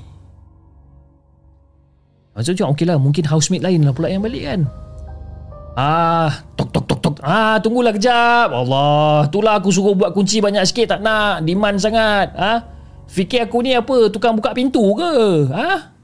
macam 2.39 2.71
okey 2.71 2.87
lah 2.87 3.03
Mungkin 3.03 3.27
housemate 3.27 3.67
lain 3.67 3.83
lah 3.83 3.91
pula 3.91 4.07
yang 4.07 4.23
balik 4.23 4.47
kan 4.47 4.63
Ah, 5.79 6.43
tok 6.59 6.75
tok 6.75 6.91
tok 6.91 6.99
tok. 6.99 7.15
Ah, 7.23 7.63
tunggulah 7.63 7.95
kejap. 7.95 8.51
Allah, 8.51 9.31
itulah 9.31 9.63
aku 9.63 9.71
suruh 9.71 9.95
buat 9.95 10.11
kunci 10.11 10.43
banyak 10.43 10.67
sikit 10.67 10.99
tak 10.99 11.07
nak. 11.07 11.47
Demand 11.47 11.79
sangat. 11.79 12.35
Ah, 12.35 12.67
fikir 13.07 13.47
aku 13.47 13.63
ni 13.63 13.79
apa? 13.79 14.11
Tukang 14.11 14.35
buka 14.35 14.51
pintu 14.59 14.83
ke? 14.99 15.47
Ah? 15.55 15.95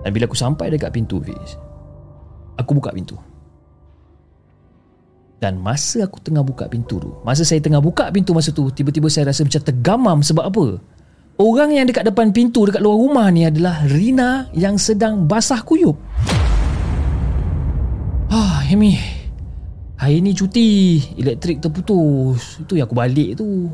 Dan 0.00 0.16
bila 0.16 0.24
aku 0.24 0.32
sampai 0.32 0.72
dekat 0.72 0.96
pintu, 0.96 1.20
Fiz, 1.20 1.60
aku 2.56 2.72
buka 2.72 2.88
pintu. 2.96 3.20
Dan 5.44 5.60
masa 5.60 6.08
aku 6.08 6.24
tengah 6.24 6.40
buka 6.40 6.64
pintu 6.72 6.96
tu, 6.96 7.12
masa 7.20 7.44
saya 7.44 7.60
tengah 7.60 7.76
buka 7.76 8.08
pintu 8.08 8.32
masa 8.32 8.48
tu, 8.48 8.72
tiba-tiba 8.72 9.12
saya 9.12 9.28
rasa 9.28 9.44
macam 9.44 9.60
tergamam 9.60 10.18
sebab 10.24 10.48
apa? 10.48 10.80
Orang 11.36 11.76
yang 11.76 11.84
dekat 11.84 12.08
depan 12.08 12.32
pintu 12.32 12.64
dekat 12.64 12.80
luar 12.80 12.96
rumah 12.96 13.28
ni 13.28 13.44
adalah 13.44 13.84
Rina 13.84 14.48
yang 14.56 14.80
sedang 14.80 15.28
basah 15.28 15.60
kuyup. 15.60 16.00
Ah, 18.32 18.64
Amy. 18.72 18.96
Hari 20.00 20.24
ni 20.24 20.32
cuti, 20.32 21.04
elektrik 21.20 21.60
terputus. 21.60 22.64
Itu 22.64 22.80
yang 22.80 22.88
aku 22.88 22.96
balik 22.96 23.36
tu. 23.36 23.68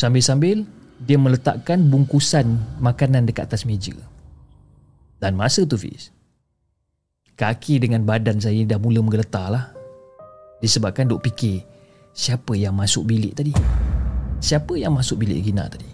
Sambil-sambil 0.00 0.64
dia 1.04 1.20
meletakkan 1.20 1.92
bungkusan 1.92 2.56
makanan 2.80 3.28
dekat 3.28 3.52
atas 3.52 3.68
meja. 3.68 3.92
Dan 5.20 5.36
masa 5.36 5.68
tu 5.68 5.76
Fiz, 5.76 6.08
kaki 7.36 7.84
dengan 7.84 8.00
badan 8.08 8.40
saya 8.40 8.64
dah 8.64 8.80
mula 8.80 9.04
menggeletar 9.04 9.52
lah. 9.52 9.79
Disebabkan 10.60 11.08
duk 11.08 11.24
fikir, 11.24 11.64
siapa 12.12 12.52
yang 12.52 12.76
masuk 12.76 13.08
bilik 13.08 13.32
tadi? 13.32 13.56
Siapa 14.40 14.76
yang 14.76 14.92
masuk 14.92 15.20
bilik 15.20 15.40
Gina 15.40 15.68
tadi? 15.68 15.88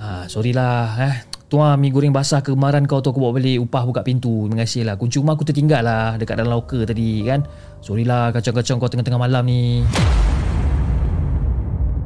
Ah, 0.00 0.24
sorry 0.28 0.52
lah 0.52 0.96
eh. 1.00 1.16
Tuan 1.48 1.76
mi 1.78 1.92
goreng 1.92 2.10
basah 2.10 2.40
kemarin 2.40 2.88
kau 2.88 3.04
tu 3.04 3.12
aku 3.12 3.20
bawa 3.20 3.36
balik 3.36 3.60
upah 3.68 3.84
buka 3.84 4.00
pintu. 4.00 4.48
Terima 4.48 4.64
kasih 4.64 4.82
lah. 4.88 4.94
Kunci 4.96 5.20
rumah 5.20 5.36
aku 5.36 5.44
tertinggal 5.44 5.84
lah 5.84 6.16
dekat 6.16 6.40
dalam 6.40 6.56
locker 6.56 6.84
tadi 6.88 7.24
kan. 7.24 7.44
Sorry 7.84 8.02
lah 8.08 8.32
kacau-kacau 8.32 8.80
kau 8.80 8.90
tengah-tengah 8.90 9.20
malam 9.20 9.44
ni. 9.44 9.84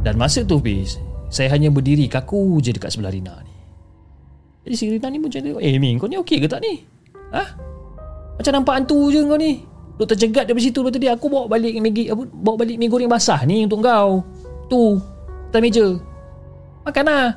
Dan 0.03 0.15
masa 0.19 0.47
tu 0.47 0.63
Fiz, 0.63 0.99
saya 1.31 1.51
hanya 1.55 1.71
berdiri 1.75 2.07
kaku 2.07 2.63
je 2.63 2.75
dekat 2.75 2.95
sebelah 2.95 3.11
Rina 3.11 3.35
ni. 3.43 3.55
Jadi 4.67 4.75
si 4.75 4.85
Rina 4.91 5.09
ni 5.11 5.19
pun 5.23 5.31
macam 5.31 5.59
eh 5.59 5.75
Mi 5.79 5.91
kau 5.99 6.07
ni 6.11 6.19
okey 6.19 6.39
ke 6.43 6.47
tak 6.47 6.63
ni? 6.63 6.83
Ha? 7.35 7.43
Macam 8.39 8.53
nampak 8.53 8.75
hantu 8.79 9.11
je 9.11 9.23
kau 9.23 9.39
ni. 9.39 9.68
Duk 9.99 10.07
terjegat 10.07 10.47
dari 10.47 10.63
situ 10.63 10.79
lepas 10.79 10.95
tadi 10.95 11.11
aku 11.11 11.27
bawa 11.27 11.51
balik 11.51 11.75
Maggi 11.83 12.07
apa 12.07 12.23
bawa 12.23 12.57
balik 12.63 12.79
mi 12.79 12.87
goreng 12.87 13.11
basah 13.11 13.43
ni 13.43 13.67
untuk 13.67 13.83
kau. 13.83 14.23
Tu, 14.71 15.01
atas 15.51 15.61
meja. 15.61 15.87
Makan 16.89 17.05
lah 17.05 17.29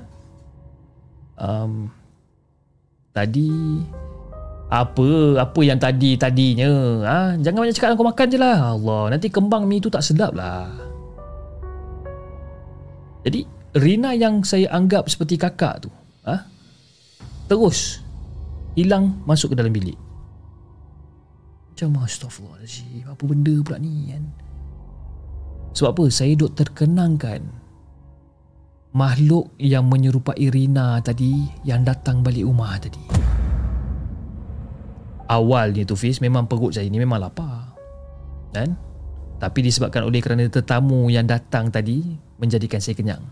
um, 1.36 1.92
Tadi 3.12 3.52
Apa 4.72 5.44
Apa 5.44 5.60
yang 5.60 5.76
tadi 5.76 6.16
Tadinya 6.16 6.72
ha? 7.04 7.20
Jangan 7.36 7.68
banyak 7.68 7.76
cakap 7.76 8.00
kau 8.00 8.08
makan 8.08 8.28
je 8.32 8.38
lah 8.40 8.80
Allah 8.80 9.12
Nanti 9.12 9.28
kembang 9.28 9.68
mi 9.68 9.84
tu 9.84 9.92
tak 9.92 10.08
sedap 10.08 10.32
lah 10.32 10.72
Jadi 13.28 13.44
Rina 13.76 14.16
yang 14.16 14.44
saya 14.48 14.72
anggap 14.72 15.12
seperti 15.12 15.36
kakak 15.36 15.84
tu 15.84 15.90
ha? 16.24 16.48
Terus 17.52 18.00
Hilang 18.80 19.20
masuk 19.28 19.52
ke 19.52 19.56
dalam 19.60 19.76
bilik 19.76 20.00
Macam 21.82 22.06
Astaghfirullahaladzim 22.06 23.10
Apa 23.10 23.24
benda 23.26 23.56
pula 23.66 23.82
ni 23.82 24.14
kan 24.14 24.24
Sebab 25.74 25.98
apa 25.98 26.04
Saya 26.14 26.38
duk 26.38 26.54
terkenangkan 26.54 27.62
makhluk 28.92 29.56
yang 29.56 29.88
menyerupai 29.88 30.52
Rina 30.52 31.00
tadi 31.00 31.48
yang 31.64 31.88
datang 31.88 32.20
balik 32.20 32.44
rumah 32.44 32.76
tadi. 32.76 33.00
Awalnya 35.32 35.88
tu 35.88 35.96
Fiz 35.96 36.20
memang 36.20 36.44
perut 36.44 36.76
saya 36.76 36.92
ni 36.92 37.00
memang 37.00 37.24
lapar. 37.24 37.72
Kan? 38.52 38.76
Tapi 39.40 39.60
disebabkan 39.64 40.04
oleh 40.04 40.20
kerana 40.20 40.44
tetamu 40.52 41.08
yang 41.08 41.24
datang 41.24 41.72
tadi 41.72 42.04
menjadikan 42.36 42.84
saya 42.84 43.00
kenyang. 43.00 43.24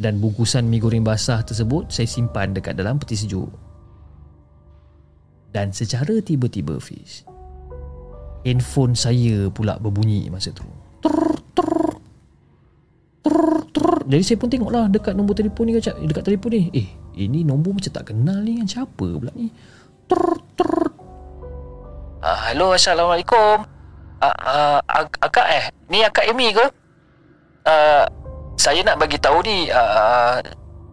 Dan 0.00 0.22
bungkusan 0.22 0.64
mi 0.64 0.78
goreng 0.78 1.02
basah 1.02 1.42
tersebut 1.42 1.90
saya 1.90 2.06
simpan 2.06 2.54
dekat 2.54 2.78
dalam 2.78 2.96
peti 2.96 3.18
sejuk. 3.18 3.50
Dan 5.50 5.74
secara 5.74 6.22
tiba-tiba 6.22 6.78
Fiz, 6.78 7.26
handphone 8.44 8.96
saya 8.96 9.48
pula 9.52 9.76
berbunyi 9.76 10.28
masa 10.32 10.52
tu. 10.54 10.64
Jadi 14.10 14.26
saya 14.26 14.42
pun 14.42 14.50
tengoklah 14.50 14.90
dekat 14.90 15.14
nombor 15.14 15.38
telefon 15.38 15.70
ni 15.70 15.78
dekat 15.78 16.24
telefon 16.26 16.50
ni. 16.50 16.66
Eh, 16.74 16.88
ini 17.22 17.46
nombor 17.46 17.78
macam 17.78 17.94
tak 17.94 18.10
kenal 18.10 18.42
ni 18.42 18.58
kan 18.58 18.66
siapa 18.66 19.06
pula 19.06 19.30
ni? 19.38 19.54
Trrr, 20.10 20.34
trrr. 20.58 20.86
Uh, 22.18 22.38
hello, 22.50 22.74
Assalamualaikum. 22.74 23.62
Uh, 24.20 24.36
uh, 24.44 24.78
akak 24.98 25.46
eh, 25.54 25.64
ni 25.88 26.02
akak 26.02 26.26
Amy 26.26 26.50
ke? 26.50 26.66
Uh, 27.64 28.04
saya 28.58 28.82
nak 28.82 28.98
bagi 28.98 29.16
tahu 29.16 29.40
ni 29.46 29.70
uh, 29.70 30.42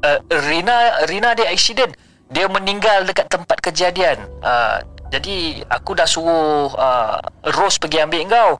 uh, 0.05 0.19
Rina 0.47 1.03
Rina 1.09 1.33
ada 1.33 1.49
accident. 1.49 1.97
Dia 2.29 2.45
meninggal 2.45 3.01
dekat 3.09 3.33
tempat 3.33 3.57
kejadian. 3.65 4.29
Uh, 4.45 4.77
jadi 5.07 5.63
aku 5.71 5.95
dah 5.95 6.03
suruh 6.03 6.67
uh, 6.75 7.17
Rose 7.55 7.79
pergi 7.79 8.03
ambil 8.03 8.27
kau. 8.27 8.51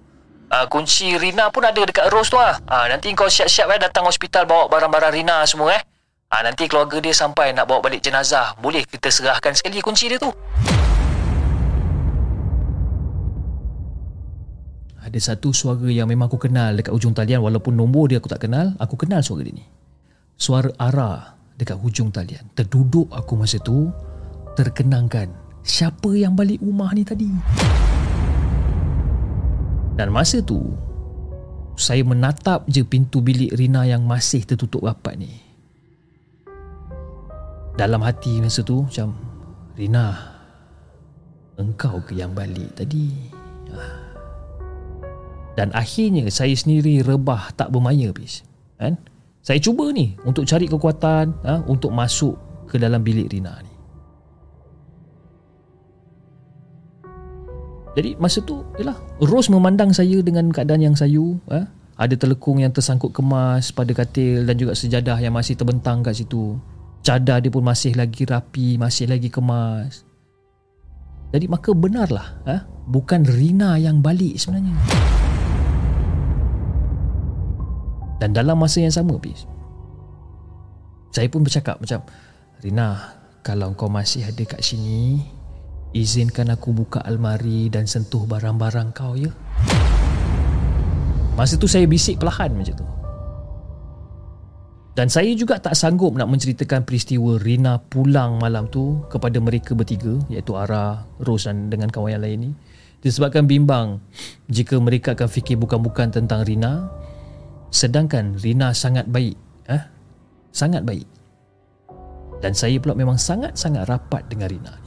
Uh, 0.47 0.63
kunci 0.71 1.19
Rina 1.19 1.51
pun 1.51 1.67
ada 1.67 1.75
dekat 1.75 2.07
Rose 2.07 2.31
tu 2.31 2.39
lah. 2.39 2.55
Uh, 2.63 2.87
nanti 2.87 3.11
kau 3.11 3.27
siap-siap 3.27 3.67
eh 3.75 3.79
datang 3.83 4.07
hospital 4.07 4.47
bawa 4.47 4.71
barang-barang 4.71 5.11
Rina 5.11 5.43
semua 5.43 5.75
eh. 5.75 5.83
Uh, 6.31 6.41
nanti 6.47 6.71
keluarga 6.71 7.03
dia 7.03 7.11
sampai 7.11 7.51
nak 7.51 7.67
bawa 7.67 7.83
balik 7.83 7.99
jenazah. 7.99 8.55
Boleh 8.63 8.87
kita 8.87 9.11
serahkan 9.11 9.59
sekali 9.59 9.83
kunci 9.83 10.07
dia 10.07 10.15
tu. 10.15 10.31
Ada 15.03 15.19
satu 15.35 15.51
suara 15.51 15.87
yang 15.87 16.07
memang 16.07 16.31
aku 16.31 16.39
kenal 16.39 16.75
dekat 16.75 16.91
hujung 16.95 17.15
talian 17.15 17.39
walaupun 17.43 17.75
nombor 17.75 18.11
dia 18.11 18.19
aku 18.19 18.27
tak 18.27 18.47
kenal, 18.47 18.75
aku 18.79 18.95
kenal 18.95 19.19
suara 19.19 19.43
dia 19.43 19.55
ni. 19.55 19.67
Suara 20.39 20.71
Ara 20.79 21.35
dekat 21.59 21.75
hujung 21.75 22.11
talian. 22.11 22.47
Terduduk 22.55 23.11
aku 23.11 23.35
masa 23.35 23.59
tu 23.59 23.91
terkenangkan 24.55 25.46
siapa 25.67 26.15
yang 26.15 26.33
balik 26.33 26.63
rumah 26.63 26.95
ni 26.95 27.03
tadi. 27.03 27.27
Dan 29.99 30.15
masa 30.15 30.39
tu 30.39 30.63
saya 31.77 32.01
menatap 32.01 32.65
je 32.71 32.81
pintu 32.81 33.19
bilik 33.21 33.53
Rina 33.53 33.83
yang 33.83 34.07
masih 34.07 34.47
tertutup 34.47 34.87
rapat 34.87 35.19
ni. 35.19 35.29
Dalam 37.77 38.01
hati 38.01 38.41
masa 38.41 38.65
tu 38.65 38.87
macam 38.87 39.13
Rina 39.77 40.17
engkau 41.61 42.01
ke 42.01 42.17
yang 42.17 42.33
balik 42.33 42.73
tadi? 42.73 43.13
Ah. 43.69 44.01
Dan 45.53 45.73
akhirnya 45.73 46.25
saya 46.33 46.53
sendiri 46.53 47.05
rebah 47.05 47.53
tak 47.53 47.69
bermaya 47.69 48.09
bis. 48.13 48.41
Kan? 48.81 48.97
Saya 49.41 49.61
cuba 49.61 49.89
ni 49.93 50.17
untuk 50.25 50.45
cari 50.45 50.65
kekuatan 50.69 51.33
ha, 51.45 51.61
untuk 51.65 51.93
masuk 51.93 52.37
ke 52.69 52.81
dalam 52.81 53.01
bilik 53.05 53.29
Rina 53.29 53.57
ni. 53.61 53.76
Jadi 57.97 58.13
masa 58.21 58.45
tu 58.45 58.61
yalah 58.77 58.93
Rose 59.17 59.49
memandang 59.49 59.89
saya 59.89 60.21
dengan 60.21 60.53
keadaan 60.53 60.85
yang 60.85 60.93
sayu 60.93 61.41
eh? 61.49 61.65
Ada 61.97 62.13
telekung 62.13 62.61
yang 62.61 62.69
tersangkut 62.69 63.09
kemas 63.09 63.73
pada 63.73 63.89
katil 63.89 64.45
dan 64.45 64.53
juga 64.53 64.77
sejadah 64.77 65.17
yang 65.17 65.33
masih 65.33 65.57
terbentang 65.57 66.05
kat 66.05 66.13
situ. 66.13 66.61
Cadar 67.01 67.41
dia 67.41 67.49
pun 67.49 67.65
masih 67.65 67.97
lagi 67.97 68.21
rapi, 68.29 68.77
masih 68.77 69.09
lagi 69.09 69.33
kemas. 69.33 70.05
Jadi 71.33 71.49
maka 71.49 71.73
benarlah 71.73 72.37
eh? 72.45 72.61
bukan 72.85 73.25
Rina 73.25 73.81
yang 73.81 73.97
balik 74.05 74.37
sebenarnya. 74.37 74.77
Dan 78.21 78.29
dalam 78.37 78.61
masa 78.61 78.77
yang 78.77 78.93
sama 78.93 79.17
bis. 79.17 79.49
Saya 81.09 81.25
pun 81.33 81.41
bercakap 81.41 81.81
macam 81.81 82.05
Rina, 82.61 83.17
kalau 83.41 83.73
kau 83.73 83.89
masih 83.89 84.21
ada 84.21 84.43
kat 84.45 84.61
sini, 84.61 85.25
Izinkan 85.97 86.53
aku 86.53 86.77
buka 86.77 87.01
almari 87.01 87.73
dan 87.73 87.89
sentuh 87.89 88.21
barang-barang 88.29 88.93
kau 88.93 89.17
ya. 89.17 89.33
Masa 91.33 91.57
tu 91.57 91.65
saya 91.65 91.89
bisik 91.89 92.21
perlahan 92.21 92.53
macam 92.53 92.77
tu. 92.77 92.87
Dan 94.93 95.09
saya 95.09 95.33
juga 95.33 95.57
tak 95.57 95.73
sanggup 95.73 96.13
nak 96.13 96.29
menceritakan 96.29 96.85
peristiwa 96.85 97.41
Rina 97.41 97.81
pulang 97.81 98.37
malam 98.37 98.69
tu 98.69 99.01
kepada 99.09 99.41
mereka 99.41 99.73
bertiga 99.73 100.21
iaitu 100.29 100.53
Ara, 100.53 101.01
Rose 101.21 101.49
dan 101.49 101.73
dengan 101.73 101.89
kawan 101.89 102.13
yang 102.13 102.21
lain 102.21 102.37
ni. 102.45 102.51
Disebabkan 103.01 103.49
bimbang 103.49 103.97
jika 104.53 104.77
mereka 104.77 105.17
akan 105.17 105.29
fikir 105.29 105.57
bukan-bukan 105.57 106.13
tentang 106.13 106.45
Rina 106.45 106.93
sedangkan 107.73 108.37
Rina 108.37 108.69
sangat 108.73 109.09
baik. 109.09 109.37
Eh? 109.65 109.81
Sangat 110.53 110.85
baik. 110.85 111.09
Dan 112.37 112.53
saya 112.53 112.77
pula 112.77 112.93
memang 112.93 113.17
sangat-sangat 113.17 113.89
rapat 113.89 114.29
dengan 114.29 114.49
Rina 114.49 114.73
ni. 114.77 114.86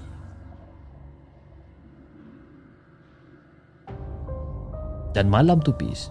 Dan 5.11 5.27
malam 5.27 5.59
tu 5.59 5.75
Pis 5.75 6.11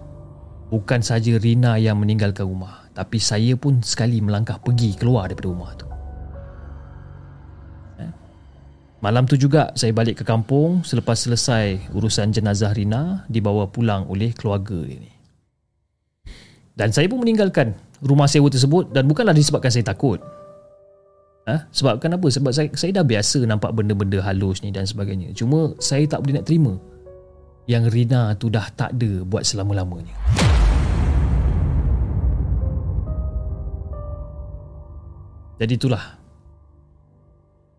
Bukan 0.70 1.02
saja 1.02 1.34
Rina 1.40 1.80
yang 1.80 1.98
meninggalkan 1.98 2.46
rumah 2.46 2.86
Tapi 2.92 3.16
saya 3.18 3.56
pun 3.56 3.80
sekali 3.80 4.20
melangkah 4.20 4.60
pergi 4.60 4.94
keluar 4.94 5.26
daripada 5.26 5.48
rumah 5.50 5.70
tu 5.74 5.86
eh? 7.98 8.12
Malam 9.00 9.24
tu 9.24 9.40
juga 9.40 9.72
saya 9.72 9.90
balik 9.96 10.20
ke 10.20 10.24
kampung 10.28 10.84
Selepas 10.84 11.24
selesai 11.24 11.90
urusan 11.96 12.30
jenazah 12.30 12.76
Rina 12.76 13.24
Dibawa 13.26 13.66
pulang 13.72 14.06
oleh 14.06 14.36
keluarga 14.36 14.78
dia 14.84 15.00
ni 15.00 15.12
Dan 16.76 16.92
saya 16.92 17.08
pun 17.08 17.24
meninggalkan 17.24 17.72
rumah 18.04 18.28
sewa 18.28 18.52
tersebut 18.52 18.92
Dan 18.92 19.08
bukanlah 19.08 19.32
disebabkan 19.32 19.72
saya 19.72 19.88
takut 19.90 20.20
Ha? 21.48 21.66
Sebab 21.72 21.98
kenapa? 21.98 22.30
Sebab 22.30 22.52
saya, 22.54 22.68
saya 22.78 23.00
dah 23.00 23.02
biasa 23.02 23.42
nampak 23.48 23.74
benda-benda 23.74 24.22
halus 24.22 24.62
ni 24.62 24.70
dan 24.70 24.86
sebagainya. 24.86 25.32
Cuma 25.34 25.74
saya 25.82 26.06
tak 26.06 26.22
boleh 26.22 26.38
nak 26.38 26.46
terima 26.46 26.76
yang 27.68 27.88
Rina 27.88 28.32
tu 28.38 28.48
dah 28.48 28.68
tak 28.72 28.96
ada 28.96 29.24
buat 29.24 29.44
selama-lamanya. 29.44 30.16
Jadi 35.60 35.76
itulah 35.76 36.16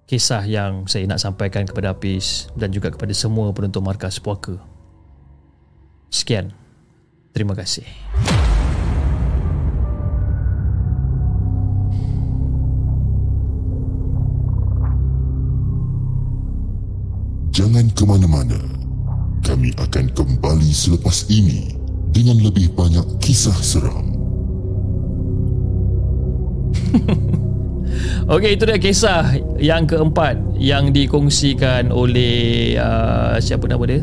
kisah 0.06 0.46
yang 0.46 0.86
saya 0.86 1.10
nak 1.10 1.18
sampaikan 1.18 1.66
kepada 1.66 1.98
Apis 1.98 2.46
dan 2.54 2.70
juga 2.70 2.94
kepada 2.94 3.10
semua 3.16 3.50
penonton 3.56 3.82
markas 3.82 4.22
puaka. 4.22 4.60
Sekian. 6.14 6.54
Terima 7.32 7.58
kasih. 7.58 7.88
Jangan 17.52 17.88
ke 17.92 18.04
mana-mana 18.08 18.71
kami 19.62 19.78
akan 19.78 20.10
kembali 20.18 20.74
selepas 20.74 21.30
ini 21.30 21.78
dengan 22.10 22.42
lebih 22.42 22.74
banyak 22.74 23.06
kisah 23.22 23.54
seram. 23.62 24.10
Okey, 28.34 28.58
itu 28.58 28.66
dia 28.66 28.82
kisah 28.82 29.38
yang 29.62 29.86
keempat 29.86 30.58
yang 30.58 30.90
dikongsikan 30.90 31.94
oleh 31.94 32.74
uh, 32.74 33.38
siapa 33.38 33.70
nama 33.70 33.86
dia? 33.86 34.02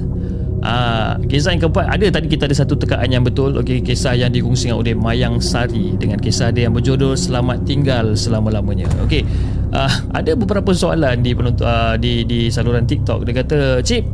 Uh, 0.62 1.18
kisah 1.26 1.58
yang 1.58 1.66
keempat 1.66 1.90
ada 1.90 2.06
tadi 2.06 2.30
kita 2.30 2.46
ada 2.46 2.54
satu 2.54 2.78
tekaan 2.78 3.10
yang 3.10 3.26
betul. 3.26 3.58
Okey, 3.58 3.82
kisah 3.82 4.14
yang 4.14 4.30
dikongsikan 4.30 4.78
oleh 4.78 4.94
Mayang 4.94 5.42
Sari 5.42 5.98
dengan 5.98 6.22
kisah 6.22 6.54
dia 6.54 6.70
yang 6.70 6.74
berjudul 6.78 7.18
Selamat 7.18 7.66
Tinggal 7.66 8.14
Selama-lamanya. 8.14 8.86
Okey. 9.02 9.26
Uh, 9.74 9.90
ada 10.14 10.38
beberapa 10.38 10.70
soalan 10.70 11.18
di 11.18 11.34
penonton 11.34 11.66
uh, 11.66 11.98
di 11.98 12.22
di 12.22 12.46
saluran 12.46 12.86
TikTok. 12.86 13.26
Dia 13.26 13.34
kata, 13.42 13.58
"Cip, 13.82 14.06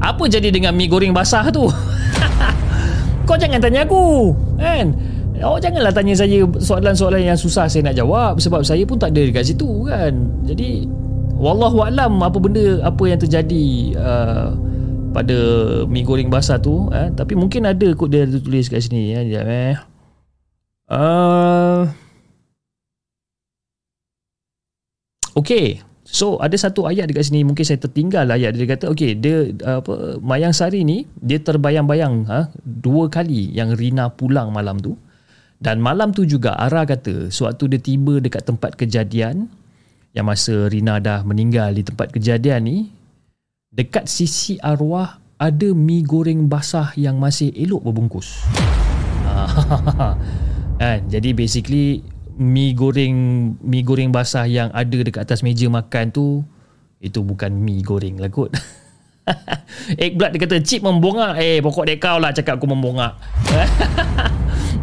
apa 0.00 0.22
jadi 0.28 0.52
dengan 0.52 0.76
mi 0.76 0.86
goreng 0.86 1.16
basah 1.16 1.48
tu? 1.48 1.66
Kau 3.26 3.34
jangan 3.34 3.58
tanya 3.58 3.82
aku 3.82 4.32
Kan 4.54 4.94
Oh 5.42 5.60
janganlah 5.60 5.92
tanya 5.92 6.16
saya 6.16 6.46
soalan-soalan 6.56 7.26
yang 7.26 7.36
susah 7.36 7.68
saya 7.68 7.84
nak 7.84 7.98
jawab 7.98 8.38
Sebab 8.40 8.62
saya 8.64 8.86
pun 8.88 8.96
tak 8.96 9.12
ada 9.12 9.20
dekat 9.26 9.52
situ 9.52 9.84
kan 9.84 10.14
Jadi 10.46 10.86
Wallahualam 11.36 12.22
apa 12.22 12.38
benda 12.40 12.80
Apa 12.86 13.02
yang 13.10 13.20
terjadi 13.20 13.98
uh, 13.98 14.54
Pada 15.12 15.36
mi 15.90 16.06
goreng 16.06 16.32
basah 16.32 16.56
tu 16.56 16.88
eh? 16.94 17.12
Tapi 17.12 17.36
mungkin 17.36 17.68
ada 17.68 17.92
kot 17.92 18.14
dia 18.14 18.24
tulis 18.24 18.70
kat 18.70 18.80
sini 18.80 19.12
ya. 19.12 19.20
Sekejap 19.26 19.46
eh 19.50 19.76
uh, 20.94 21.80
Okay 25.36 25.84
So 26.06 26.38
ada 26.38 26.54
satu 26.54 26.86
ayat 26.86 27.10
dekat 27.10 27.28
sini 27.28 27.42
mungkin 27.42 27.66
saya 27.66 27.82
tertinggal 27.82 28.30
ayat 28.30 28.54
dia. 28.54 28.66
Kata 28.70 28.94
okey 28.94 29.18
dia 29.18 29.50
apa 29.66 30.22
Mayang 30.22 30.54
Sari 30.54 30.86
ni 30.86 31.02
dia 31.18 31.42
terbayang-bayang 31.42 32.30
ha, 32.30 32.46
dua 32.62 33.10
kali 33.10 33.50
yang 33.50 33.74
Rina 33.74 34.14
pulang 34.14 34.54
malam 34.54 34.78
tu. 34.78 34.94
Dan 35.58 35.82
malam 35.82 36.12
tu 36.14 36.22
juga 36.28 36.54
Ara 36.54 36.86
kata 36.86 37.32
sewaktu 37.32 37.74
dia 37.74 37.80
tiba 37.82 38.22
dekat 38.22 38.46
tempat 38.46 38.78
kejadian 38.78 39.50
yang 40.14 40.28
masa 40.28 40.70
Rina 40.70 41.02
dah 41.02 41.26
meninggal 41.26 41.74
di 41.74 41.82
tempat 41.82 42.14
kejadian 42.14 42.60
ni 42.64 42.78
dekat 43.72 44.06
sisi 44.06 44.60
arwah 44.62 45.18
ada 45.36 45.68
mi 45.74 46.00
goreng 46.06 46.48
basah 46.48 46.94
yang 46.96 47.18
masih 47.18 47.52
elok 47.52 47.88
berbungkus. 47.88 48.46
kan? 50.80 50.98
Jadi 51.08 51.30
basically 51.32 52.04
mi 52.36 52.76
goreng 52.76 53.16
mi 53.64 53.80
goreng 53.80 54.12
basah 54.12 54.44
yang 54.44 54.68
ada 54.76 54.98
dekat 55.00 55.24
atas 55.24 55.40
meja 55.40 55.66
makan 55.72 56.12
tu 56.12 56.44
itu 57.00 57.24
bukan 57.24 57.52
mi 57.52 57.80
goreng 57.80 58.20
lah 58.20 58.28
kot. 58.28 58.52
Eggblad 60.04 60.36
dia 60.36 60.40
kata 60.44 60.62
Cip 60.62 60.86
membongak. 60.86 61.40
Eh 61.40 61.58
pokok 61.58 61.84
dia 61.88 61.96
kau 61.98 62.20
lah 62.20 62.30
cakap 62.30 62.60
aku 62.60 62.68
membongak. 62.68 63.16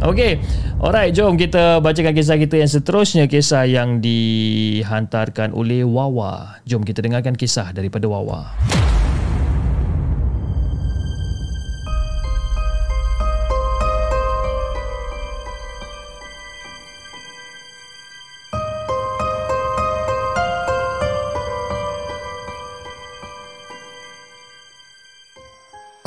Okay 0.03 0.35
Alright 0.83 1.15
jom 1.15 1.39
kita 1.39 1.79
bacakan 1.79 2.11
kisah 2.11 2.35
kita 2.35 2.59
yang 2.59 2.67
seterusnya. 2.67 3.31
Kisah 3.31 3.63
yang 3.63 4.03
dihantarkan 4.03 5.55
oleh 5.55 5.87
Wawa. 5.87 6.59
Jom 6.67 6.83
kita 6.83 6.99
dengarkan 6.99 7.39
kisah 7.39 7.71
daripada 7.71 8.11
Wawa 8.11 8.51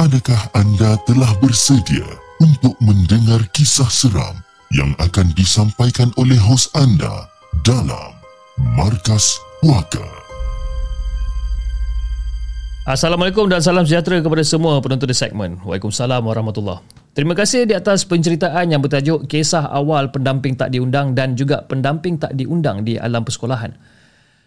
Adakah 0.07 0.55
anda 0.55 0.95
telah 1.03 1.35
bersedia 1.43 2.07
untuk 2.39 2.79
mendengar 2.79 3.43
kisah 3.51 3.91
seram 3.91 4.39
yang 4.71 4.95
akan 5.03 5.35
disampaikan 5.35 6.15
oleh 6.15 6.39
hos 6.39 6.71
anda 6.79 7.27
dalam 7.67 8.15
Markas 8.79 9.35
Puaka? 9.59 10.07
Assalamualaikum 12.87 13.51
dan 13.51 13.59
salam 13.59 13.83
sejahtera 13.83 14.23
kepada 14.23 14.47
semua 14.47 14.79
penonton 14.79 15.11
di 15.11 15.17
segmen. 15.19 15.59
Waalaikumsalam 15.67 16.23
warahmatullahi 16.23 16.87
Terima 17.11 17.35
kasih 17.35 17.67
di 17.67 17.75
atas 17.75 18.07
penceritaan 18.07 18.71
yang 18.71 18.79
bertajuk 18.79 19.27
Kisah 19.27 19.75
Awal 19.75 20.15
Pendamping 20.15 20.55
Tak 20.55 20.71
Diundang 20.71 21.19
dan 21.19 21.35
juga 21.35 21.67
Pendamping 21.67 22.23
Tak 22.23 22.39
Diundang 22.39 22.87
di 22.87 22.95
Alam 22.95 23.27
Persekolahan. 23.27 23.75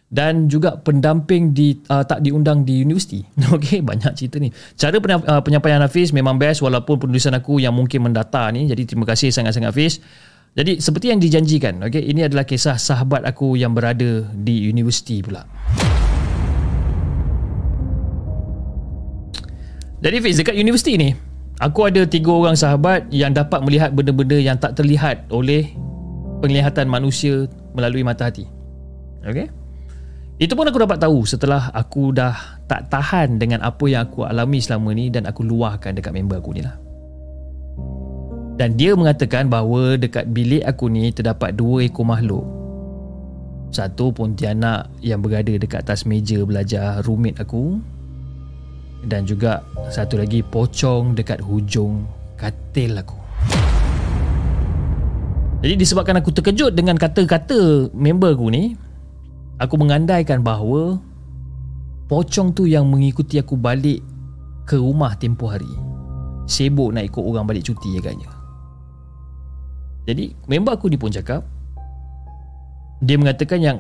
Dan 0.10 0.50
juga 0.50 0.74
pendamping 0.82 1.54
di 1.54 1.78
uh, 1.86 2.02
tak 2.02 2.26
diundang 2.26 2.66
di 2.66 2.82
universiti. 2.82 3.22
Okey, 3.56 3.86
banyak 3.86 4.18
cerita 4.18 4.42
ni. 4.42 4.50
Cara 4.74 4.98
uh, 4.98 5.42
penyampaian 5.46 5.80
Hafiz 5.86 6.10
memang 6.10 6.42
best 6.42 6.66
walaupun 6.66 6.98
penulisan 6.98 7.38
aku 7.38 7.62
yang 7.62 7.78
mungkin 7.78 8.10
mendata 8.10 8.50
ni. 8.50 8.66
Jadi 8.66 8.90
terima 8.90 9.06
kasih 9.06 9.30
sangat-sangat 9.30 9.70
Hafiz. 9.70 10.02
Jadi 10.58 10.82
seperti 10.82 11.14
yang 11.14 11.22
dijanjikan, 11.22 11.78
okey, 11.86 12.10
ini 12.10 12.26
adalah 12.26 12.42
kisah 12.42 12.82
sahabat 12.82 13.22
aku 13.22 13.54
yang 13.54 13.78
berada 13.78 14.26
di 14.34 14.66
universiti 14.66 15.22
pula. 15.22 15.46
Jadi 20.02 20.18
Fiz, 20.26 20.42
dekat 20.42 20.58
universiti 20.58 20.98
ni, 20.98 21.14
aku 21.62 21.86
ada 21.86 22.02
tiga 22.10 22.34
orang 22.34 22.58
sahabat 22.58 23.06
yang 23.14 23.30
dapat 23.30 23.62
melihat 23.62 23.94
benda-benda 23.94 24.42
yang 24.42 24.58
tak 24.58 24.74
terlihat 24.74 25.30
oleh 25.30 25.70
penglihatan 26.42 26.90
manusia 26.90 27.46
melalui 27.78 28.02
mata 28.02 28.34
hati. 28.34 28.50
Okey? 29.22 29.69
Itu 30.40 30.56
pun 30.56 30.64
aku 30.64 30.80
dapat 30.80 31.04
tahu 31.04 31.28
setelah 31.28 31.68
aku 31.76 32.16
dah 32.16 32.64
tak 32.64 32.88
tahan 32.88 33.44
dengan 33.44 33.60
apa 33.60 33.84
yang 33.92 34.08
aku 34.08 34.24
alami 34.24 34.64
selama 34.64 34.96
ni 34.96 35.12
dan 35.12 35.28
aku 35.28 35.44
luahkan 35.44 35.92
dekat 35.92 36.16
member 36.16 36.40
aku 36.40 36.56
ni 36.56 36.64
lah. 36.64 36.80
Dan 38.56 38.80
dia 38.80 38.96
mengatakan 38.96 39.52
bahawa 39.52 40.00
dekat 40.00 40.32
bilik 40.32 40.64
aku 40.64 40.88
ni 40.88 41.12
terdapat 41.12 41.60
dua 41.60 41.84
ekor 41.84 42.08
makhluk. 42.08 42.48
Satu 43.76 44.16
pontianak 44.16 44.88
yang 45.04 45.20
berada 45.20 45.52
dekat 45.60 45.84
atas 45.84 46.08
meja 46.08 46.40
belajar 46.48 47.04
rumit 47.04 47.36
aku 47.36 47.84
dan 49.04 49.28
juga 49.28 49.60
satu 49.92 50.24
lagi 50.24 50.40
pocong 50.40 51.20
dekat 51.20 51.44
hujung 51.44 52.08
katil 52.40 52.96
aku. 52.96 53.20
Jadi 55.60 55.76
disebabkan 55.76 56.24
aku 56.24 56.32
terkejut 56.32 56.72
dengan 56.72 56.96
kata-kata 56.96 57.92
member 57.92 58.32
aku 58.32 58.48
ni, 58.48 58.80
Aku 59.60 59.76
mengandaikan 59.76 60.40
bahawa 60.40 60.96
pocong 62.08 62.56
tu 62.56 62.64
yang 62.64 62.88
mengikuti 62.88 63.36
aku 63.38 63.60
balik 63.60 64.00
ke 64.64 64.80
rumah 64.80 65.20
tempoh 65.20 65.52
hari. 65.52 65.70
Sibuk 66.48 66.96
nak 66.96 67.06
ikut 67.06 67.22
orang 67.22 67.46
balik 67.46 67.68
cuti 67.68 68.00
agaknya. 68.00 68.32
Jadi 70.08 70.34
member 70.48 70.74
aku 70.74 70.90
ni 70.90 70.98
pun 70.98 71.14
cakap 71.14 71.46
dia 73.00 73.16
mengatakan 73.16 73.60
yang 73.64 73.78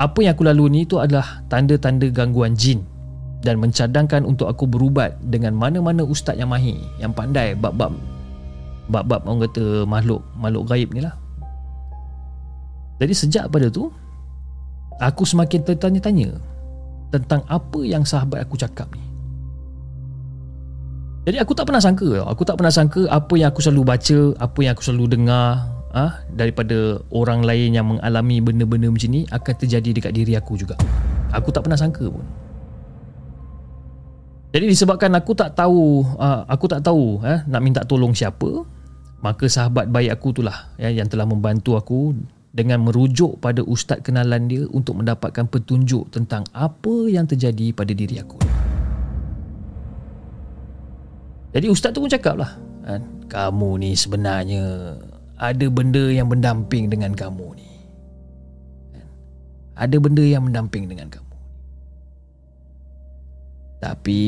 apa 0.00 0.18
yang 0.24 0.32
aku 0.36 0.44
lalui 0.46 0.70
ni 0.72 0.82
tu 0.88 1.02
adalah 1.02 1.44
tanda-tanda 1.52 2.08
gangguan 2.08 2.56
jin 2.56 2.84
dan 3.44 3.60
mencadangkan 3.60 4.24
untuk 4.24 4.48
aku 4.48 4.64
berubat 4.64 5.18
dengan 5.28 5.52
mana-mana 5.52 6.00
ustaz 6.06 6.38
yang 6.38 6.48
mahir 6.48 6.78
yang 6.96 7.12
pandai 7.12 7.52
bab-bab 7.52 7.92
bab-bab 8.88 9.24
orang 9.28 9.48
kata 9.48 9.84
makhluk 9.84 10.20
makhluk 10.36 10.64
gaib 10.68 10.88
ni 10.92 11.00
lah. 11.04 11.14
Jadi 13.00 13.12
sejak 13.12 13.50
pada 13.50 13.68
tu 13.68 13.90
Aku 15.02 15.26
semakin 15.26 15.66
tertanya-tanya 15.66 16.38
tentang 17.10 17.42
apa 17.50 17.80
yang 17.82 18.02
sahabat 18.06 18.42
aku 18.42 18.58
cakap 18.58 18.90
ni. 18.94 19.02
Jadi 21.24 21.40
aku 21.40 21.56
tak 21.56 21.64
pernah 21.64 21.80
sangka 21.80 22.20
Aku 22.28 22.44
tak 22.44 22.60
pernah 22.60 22.68
sangka 22.68 23.08
apa 23.08 23.32
yang 23.40 23.48
aku 23.48 23.64
selalu 23.64 23.82
baca, 23.96 24.20
apa 24.36 24.58
yang 24.60 24.72
aku 24.76 24.84
selalu 24.84 25.16
dengar 25.16 25.72
ah 25.94 26.26
daripada 26.34 26.98
orang 27.14 27.46
lain 27.46 27.70
yang 27.78 27.86
mengalami 27.86 28.42
benda-benda 28.42 28.90
macam 28.90 29.14
ni 29.14 29.22
akan 29.30 29.54
terjadi 29.54 29.90
dekat 29.94 30.12
diri 30.12 30.34
aku 30.34 30.58
juga. 30.58 30.74
Aku 31.30 31.54
tak 31.54 31.64
pernah 31.64 31.78
sangka 31.78 32.10
pun. 32.10 32.26
Jadi 34.54 34.70
disebabkan 34.70 35.10
aku 35.18 35.34
tak 35.34 35.54
tahu 35.58 36.02
uh, 36.18 36.46
aku 36.46 36.66
tak 36.70 36.82
tahu 36.82 37.22
eh, 37.26 37.42
nak 37.46 37.62
minta 37.62 37.82
tolong 37.82 38.14
siapa, 38.14 38.66
maka 39.22 39.50
sahabat 39.50 39.90
baik 39.90 40.14
aku 40.18 40.34
itulah 40.34 40.70
ya, 40.78 40.90
yang 40.90 41.10
telah 41.10 41.26
membantu 41.26 41.74
aku 41.78 42.14
dengan 42.54 42.86
merujuk 42.86 43.42
pada 43.42 43.66
ustaz 43.66 43.98
kenalan 44.06 44.46
dia 44.46 44.62
untuk 44.70 45.02
mendapatkan 45.02 45.42
petunjuk 45.50 46.06
tentang 46.14 46.46
apa 46.54 47.10
yang 47.10 47.26
terjadi 47.26 47.74
pada 47.74 47.90
diri 47.90 48.22
aku. 48.22 48.38
Jadi 51.50 51.66
ustaz 51.66 51.90
tu 51.90 51.98
pun 51.98 52.10
cakap 52.10 52.38
lah, 52.38 52.54
kan, 52.86 53.02
kamu 53.26 53.82
ni 53.82 53.90
sebenarnya 53.98 54.94
ada 55.34 55.66
benda 55.66 56.14
yang 56.14 56.30
mendamping 56.30 56.86
dengan 56.86 57.10
kamu 57.10 57.58
ni. 57.58 57.70
Kan? 58.94 59.06
Ada 59.74 59.96
benda 59.98 60.22
yang 60.22 60.46
mendamping 60.46 60.86
dengan 60.86 61.10
kamu. 61.10 61.34
Tapi 63.82 64.22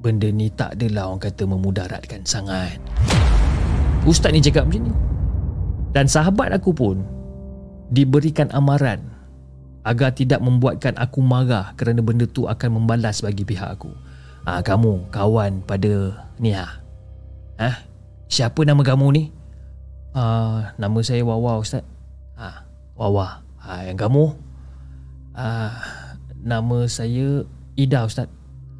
benda 0.00 0.32
ni 0.32 0.48
tak 0.48 0.80
adalah 0.80 1.12
orang 1.12 1.20
kata 1.20 1.44
memudaratkan 1.44 2.24
sangat. 2.24 2.80
Ustaz 4.08 4.32
ni 4.32 4.40
cakap 4.40 4.64
macam 4.64 4.88
ni. 4.88 5.15
Dan 5.96 6.12
sahabat 6.12 6.52
aku 6.52 6.76
pun 6.76 7.00
diberikan 7.88 8.52
amaran 8.52 9.00
agar 9.80 10.12
tidak 10.12 10.44
membuatkan 10.44 10.92
aku 11.00 11.24
marah 11.24 11.72
kerana 11.72 12.04
benda 12.04 12.28
tu 12.28 12.44
akan 12.44 12.76
membalas 12.76 13.24
bagi 13.24 13.48
pihak 13.48 13.80
aku. 13.80 13.88
Ah 14.44 14.60
ha, 14.60 14.62
kamu 14.62 15.08
kawan 15.08 15.64
pada 15.64 16.20
ni 16.36 16.52
ha. 16.52 16.84
Ha? 17.56 17.80
Siapa 18.28 18.60
nama 18.68 18.84
kamu 18.84 19.06
ni? 19.16 19.22
Ah 20.12 20.20
ha, 20.20 20.32
nama 20.76 21.00
saya 21.00 21.24
Wawa 21.24 21.64
Ustaz. 21.64 21.80
Ha, 22.36 22.68
Wawa. 22.92 23.40
Ha, 23.64 23.88
yang 23.88 23.96
kamu? 23.96 24.36
Ah 25.32 25.80
nama 26.44 26.84
saya 26.92 27.48
Ida 27.72 28.04
Ustaz. 28.04 28.28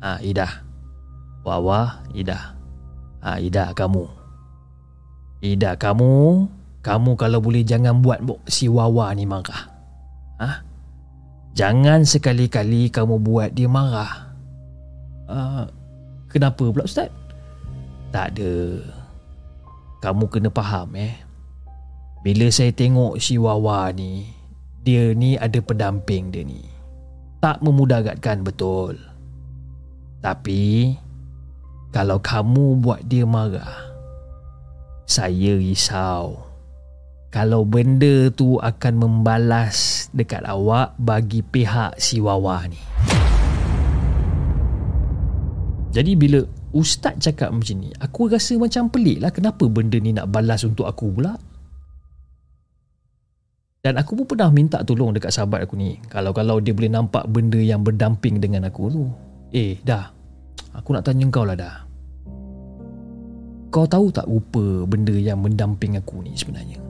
Ah 0.05 0.21
Ida. 0.21 0.69
Wawa, 1.49 2.05
Ida. 2.13 2.53
Ah 3.25 3.41
Ida 3.41 3.73
kamu. 3.73 4.05
Ida 5.41 5.81
kamu 5.81 6.45
kamu 6.87 7.19
kalau 7.19 7.43
boleh 7.43 7.67
jangan 7.67 7.99
buat 7.99 8.23
si 8.47 8.71
Wawa 8.71 9.11
ni 9.19 9.27
marah. 9.27 9.75
Ha? 10.39 10.63
Jangan 11.59 12.07
sekali-kali 12.07 12.95
kamu 12.95 13.19
buat 13.27 13.51
dia 13.51 13.67
marah. 13.67 14.31
Uh, 15.27 15.67
kenapa 16.31 16.63
pula 16.63 16.87
Ustaz? 16.87 17.11
Tak 18.15 18.39
ada. 18.39 18.87
Kamu 19.99 20.31
kena 20.31 20.47
faham 20.55 20.95
eh. 20.95 21.19
Bila 22.23 22.47
saya 22.55 22.71
tengok 22.71 23.19
si 23.19 23.35
Wawa 23.35 23.91
ni, 23.91 24.31
dia 24.87 25.11
ni 25.11 25.35
ada 25.35 25.59
pendamping 25.59 26.31
dia 26.31 26.47
ni. 26.47 26.71
Tak 27.43 27.67
memudaratkan 27.67 28.47
betul. 28.47 28.95
Tapi, 30.23 30.95
kalau 31.91 32.23
kamu 32.23 32.79
buat 32.79 33.03
dia 33.11 33.27
marah, 33.27 33.91
saya 35.03 35.59
risau 35.59 36.46
kalau 37.37 37.69
benda 37.69 38.33
tu 38.33 38.57
akan 38.57 38.97
membalas 38.97 40.09
dekat 40.17 40.41
awak 40.49 40.97
bagi 40.97 41.45
pihak 41.45 42.01
si 42.01 42.17
Wawa 42.17 42.65
ni. 42.65 42.81
Jadi 45.93 46.17
bila 46.17 46.41
ustaz 46.73 47.21
cakap 47.21 47.53
macam 47.53 47.77
ni, 47.77 47.93
aku 48.01 48.33
rasa 48.33 48.57
macam 48.57 48.89
pelik 48.89 49.21
lah 49.21 49.29
kenapa 49.29 49.69
benda 49.69 50.01
ni 50.01 50.17
nak 50.17 50.33
balas 50.33 50.65
untuk 50.65 50.89
aku 50.89 51.13
pula. 51.13 51.37
Dan 53.85 54.01
aku 54.01 54.17
pun 54.17 54.33
pernah 54.33 54.49
minta 54.49 54.81
tolong 54.81 55.13
dekat 55.13 55.29
sahabat 55.29 55.69
aku 55.69 55.77
ni. 55.77 56.01
Kalau-kalau 56.09 56.65
dia 56.65 56.73
boleh 56.73 56.89
nampak 56.89 57.29
benda 57.29 57.61
yang 57.61 57.85
berdamping 57.85 58.41
dengan 58.41 58.65
aku 58.65 58.89
tu. 58.89 59.05
Eh, 59.53 59.77
dah. 59.85 60.09
Aku 60.73 60.97
nak 60.97 61.05
tanya 61.05 61.29
kau 61.29 61.45
lah 61.45 61.53
dah. 61.53 61.85
Kau 63.69 63.85
tahu 63.85 64.09
tak 64.09 64.25
rupa 64.25 64.89
benda 64.89 65.13
yang 65.13 65.45
mendamping 65.45 66.01
aku 66.01 66.25
ni 66.25 66.33
sebenarnya? 66.33 66.86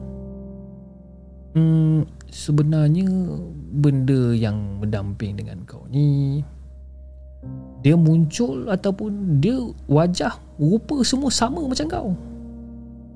Hmm, 1.57 2.05
sebenarnya 2.29 3.09
benda 3.81 4.29
yang 4.37 4.77
mendamping 4.77 5.41
dengan 5.41 5.65
kau 5.65 5.89
ni 5.89 6.45
dia 7.81 7.97
muncul 7.97 8.69
ataupun 8.69 9.41
dia 9.41 9.57
wajah 9.89 10.37
rupa 10.61 11.01
semua 11.01 11.33
sama 11.33 11.65
macam 11.65 11.89
kau. 11.89 12.09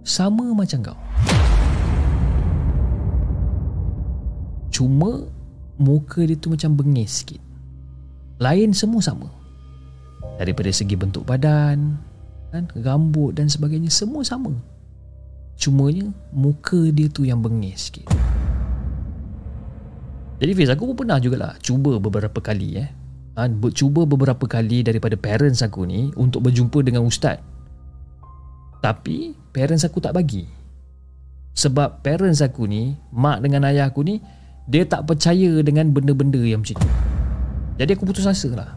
Sama 0.01 0.57
macam 0.57 0.81
kau. 0.81 0.97
Cuma 4.73 5.29
muka 5.77 6.25
dia 6.25 6.33
tu 6.33 6.49
macam 6.49 6.73
bengis 6.73 7.21
sikit. 7.21 7.41
Lain 8.41 8.73
semua 8.73 9.05
sama. 9.05 9.29
Daripada 10.41 10.73
segi 10.73 10.97
bentuk 10.97 11.29
badan, 11.29 12.01
kan, 12.49 12.65
rambut 12.73 13.37
dan 13.37 13.45
sebagainya 13.45 13.93
semua 13.93 14.25
sama. 14.25 14.57
Cumanya 15.61 16.09
muka 16.33 16.89
dia 16.89 17.05
tu 17.05 17.21
yang 17.21 17.37
bengis 17.37 17.93
sikit. 17.93 18.09
Jadi 20.41 20.51
Fiz 20.57 20.73
aku 20.73 20.89
pun 20.89 21.05
pernah 21.05 21.21
jugalah 21.21 21.53
cuba 21.61 22.01
beberapa 22.01 22.41
kali 22.41 22.81
eh. 22.81 22.89
Ha, 23.37 23.45
cuba 23.69 24.09
beberapa 24.09 24.49
kali 24.49 24.81
daripada 24.81 25.13
parents 25.13 25.61
aku 25.61 25.85
ni 25.85 26.09
untuk 26.17 26.49
berjumpa 26.49 26.81
dengan 26.81 27.05
ustaz. 27.05 27.37
Tapi 28.81 29.37
parents 29.53 29.85
aku 29.85 30.01
tak 30.01 30.17
bagi. 30.17 30.49
Sebab 31.53 32.01
parents 32.01 32.41
aku 32.41 32.65
ni, 32.65 32.97
mak 33.13 33.45
dengan 33.45 33.69
ayah 33.69 33.85
aku 33.93 34.01
ni, 34.01 34.17
dia 34.65 34.81
tak 34.89 35.05
percaya 35.05 35.61
dengan 35.61 35.93
benda-benda 35.93 36.41
yang 36.41 36.65
macam 36.65 36.81
ni. 36.81 36.89
Jadi 37.77 37.93
aku 37.93 38.09
putus 38.09 38.25
asa 38.25 38.49
lah. 38.49 38.73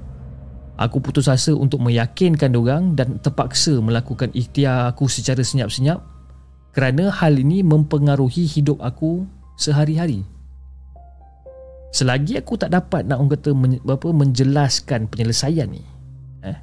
Aku 0.76 1.01
putus 1.01 1.32
asa 1.32 1.57
untuk 1.57 1.80
meyakinkan 1.80 2.53
orang 2.53 2.93
dan 2.93 3.16
terpaksa 3.24 3.80
melakukan 3.80 4.28
ikhtiar 4.37 4.93
aku 4.93 5.09
secara 5.09 5.41
senyap-senyap 5.41 6.13
kerana 6.74 7.08
hal 7.08 7.38
ini 7.38 7.62
mempengaruhi 7.62 8.50
hidup 8.50 8.82
aku 8.82 9.24
sehari-hari. 9.54 10.26
selagi 11.94 12.42
aku 12.42 12.58
tak 12.58 12.74
dapat 12.74 13.06
nak 13.06 13.22
orang 13.22 13.38
kata 13.38 13.50
men, 13.54 13.78
apa 13.86 14.08
menjelaskan 14.10 15.06
penyelesaian 15.06 15.70
ni 15.70 15.86
eh 16.42 16.58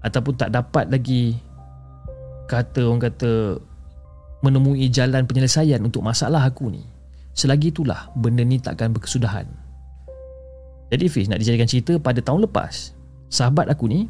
ataupun 0.00 0.32
tak 0.32 0.48
dapat 0.48 0.88
lagi 0.88 1.36
kata 2.48 2.88
orang 2.88 3.04
kata 3.04 3.60
menemui 4.40 4.88
jalan 4.88 5.28
penyelesaian 5.28 5.76
untuk 5.84 6.00
masalah 6.00 6.40
aku 6.40 6.72
ni 6.72 6.80
selagi 7.36 7.68
itulah 7.68 8.08
benda 8.16 8.40
ni 8.48 8.56
takkan 8.56 8.96
berkesudahan 8.96 9.44
jadi 10.88 11.04
Fiz 11.12 11.28
nak 11.28 11.44
dijadikan 11.44 11.68
cerita 11.68 12.00
pada 12.00 12.24
tahun 12.24 12.48
lepas 12.48 12.96
sahabat 13.28 13.68
aku 13.68 13.92
ni 13.92 14.08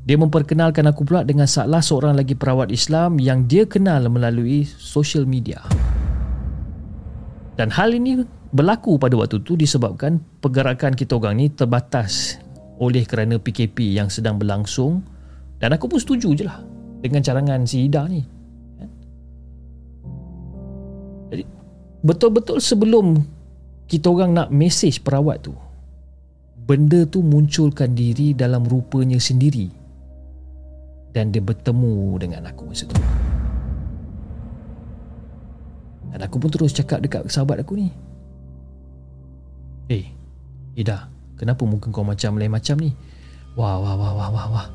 dia 0.00 0.16
memperkenalkan 0.16 0.88
aku 0.88 1.04
pula 1.04 1.20
dengan 1.28 1.44
salah 1.44 1.84
seorang 1.84 2.16
lagi 2.16 2.32
perawat 2.32 2.72
Islam 2.72 3.20
yang 3.20 3.44
dia 3.44 3.68
kenal 3.68 4.08
melalui 4.08 4.64
social 4.64 5.28
media. 5.28 5.60
Dan 7.60 7.68
hal 7.68 7.92
ini 7.92 8.24
berlaku 8.50 8.96
pada 8.96 9.12
waktu 9.20 9.44
itu 9.44 9.60
disebabkan 9.60 10.16
pergerakan 10.40 10.96
kita 10.96 11.20
orang 11.20 11.36
ni 11.36 11.46
terbatas 11.52 12.40
oleh 12.80 13.04
kerana 13.04 13.36
PKP 13.36 13.92
yang 13.92 14.08
sedang 14.08 14.40
berlangsung 14.40 15.04
dan 15.60 15.76
aku 15.76 15.84
pun 15.84 16.00
setuju 16.00 16.32
je 16.32 16.44
lah 16.48 16.64
dengan 17.04 17.20
carangan 17.20 17.68
si 17.68 17.84
Ida 17.84 18.08
ni. 18.08 18.24
Jadi 21.28 21.44
betul-betul 22.00 22.58
sebelum 22.64 23.20
kita 23.84 24.08
orang 24.08 24.32
nak 24.32 24.48
mesej 24.48 25.04
perawat 25.04 25.44
tu 25.44 25.52
benda 26.64 27.04
tu 27.04 27.20
munculkan 27.20 27.92
diri 27.92 28.32
dalam 28.32 28.64
rupanya 28.64 29.20
sendiri 29.20 29.79
dan 31.10 31.34
dia 31.34 31.42
bertemu 31.42 32.18
dengan 32.18 32.46
aku 32.46 32.70
masa 32.70 32.86
tu. 32.86 32.96
Dan 36.10 36.20
aku 36.26 36.42
pun 36.42 36.50
terus 36.50 36.74
cakap 36.74 37.02
dekat 37.02 37.26
sahabat 37.30 37.62
aku 37.62 37.78
ni. 37.78 37.88
Eh, 39.90 39.94
hey, 39.94 40.04
Ida, 40.78 41.10
kenapa 41.38 41.62
muka 41.66 41.90
kau 41.90 42.06
macam 42.06 42.38
lain 42.38 42.50
macam 42.50 42.78
ni? 42.78 42.94
Wah, 43.58 43.78
wah, 43.78 43.94
wah, 43.98 44.12
wah, 44.14 44.28
wah, 44.30 44.46
wah. 44.50 44.68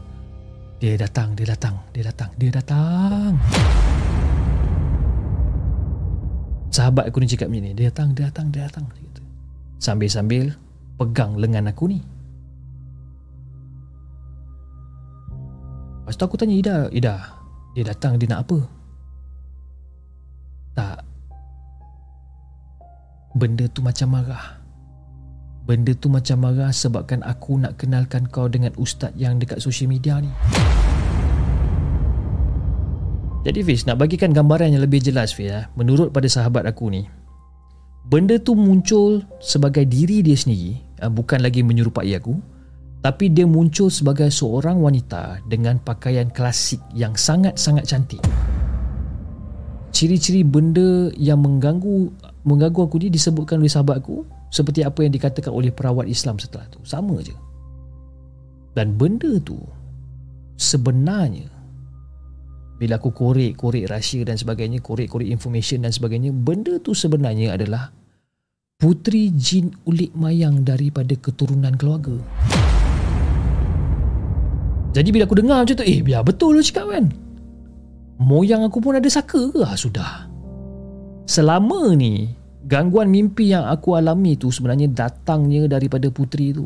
Dia 0.79 0.99
datang, 0.99 1.31
dia 1.39 1.47
datang, 1.47 1.79
dia 1.95 2.03
datang, 2.03 2.29
dia 2.36 2.51
datang. 2.51 3.39
Sahabat 6.75 7.07
aku 7.07 7.23
ni 7.23 7.31
cakap 7.31 7.47
macam 7.47 7.63
ni. 7.63 7.71
Dia 7.71 7.88
datang, 7.88 8.11
dia 8.11 8.27
datang, 8.27 8.51
dia 8.51 8.67
datang. 8.67 8.86
Sambil-sambil 9.79 10.51
pegang 10.99 11.39
lengan 11.39 11.71
aku 11.71 11.88
ni. 11.88 12.03
Lepas 16.06 16.22
tu 16.22 16.26
aku 16.30 16.38
tanya 16.38 16.53
Ida, 16.53 16.78
Ida, 16.93 17.18
dia 17.74 17.82
datang 17.82 18.22
dia 18.22 18.30
nak 18.30 18.45
apa? 18.45 18.62
Tak, 20.78 21.01
benda 23.34 23.66
tu 23.74 23.82
macam 23.82 24.14
marah. 24.14 24.62
Benda 25.66 25.97
tu 25.97 26.14
macam 26.14 26.45
marah 26.45 26.70
sebabkan 26.70 27.26
aku 27.26 27.58
nak 27.58 27.82
kenalkan 27.82 28.30
kau 28.30 28.45
dengan 28.45 28.70
ustaz 28.78 29.18
yang 29.18 29.41
dekat 29.41 29.58
social 29.58 29.89
media 29.89 30.22
ni. 30.22 30.30
Jadi 33.41 33.66
Fiz, 33.66 33.89
nak 33.89 33.97
bagikan 33.97 34.30
gambaran 34.30 34.78
yang 34.78 34.86
lebih 34.86 35.01
jelas 35.01 35.34
Fiz, 35.34 35.49
eh, 35.49 35.66
menurut 35.74 36.14
pada 36.14 36.30
sahabat 36.30 36.70
aku 36.70 36.93
ni, 36.93 37.10
benda 38.06 38.38
tu 38.38 38.53
muncul 38.53 39.26
sebagai 39.41 39.89
diri 39.89 40.22
dia 40.22 40.38
sendiri, 40.38 40.78
eh, 41.01 41.10
bukan 41.10 41.41
lagi 41.41 41.66
menyerupai 41.66 42.14
aku, 42.14 42.38
tapi 43.06 43.30
dia 43.30 43.45
muncul 43.45 43.93
sebagai 43.93 44.34
seorang 44.34 44.82
wanita 44.82 45.45
dengan 45.45 45.78
pakaian 45.78 46.26
klasik 46.34 46.82
yang 46.97 47.14
sangat-sangat 47.14 47.86
cantik. 47.86 48.18
Ciri-ciri 49.93 50.41
benda 50.41 51.14
yang 51.14 51.45
mengganggu 51.45 52.10
mengganggu 52.49 52.82
aku 52.89 52.97
ni 52.97 53.14
disebutkan 53.14 53.62
oleh 53.62 53.70
sahabat 53.70 54.01
aku 54.01 54.26
seperti 54.49 54.82
apa 54.82 55.06
yang 55.06 55.14
dikatakan 55.14 55.53
oleh 55.53 55.70
perawat 55.70 56.10
Islam 56.10 56.41
setelah 56.41 56.66
tu. 56.74 56.82
Sama 56.82 57.22
je. 57.22 57.38
Dan 58.74 58.97
benda 58.97 59.38
tu 59.38 59.62
sebenarnya 60.58 61.45
bila 62.82 62.97
aku 62.97 63.14
korek-korek 63.14 63.86
rahsia 63.86 64.26
dan 64.26 64.41
sebagainya, 64.41 64.82
korek-korek 64.82 65.30
information 65.30 65.86
dan 65.86 65.93
sebagainya, 65.93 66.34
benda 66.34 66.82
tu 66.82 66.97
sebenarnya 66.97 67.53
adalah 67.53 67.93
putri 68.82 69.30
jin 69.30 69.72
ulik 69.86 70.12
mayang 70.18 70.66
daripada 70.66 71.14
keturunan 71.14 71.78
keluarga. 71.78 72.18
Jadi 74.95 75.11
bila 75.11 75.27
aku 75.27 75.35
dengar 75.35 75.67
macam 75.67 75.75
tu, 75.75 75.83
eh 75.83 75.99
biar 75.99 76.23
betul 76.23 76.55
lu 76.55 76.63
cakap 76.63 76.87
kan. 76.87 77.11
Moyang 78.15 78.63
aku 78.63 78.79
pun 78.79 78.95
ada 78.95 79.11
saka 79.11 79.51
ke? 79.51 79.59
Ah, 79.59 79.75
sudah 79.75 80.31
selama 81.25 81.97
ni 81.97 82.29
gangguan 82.65 83.09
mimpi 83.09 83.53
yang 83.53 83.65
aku 83.65 83.97
alami 83.97 84.37
tu 84.37 84.53
sebenarnya 84.53 84.89
datangnya 84.89 85.65
daripada 85.65 86.09
puteri 86.09 86.53
tu 86.53 86.65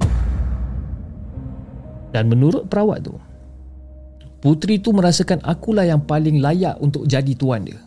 dan 2.11 2.27
menurut 2.27 2.67
perawat 2.67 3.07
tu 3.07 3.15
puteri 4.43 4.79
tu 4.79 4.91
merasakan 4.91 5.43
akulah 5.43 5.87
yang 5.87 6.03
paling 6.03 6.43
layak 6.43 6.75
untuk 6.83 7.07
jadi 7.07 7.31
tuan 7.35 7.67
dia 7.67 7.79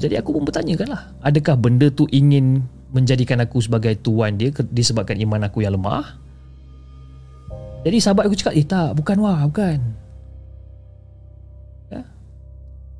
jadi 0.00 0.24
aku 0.24 0.40
pun 0.40 0.48
bertanyakan 0.48 0.96
lah 0.96 1.12
adakah 1.20 1.56
benda 1.60 1.92
tu 1.92 2.08
ingin 2.08 2.64
menjadikan 2.90 3.40
aku 3.44 3.60
sebagai 3.60 4.00
tuan 4.00 4.40
dia 4.40 4.48
disebabkan 4.72 5.20
iman 5.20 5.44
aku 5.44 5.64
yang 5.64 5.76
lemah 5.76 6.16
jadi 7.80 7.96
sahabat 7.98 8.28
aku 8.28 8.36
cakap 8.36 8.54
eh 8.56 8.66
tak 8.66 8.92
bukan 8.96 9.16
wah 9.22 9.44
bukan 9.48 10.00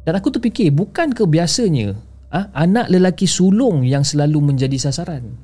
dan 0.05 0.16
aku 0.16 0.33
terfikir 0.33 0.72
bukan 0.72 1.12
ke 1.12 1.28
biasanya 1.28 1.93
ha, 2.33 2.49
anak 2.57 2.89
lelaki 2.89 3.28
sulung 3.28 3.85
yang 3.85 4.01
selalu 4.03 4.53
menjadi 4.53 4.91
sasaran. 4.91 5.37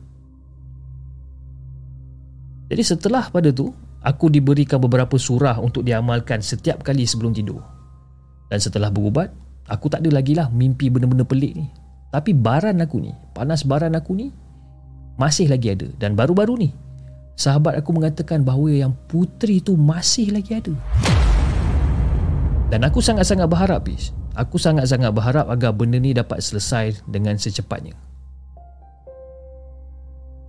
Jadi 2.66 2.82
setelah 2.82 3.30
pada 3.30 3.53
tu 3.55 3.70
aku 4.03 4.26
diberikan 4.26 4.82
beberapa 4.82 5.14
surah 5.20 5.61
untuk 5.62 5.87
diamalkan 5.87 6.43
setiap 6.43 6.82
kali 6.82 7.07
sebelum 7.07 7.30
tidur. 7.30 7.62
Dan 8.51 8.59
setelah 8.59 8.91
berubat, 8.91 9.30
aku 9.70 9.87
tak 9.87 10.03
ada 10.03 10.18
lagi 10.18 10.34
lah 10.34 10.51
mimpi 10.51 10.91
benda-benda 10.91 11.22
pelik 11.22 11.55
ni. 11.55 11.66
Tapi 12.11 12.34
baran 12.34 12.82
aku 12.82 13.03
ni, 13.03 13.12
panas 13.37 13.62
baran 13.66 13.95
aku 13.95 14.18
ni 14.18 14.34
masih 15.20 15.47
lagi 15.47 15.72
ada 15.72 15.89
dan 15.97 16.12
baru-baru 16.12 16.55
ni 16.59 16.70
sahabat 17.37 17.78
aku 17.78 17.93
mengatakan 17.93 18.43
bahawa 18.43 18.89
yang 18.89 18.93
puteri 19.07 19.61
tu 19.62 19.76
masih 19.76 20.34
lagi 20.34 20.57
ada. 20.57 20.74
Dan 22.66 22.82
aku 22.82 22.99
sangat-sangat 22.99 23.47
berharap, 23.47 23.87
Pis, 23.87 24.11
Aku 24.37 24.61
sangat-sangat 24.61 25.16
berharap 25.16 25.49
agar 25.49 25.72
benda 25.72 25.97
ni 25.97 26.12
dapat 26.12 26.45
selesai 26.45 27.01
dengan 27.09 27.41
secepatnya. 27.41 27.97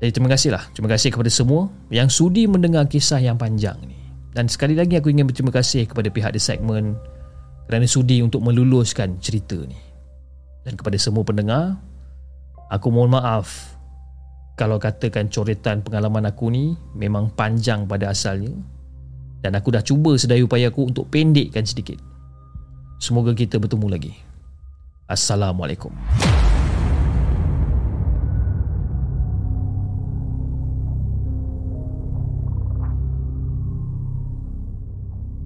Jadi 0.03 0.11
terima 0.11 0.29
kasihlah. 0.29 0.67
Terima 0.75 0.91
kasih 0.91 1.15
kepada 1.15 1.31
semua 1.31 1.71
yang 1.87 2.11
sudi 2.11 2.51
mendengar 2.51 2.83
kisah 2.91 3.23
yang 3.23 3.39
panjang 3.39 3.79
ni. 3.87 3.95
Dan 4.35 4.51
sekali 4.51 4.75
lagi 4.75 4.99
aku 4.99 5.09
ingin 5.09 5.25
berterima 5.25 5.55
kasih 5.55 5.87
kepada 5.87 6.11
pihak 6.11 6.35
The 6.35 6.41
Segment 6.43 6.99
kerana 7.71 7.87
sudi 7.87 8.19
untuk 8.19 8.43
meluluskan 8.43 9.23
cerita 9.23 9.55
ni. 9.55 9.79
Dan 10.67 10.75
kepada 10.75 10.99
semua 10.99 11.23
pendengar, 11.23 11.79
aku 12.67 12.91
mohon 12.91 13.15
maaf 13.15 13.76
kalau 14.57 14.81
katakan 14.81 15.29
coretan 15.29 15.85
pengalaman 15.85 16.25
aku 16.25 16.49
ni 16.49 16.73
memang 16.97 17.29
panjang 17.29 17.85
pada 17.85 18.09
asalnya 18.09 18.57
dan 19.45 19.53
aku 19.53 19.69
dah 19.69 19.85
cuba 19.85 20.17
sedaya 20.17 20.41
upaya 20.41 20.73
aku 20.73 20.89
untuk 20.89 21.13
pendekkan 21.13 21.61
sedikit. 21.61 22.01
Semoga 22.97 23.37
kita 23.37 23.61
bertemu 23.61 23.87
lagi. 23.93 24.17
Assalamualaikum. 25.05 25.93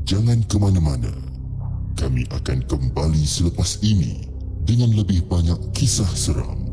Jangan 0.08 0.40
ke 0.48 0.56
mana-mana. 0.56 1.12
Kami 2.00 2.24
akan 2.32 2.64
kembali 2.64 3.24
selepas 3.28 3.84
ini 3.84 4.24
dengan 4.64 4.96
lebih 4.96 5.28
banyak 5.28 5.60
kisah 5.76 6.10
seram. 6.16 6.71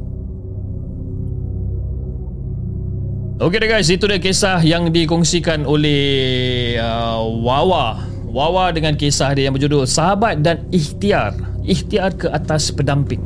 Okey 3.39 3.70
guys, 3.70 3.86
itu 3.86 4.03
dia 4.11 4.18
kisah 4.18 4.59
yang 4.66 4.91
dikongsikan 4.91 5.62
oleh 5.62 6.74
uh, 6.74 7.22
Wawa. 7.22 8.03
Wawa 8.26 8.74
dengan 8.74 8.99
kisah 8.99 9.30
dia 9.30 9.47
yang 9.47 9.55
berjudul 9.55 9.86
Sahabat 9.86 10.43
dan 10.43 10.66
Ikhtiar. 10.74 11.39
Ikhtiar 11.62 12.18
ke 12.18 12.26
atas 12.34 12.74
pendamping 12.74 13.22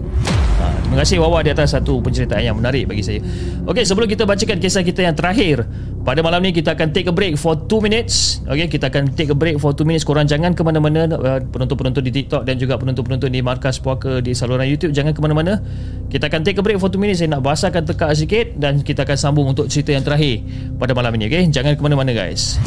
Terima 0.93 1.09
kasih 1.09 1.24
Wawa 1.24 1.40
di 1.40 1.49
atas 1.49 1.72
satu 1.72 2.05
penceritaan 2.05 2.53
yang 2.53 2.57
menarik 2.61 2.84
bagi 2.84 3.01
saya. 3.01 3.24
Okey 3.64 3.80
sebelum 3.80 4.05
kita 4.05 4.28
bacakan 4.28 4.61
kisah 4.61 4.84
kita 4.84 5.01
yang 5.01 5.16
terakhir 5.16 5.64
pada 6.05 6.20
malam 6.20 6.45
ni 6.45 6.53
kita 6.53 6.76
akan 6.76 6.93
take 6.93 7.09
a 7.09 7.14
break 7.16 7.40
for 7.40 7.57
2 7.57 7.80
minutes. 7.80 8.45
Okay 8.45 8.68
kita 8.68 8.93
akan 8.93 9.09
take 9.16 9.32
a 9.32 9.38
break 9.38 9.57
for 9.57 9.72
2 9.72 9.88
minutes 9.88 10.05
Korang 10.05 10.28
jangan 10.28 10.53
ke 10.53 10.61
mana-mana 10.61 11.09
uh, 11.09 11.40
Penonton-penonton 11.49 12.05
di 12.05 12.12
TikTok 12.12 12.45
Dan 12.45 12.61
juga 12.61 12.76
penonton-penonton 12.76 13.32
di 13.32 13.40
Markas 13.40 13.80
Puaka 13.80 14.20
Di 14.20 14.36
saluran 14.36 14.68
YouTube. 14.68 14.93
Jangan 14.93 15.16
ke 15.16 15.20
mana-mana. 15.24 15.64
Kita 16.12 16.28
akan 16.28 16.45
take 16.45 16.61
a 16.61 16.62
break 16.62 16.76
for 16.76 16.93
2 16.93 17.01
minutes. 17.01 17.24
Saya 17.24 17.32
nak 17.32 17.47
basahkan 17.47 17.88
tekak 17.88 18.12
sikit 18.12 18.61
Dan 18.61 18.84
kita 18.84 19.09
akan 19.09 19.16
sambung 19.16 19.49
untuk 19.49 19.72
cerita 19.72 19.97
yang 19.97 20.05
terakhir 20.05 20.45
Pada 20.76 20.93
malam 20.93 21.16
ini 21.16 21.32
okay? 21.32 21.49
Jangan 21.49 21.72
ke 21.72 21.80
mana-mana 21.80 22.12
guys 22.12 22.61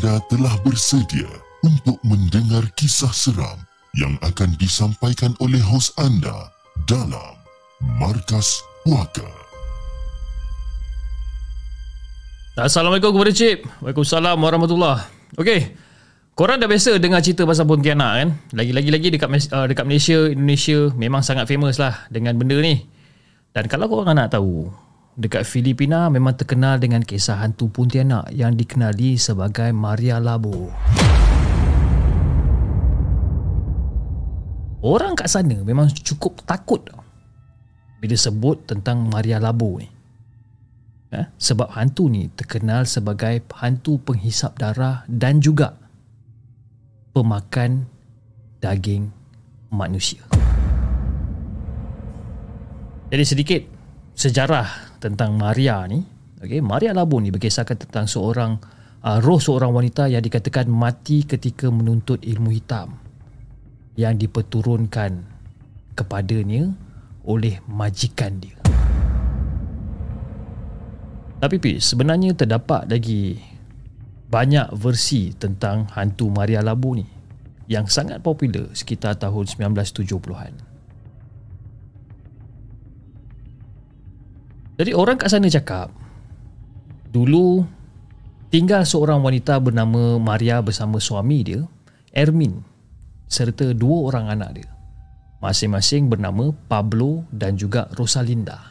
anda 0.00 0.16
telah 0.32 0.56
bersedia 0.64 1.28
untuk 1.60 2.00
mendengar 2.08 2.64
kisah 2.72 3.12
seram 3.12 3.60
yang 4.00 4.16
akan 4.24 4.56
disampaikan 4.56 5.36
oleh 5.44 5.60
hos 5.60 5.92
anda 6.00 6.48
dalam 6.88 7.36
Markas 8.00 8.64
Puaka? 8.80 9.28
Assalamualaikum 12.56 13.12
kepada 13.12 13.28
Cip. 13.36 13.68
Waalaikumsalam 13.84 14.40
warahmatullahi. 14.40 15.04
Okey. 15.36 15.76
Korang 16.32 16.64
dah 16.64 16.68
biasa 16.72 16.96
dengar 16.96 17.20
cerita 17.20 17.44
pasal 17.44 17.68
Pontianak 17.68 18.12
kan? 18.24 18.28
Lagi-lagi-lagi 18.56 19.20
dekat 19.20 19.52
uh, 19.52 19.68
dekat 19.68 19.84
Malaysia, 19.84 20.32
Indonesia 20.32 20.88
memang 20.96 21.20
sangat 21.20 21.44
famous 21.44 21.76
lah 21.76 22.08
dengan 22.08 22.40
benda 22.40 22.56
ni. 22.56 22.88
Dan 23.52 23.68
kalau 23.68 23.84
korang 23.84 24.16
nak 24.16 24.32
tahu, 24.32 24.64
dekat 25.18 25.42
Filipina 25.42 26.06
memang 26.06 26.38
terkenal 26.38 26.78
dengan 26.78 27.02
kisah 27.02 27.42
hantu 27.42 27.70
Pontianak 27.72 28.30
yang 28.30 28.54
dikenali 28.54 29.18
sebagai 29.18 29.74
Maria 29.74 30.22
Labo. 30.22 30.70
Orang 34.80 35.12
kat 35.12 35.28
sana 35.28 35.60
memang 35.60 35.92
cukup 35.92 36.40
takut 36.48 36.80
bila 38.00 38.16
sebut 38.16 38.64
tentang 38.64 39.04
Maria 39.12 39.36
Labo 39.36 39.76
ni. 39.76 39.88
Eh? 41.10 41.26
Sebab 41.36 41.74
hantu 41.74 42.06
ni 42.06 42.30
terkenal 42.32 42.86
sebagai 42.86 43.42
hantu 43.60 43.98
penghisap 44.00 44.56
darah 44.56 45.02
dan 45.10 45.42
juga 45.42 45.74
pemakan 47.12 47.84
daging 48.62 49.10
manusia. 49.74 50.22
Jadi 53.10 53.24
sedikit 53.26 53.62
sejarah 54.20 55.00
tentang 55.00 55.40
Maria 55.40 55.88
ni. 55.88 56.04
Okay, 56.40 56.60
Maria 56.60 56.92
Labu 56.92 57.16
ni 57.24 57.32
berkisahkan 57.32 57.88
tentang 57.88 58.04
seorang 58.04 58.60
uh, 59.00 59.18
roh 59.24 59.40
seorang 59.40 59.72
wanita 59.72 60.12
yang 60.12 60.20
dikatakan 60.20 60.68
mati 60.68 61.24
ketika 61.24 61.72
menuntut 61.72 62.20
ilmu 62.20 62.52
hitam 62.52 63.00
yang 63.96 64.16
diperturunkan 64.20 65.24
kepadanya 65.96 66.72
oleh 67.24 67.60
majikan 67.68 68.40
dia. 68.40 68.56
Tapi 71.40 71.56
Pi, 71.56 71.80
sebenarnya 71.80 72.36
terdapat 72.36 72.88
lagi 72.88 73.40
banyak 74.28 74.76
versi 74.76 75.32
tentang 75.32 75.88
hantu 75.96 76.28
Maria 76.28 76.60
Labu 76.60 76.92
ni 76.92 77.08
yang 77.68 77.88
sangat 77.88 78.20
popular 78.20 78.68
sekitar 78.76 79.16
tahun 79.16 79.48
1970-an. 79.48 80.69
Jadi 84.80 84.96
orang 84.96 85.20
kat 85.20 85.28
sana 85.28 85.52
cakap 85.52 85.92
Dulu 87.12 87.60
Tinggal 88.48 88.88
seorang 88.88 89.20
wanita 89.20 89.60
bernama 89.60 90.16
Maria 90.16 90.64
bersama 90.64 90.96
suami 90.96 91.44
dia 91.44 91.60
Ermin 92.16 92.64
Serta 93.30 93.70
dua 93.76 94.10
orang 94.10 94.26
anak 94.26 94.50
dia. 94.58 94.70
Masing-masing 95.38 96.10
bernama 96.10 96.50
Pablo 96.66 97.22
dan 97.30 97.54
juga 97.54 97.86
Rosalinda. 97.94 98.66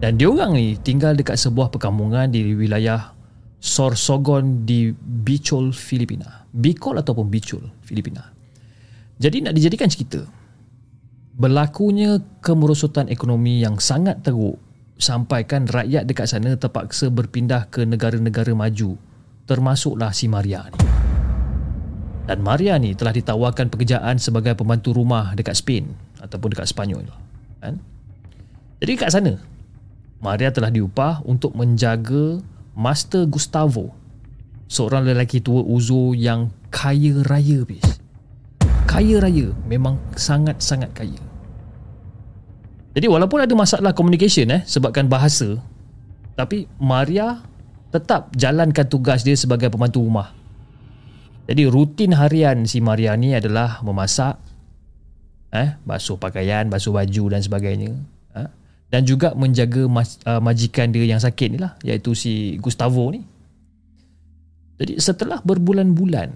Dan 0.00 0.16
diorang 0.16 0.56
ni 0.56 0.80
tinggal 0.80 1.12
dekat 1.12 1.36
sebuah 1.36 1.68
perkampungan 1.68 2.32
di 2.32 2.56
wilayah 2.56 3.12
Sorsogon 3.60 4.64
di 4.64 4.88
Bicol, 4.96 5.76
Filipina. 5.76 6.48
Bicol 6.48 6.96
ataupun 6.96 7.28
Bicol, 7.28 7.60
Filipina. 7.84 8.24
Jadi 9.20 9.44
nak 9.44 9.52
dijadikan 9.52 9.92
cerita 9.92 10.24
Berlakunya 11.36 12.16
kemerosotan 12.40 13.12
ekonomi 13.12 13.60
yang 13.60 13.76
sangat 13.76 14.24
teruk 14.24 14.65
sampaikan 14.96 15.68
rakyat 15.68 16.08
dekat 16.08 16.26
sana 16.28 16.56
terpaksa 16.56 17.12
berpindah 17.12 17.68
ke 17.68 17.84
negara-negara 17.84 18.56
maju 18.56 18.96
termasuklah 19.46 20.10
si 20.10 20.26
Maria 20.26 20.66
ni. 20.72 20.80
Dan 22.26 22.42
Maria 22.42 22.74
ni 22.74 22.90
telah 22.98 23.14
ditawarkan 23.14 23.70
pekerjaan 23.70 24.18
sebagai 24.18 24.58
pembantu 24.58 24.90
rumah 24.90 25.30
dekat 25.38 25.62
Spain 25.62 25.94
ataupun 26.18 26.50
dekat 26.50 26.66
Spanyol. 26.66 27.06
Kan? 27.62 27.78
Jadi 28.82 28.92
kat 28.98 29.14
sana 29.14 29.38
Maria 30.18 30.50
telah 30.50 30.74
diupah 30.74 31.22
untuk 31.22 31.54
menjaga 31.54 32.42
Master 32.74 33.30
Gustavo 33.30 33.94
seorang 34.66 35.06
lelaki 35.06 35.38
tua 35.38 35.62
uzo 35.62 36.18
yang 36.18 36.50
kaya 36.74 37.22
raya 37.22 37.62
bis. 37.62 37.86
Kaya 38.90 39.22
raya 39.22 39.54
memang 39.70 40.00
sangat-sangat 40.18 40.90
kaya. 40.98 41.25
Jadi 42.96 43.12
walaupun 43.12 43.44
ada 43.44 43.52
masalah 43.52 43.92
communication 43.92 44.48
eh 44.48 44.64
sebabkan 44.64 45.04
bahasa 45.04 45.60
tapi 46.32 46.64
Maria 46.80 47.44
tetap 47.92 48.32
jalankan 48.32 48.88
tugas 48.88 49.20
dia 49.20 49.36
sebagai 49.36 49.68
pembantu 49.68 50.00
rumah. 50.00 50.32
Jadi 51.44 51.68
rutin 51.68 52.16
harian 52.16 52.64
si 52.64 52.80
Maria 52.80 53.12
ni 53.12 53.36
adalah 53.36 53.84
memasak 53.84 54.40
eh 55.52 55.76
basuh 55.84 56.16
pakaian, 56.16 56.72
basuh 56.72 56.96
baju 56.96 57.36
dan 57.36 57.44
sebagainya. 57.44 57.92
Eh, 58.32 58.48
dan 58.88 59.04
juga 59.04 59.36
menjaga 59.36 59.84
mas, 59.92 60.16
uh, 60.24 60.40
majikan 60.40 60.88
dia 60.88 61.04
yang 61.04 61.20
sakit 61.20 61.52
ni 61.52 61.58
lah 61.60 61.76
iaitu 61.84 62.16
si 62.16 62.56
Gustavo 62.64 63.12
ni. 63.12 63.20
Jadi 64.80 64.96
setelah 65.04 65.44
berbulan-bulan 65.44 66.32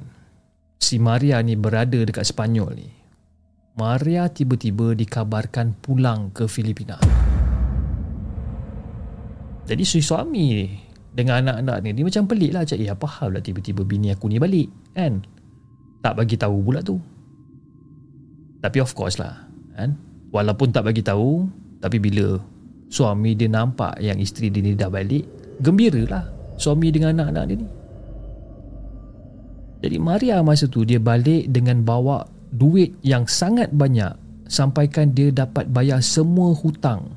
si 0.76 1.00
Maria 1.00 1.40
ni 1.40 1.56
berada 1.56 1.96
dekat 2.04 2.28
Spanyol 2.28 2.76
ni 2.76 2.99
Maria 3.78 4.26
tiba-tiba 4.26 4.98
dikabarkan 4.98 5.78
pulang 5.78 6.34
ke 6.34 6.50
Filipina. 6.50 6.98
Jadi 9.70 9.84
si 9.86 10.02
suami 10.02 10.66
dengan 11.14 11.46
anak-anak 11.46 11.76
ni 11.86 11.94
dia 11.94 12.02
macam 12.02 12.26
pelik 12.26 12.50
lah 12.50 12.66
cak, 12.66 12.78
eh 12.82 12.90
apa 12.90 13.06
hal 13.06 13.38
lah 13.38 13.42
tiba-tiba 13.42 13.86
bini 13.86 14.10
aku 14.10 14.26
ni 14.26 14.42
balik 14.42 14.66
kan? 14.90 15.22
Tak 16.02 16.18
bagi 16.18 16.34
tahu 16.34 16.58
pula 16.66 16.82
tu. 16.82 16.98
Tapi 18.58 18.78
of 18.82 18.90
course 18.98 19.22
lah 19.22 19.46
kan? 19.78 19.94
Walaupun 20.34 20.74
tak 20.74 20.90
bagi 20.90 21.06
tahu 21.06 21.46
tapi 21.78 22.02
bila 22.02 22.42
suami 22.90 23.38
dia 23.38 23.46
nampak 23.46 24.02
yang 24.02 24.18
isteri 24.18 24.50
dia 24.50 24.66
ni 24.66 24.74
dah 24.74 24.90
balik, 24.90 25.22
gembira 25.62 26.02
lah 26.10 26.24
suami 26.58 26.90
dengan 26.90 27.14
anak-anak 27.14 27.44
dia 27.46 27.56
ni. 27.62 27.68
Jadi 29.80 29.96
Maria 30.02 30.42
masa 30.42 30.66
tu 30.66 30.82
dia 30.82 30.98
balik 30.98 31.48
dengan 31.48 31.86
bawa 31.86 32.39
duit 32.50 32.94
yang 33.06 33.26
sangat 33.30 33.70
banyak 33.70 34.14
sampaikan 34.50 35.14
dia 35.14 35.30
dapat 35.30 35.70
bayar 35.70 36.02
semua 36.02 36.50
hutang 36.50 37.14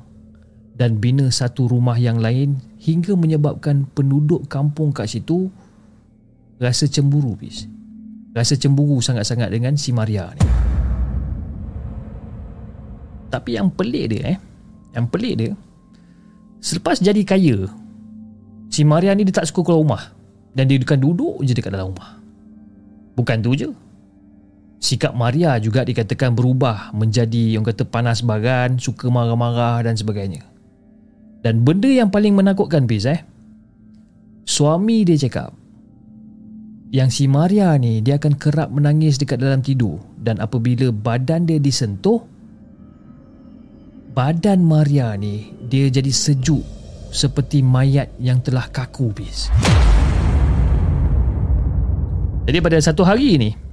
dan 0.74 0.98
bina 0.98 1.30
satu 1.30 1.66
rumah 1.70 1.98
yang 1.98 2.18
lain 2.18 2.58
hingga 2.78 3.14
menyebabkan 3.14 3.86
penduduk 3.94 4.46
kampung 4.46 4.90
kat 4.94 5.10
situ 5.10 5.50
rasa 6.58 6.86
cemburu 6.86 7.34
bis. 7.38 7.66
Rasa 8.34 8.58
cemburu 8.58 8.98
sangat-sangat 8.98 9.50
dengan 9.50 9.78
si 9.78 9.94
Maria 9.94 10.30
ni. 10.34 10.46
Tapi 13.30 13.50
yang 13.58 13.70
pelik 13.70 14.14
dia 14.14 14.34
eh, 14.34 14.38
yang 14.94 15.10
pelik 15.10 15.34
dia 15.34 15.52
selepas 16.62 17.02
jadi 17.02 17.18
kaya 17.26 17.66
si 18.70 18.86
Maria 18.86 19.10
ni 19.14 19.26
dia 19.26 19.42
tak 19.42 19.50
suka 19.50 19.66
keluar 19.66 19.82
rumah 19.82 20.02
dan 20.54 20.70
dia 20.70 20.78
akan 20.78 20.98
duduk 21.02 21.42
je 21.42 21.50
dekat 21.50 21.74
dalam 21.74 21.90
rumah. 21.90 22.22
Bukan 23.14 23.38
tu 23.42 23.54
je, 23.54 23.70
Sikap 24.84 25.16
Maria 25.16 25.56
juga 25.56 25.80
dikatakan 25.80 26.36
berubah 26.36 26.92
menjadi 26.92 27.56
yang 27.56 27.64
kata 27.64 27.88
panas 27.88 28.20
baran, 28.20 28.76
suka 28.76 29.08
marah-marah 29.08 29.80
dan 29.80 29.96
sebagainya. 29.96 30.44
Dan 31.40 31.64
benda 31.64 31.88
yang 31.88 32.12
paling 32.12 32.36
menakutkan 32.36 32.84
Fiz 32.84 33.08
eh, 33.08 33.24
suami 34.44 35.08
dia 35.08 35.16
cakap 35.16 35.56
yang 36.92 37.08
si 37.08 37.24
Maria 37.24 37.72
ni 37.80 38.04
dia 38.04 38.20
akan 38.20 38.36
kerap 38.36 38.68
menangis 38.68 39.16
dekat 39.16 39.40
dalam 39.40 39.64
tidur 39.64 40.04
dan 40.20 40.36
apabila 40.36 40.92
badan 40.92 41.48
dia 41.48 41.56
disentuh 41.56 42.20
badan 44.12 44.60
Maria 44.60 45.16
ni 45.16 45.48
dia 45.64 45.88
jadi 45.88 46.12
sejuk 46.12 46.60
seperti 47.08 47.64
mayat 47.64 48.12
yang 48.20 48.44
telah 48.44 48.68
kaku 48.68 49.08
Fiz. 49.16 49.48
Jadi 52.44 52.58
pada 52.60 52.76
satu 52.84 53.00
hari 53.00 53.40
ni 53.40 53.63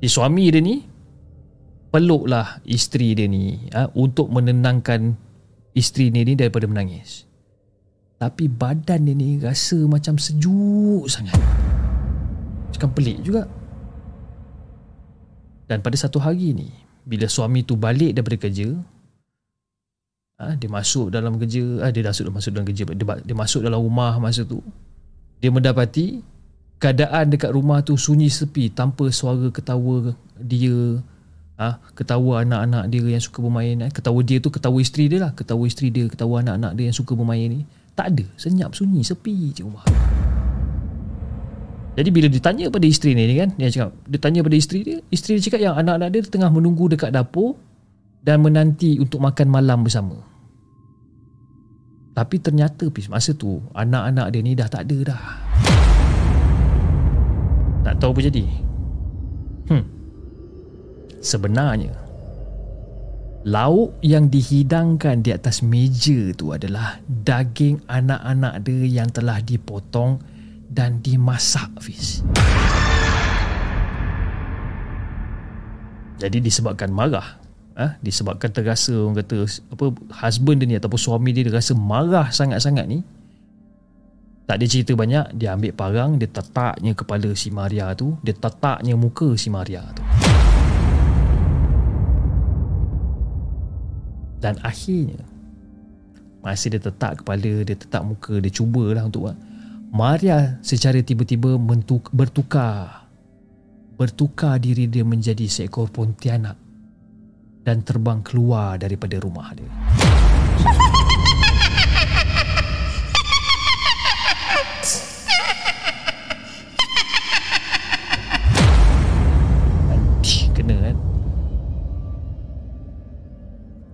si 0.00 0.08
suami 0.08 0.52
dia 0.52 0.60
ni 0.60 0.84
peluklah 1.90 2.60
isteri 2.68 3.16
dia 3.16 3.24
ni 3.24 3.70
ha, 3.72 3.88
untuk 3.96 4.28
menenangkan 4.28 5.16
isteri 5.72 6.12
dia 6.12 6.24
ni 6.24 6.34
daripada 6.36 6.68
menangis. 6.68 7.24
Tapi 8.16 8.48
badan 8.48 9.04
dia 9.04 9.12
ni 9.12 9.36
rasa 9.40 9.76
macam 9.84 10.16
sejuk 10.16 11.04
sangat. 11.08 11.36
Macam 12.72 12.92
pelik 12.92 13.20
juga. 13.24 13.44
Dan 15.66 15.82
pada 15.82 15.96
satu 15.98 16.22
hari 16.22 16.54
ni, 16.54 16.70
bila 17.02 17.26
suami 17.26 17.66
tu 17.66 17.74
balik 17.76 18.14
daripada 18.14 18.38
kerja, 18.38 18.72
ha, 20.38 20.54
dia 20.54 20.70
masuk 20.70 21.10
dalam 21.10 21.36
kerja, 21.36 21.82
ha, 21.82 21.90
dia 21.90 22.06
masuk 22.06 22.52
dalam 22.54 22.66
kerja, 22.68 22.84
dia, 22.86 23.06
dia 23.24 23.36
masuk 23.36 23.60
dalam 23.66 23.80
rumah 23.82 24.16
masa 24.22 24.46
tu, 24.46 24.62
dia 25.42 25.50
mendapati 25.50 26.22
keadaan 26.76 27.32
dekat 27.32 27.50
rumah 27.52 27.80
tu 27.80 27.96
sunyi 27.96 28.28
sepi 28.28 28.68
tanpa 28.68 29.08
suara 29.08 29.48
ketawa 29.48 30.12
dia 30.36 31.00
ah 31.56 31.80
ha, 31.80 31.88
ketawa 31.96 32.44
anak-anak 32.44 32.84
dia 32.92 33.16
yang 33.16 33.22
suka 33.24 33.40
bermain 33.40 33.80
eh. 33.80 33.88
ketawa 33.88 34.20
dia 34.20 34.36
tu 34.44 34.52
ketawa 34.52 34.76
isteri 34.76 35.08
dia 35.08 35.24
lah 35.24 35.32
ketawa 35.32 35.64
isteri 35.64 35.88
dia 35.88 36.04
ketawa 36.04 36.44
anak-anak 36.44 36.76
dia 36.76 36.92
yang 36.92 36.96
suka 36.96 37.16
bermain 37.16 37.48
ni 37.48 37.60
tak 37.96 38.12
ada 38.12 38.28
senyap 38.36 38.76
sunyi 38.76 39.00
sepi 39.00 39.56
je 39.56 39.64
rumah 39.64 39.84
Jadi 41.96 42.12
bila 42.12 42.28
ditanya 42.28 42.68
pada 42.68 42.84
isteri 42.84 43.16
ni 43.16 43.40
kan, 43.40 43.56
dia 43.56 43.72
cakap, 43.72 43.96
dia 44.04 44.20
tanya 44.20 44.44
pada 44.44 44.52
isteri 44.52 44.84
dia, 44.84 44.98
isteri 45.08 45.40
dia 45.40 45.48
cakap 45.48 45.60
yang 45.64 45.80
anak-anak 45.80 46.08
dia 46.12 46.20
tengah 46.28 46.52
menunggu 46.52 46.92
dekat 46.92 47.08
dapur 47.08 47.56
dan 48.20 48.44
menanti 48.44 49.00
untuk 49.00 49.24
makan 49.24 49.48
malam 49.48 49.80
bersama. 49.80 50.20
Tapi 52.12 52.36
ternyata 52.36 52.92
masa 53.08 53.32
tu 53.32 53.64
anak-anak 53.72 54.28
dia 54.28 54.40
ni 54.44 54.52
dah 54.52 54.68
tak 54.68 54.84
ada 54.84 54.98
dah. 55.16 55.22
Tak 57.86 58.02
tahu 58.02 58.18
apa 58.18 58.20
jadi. 58.26 58.42
Hmm. 59.70 59.86
Sebenarnya 61.22 61.94
lauk 63.46 63.94
yang 64.02 64.26
dihidangkan 64.26 65.22
di 65.22 65.30
atas 65.30 65.62
meja 65.62 66.34
tu 66.34 66.50
adalah 66.50 66.98
daging 67.06 67.78
anak-anak 67.86 68.58
dia 68.66 68.98
yang 69.02 69.06
telah 69.14 69.38
dipotong 69.38 70.18
dan 70.66 70.98
dimasak 70.98 71.70
Fiz. 71.78 72.26
Jadi 76.18 76.42
disebabkan 76.42 76.90
marah 76.90 77.38
ah 77.76 77.92
ha? 77.92 78.00
disebabkan 78.00 78.48
terasa 78.50 78.96
orang 78.96 79.20
kata 79.20 79.44
apa 79.68 79.92
husband 80.24 80.64
dia 80.64 80.66
ni 80.66 80.76
ataupun 80.80 80.96
suami 80.96 81.28
dia, 81.36 81.44
dia 81.44 81.52
rasa 81.52 81.76
marah 81.76 82.32
sangat-sangat 82.32 82.88
ni 82.88 83.04
tak 84.46 84.62
ada 84.62 84.66
cerita 84.70 84.94
banyak 84.94 85.34
dia 85.34 85.58
ambil 85.58 85.74
parang 85.74 86.10
dia 86.22 86.30
tetaknya 86.30 86.94
kepala 86.94 87.34
si 87.34 87.50
Maria 87.50 87.90
tu 87.98 88.14
dia 88.22 88.30
tetaknya 88.30 88.94
muka 88.94 89.34
si 89.34 89.50
Maria 89.50 89.82
tu 89.90 90.02
dan 94.38 94.54
akhirnya 94.62 95.18
masih 96.46 96.78
dia 96.78 96.80
tetak 96.86 97.26
kepala 97.26 97.66
dia 97.66 97.74
tetak 97.74 98.06
muka 98.06 98.38
dia 98.38 98.54
cubalah 98.54 99.02
untuk 99.02 99.26
buat 99.26 99.36
Maria 99.90 100.62
secara 100.62 101.02
tiba-tiba 101.02 101.58
mentuk, 101.58 102.06
bertukar 102.14 103.06
bertukar 103.98 104.62
diri 104.62 104.86
dia 104.86 105.02
menjadi 105.02 105.50
seekor 105.50 105.90
pontianak 105.90 106.54
dan 107.66 107.82
terbang 107.82 108.22
keluar 108.22 108.78
daripada 108.78 109.18
rumah 109.18 109.50
dia. 109.56 109.66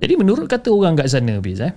Jadi 0.03 0.19
menurut 0.19 0.51
kata 0.51 0.75
orang 0.75 0.99
kat 0.99 1.15
sana 1.15 1.39
Biz 1.39 1.63
eh, 1.63 1.73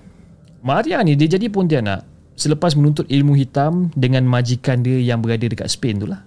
Maria 0.66 1.06
ni 1.06 1.14
dia 1.14 1.38
jadi 1.38 1.46
pontianak 1.46 2.02
selepas 2.34 2.74
menuntut 2.74 3.06
ilmu 3.06 3.38
hitam 3.38 3.94
dengan 3.94 4.26
majikan 4.26 4.82
dia 4.82 4.98
yang 4.98 5.22
berada 5.22 5.46
dekat 5.46 5.70
Spain 5.70 6.02
tu 6.02 6.10
lah. 6.10 6.26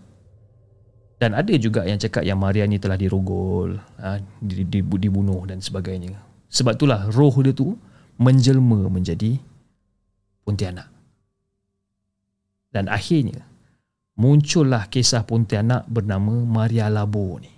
Dan 1.18 1.34
ada 1.34 1.50
juga 1.58 1.82
yang 1.82 1.98
cakap 1.98 2.22
yang 2.22 2.38
Maria 2.38 2.62
ni 2.70 2.78
telah 2.78 2.94
dirogol, 2.94 3.74
ha, 3.98 4.22
dibunuh 4.38 5.42
dan 5.50 5.58
sebagainya. 5.58 6.14
Sebab 6.46 6.78
itulah 6.78 7.10
roh 7.10 7.34
dia 7.42 7.50
tu 7.50 7.74
menjelma 8.22 8.86
menjadi 8.86 9.34
Pontianak. 10.46 10.86
Dan 12.70 12.86
akhirnya 12.86 13.42
muncullah 14.14 14.86
kisah 14.86 15.26
Pontianak 15.26 15.90
bernama 15.90 16.46
Maria 16.46 16.86
Labo 16.86 17.42
ni. 17.42 17.50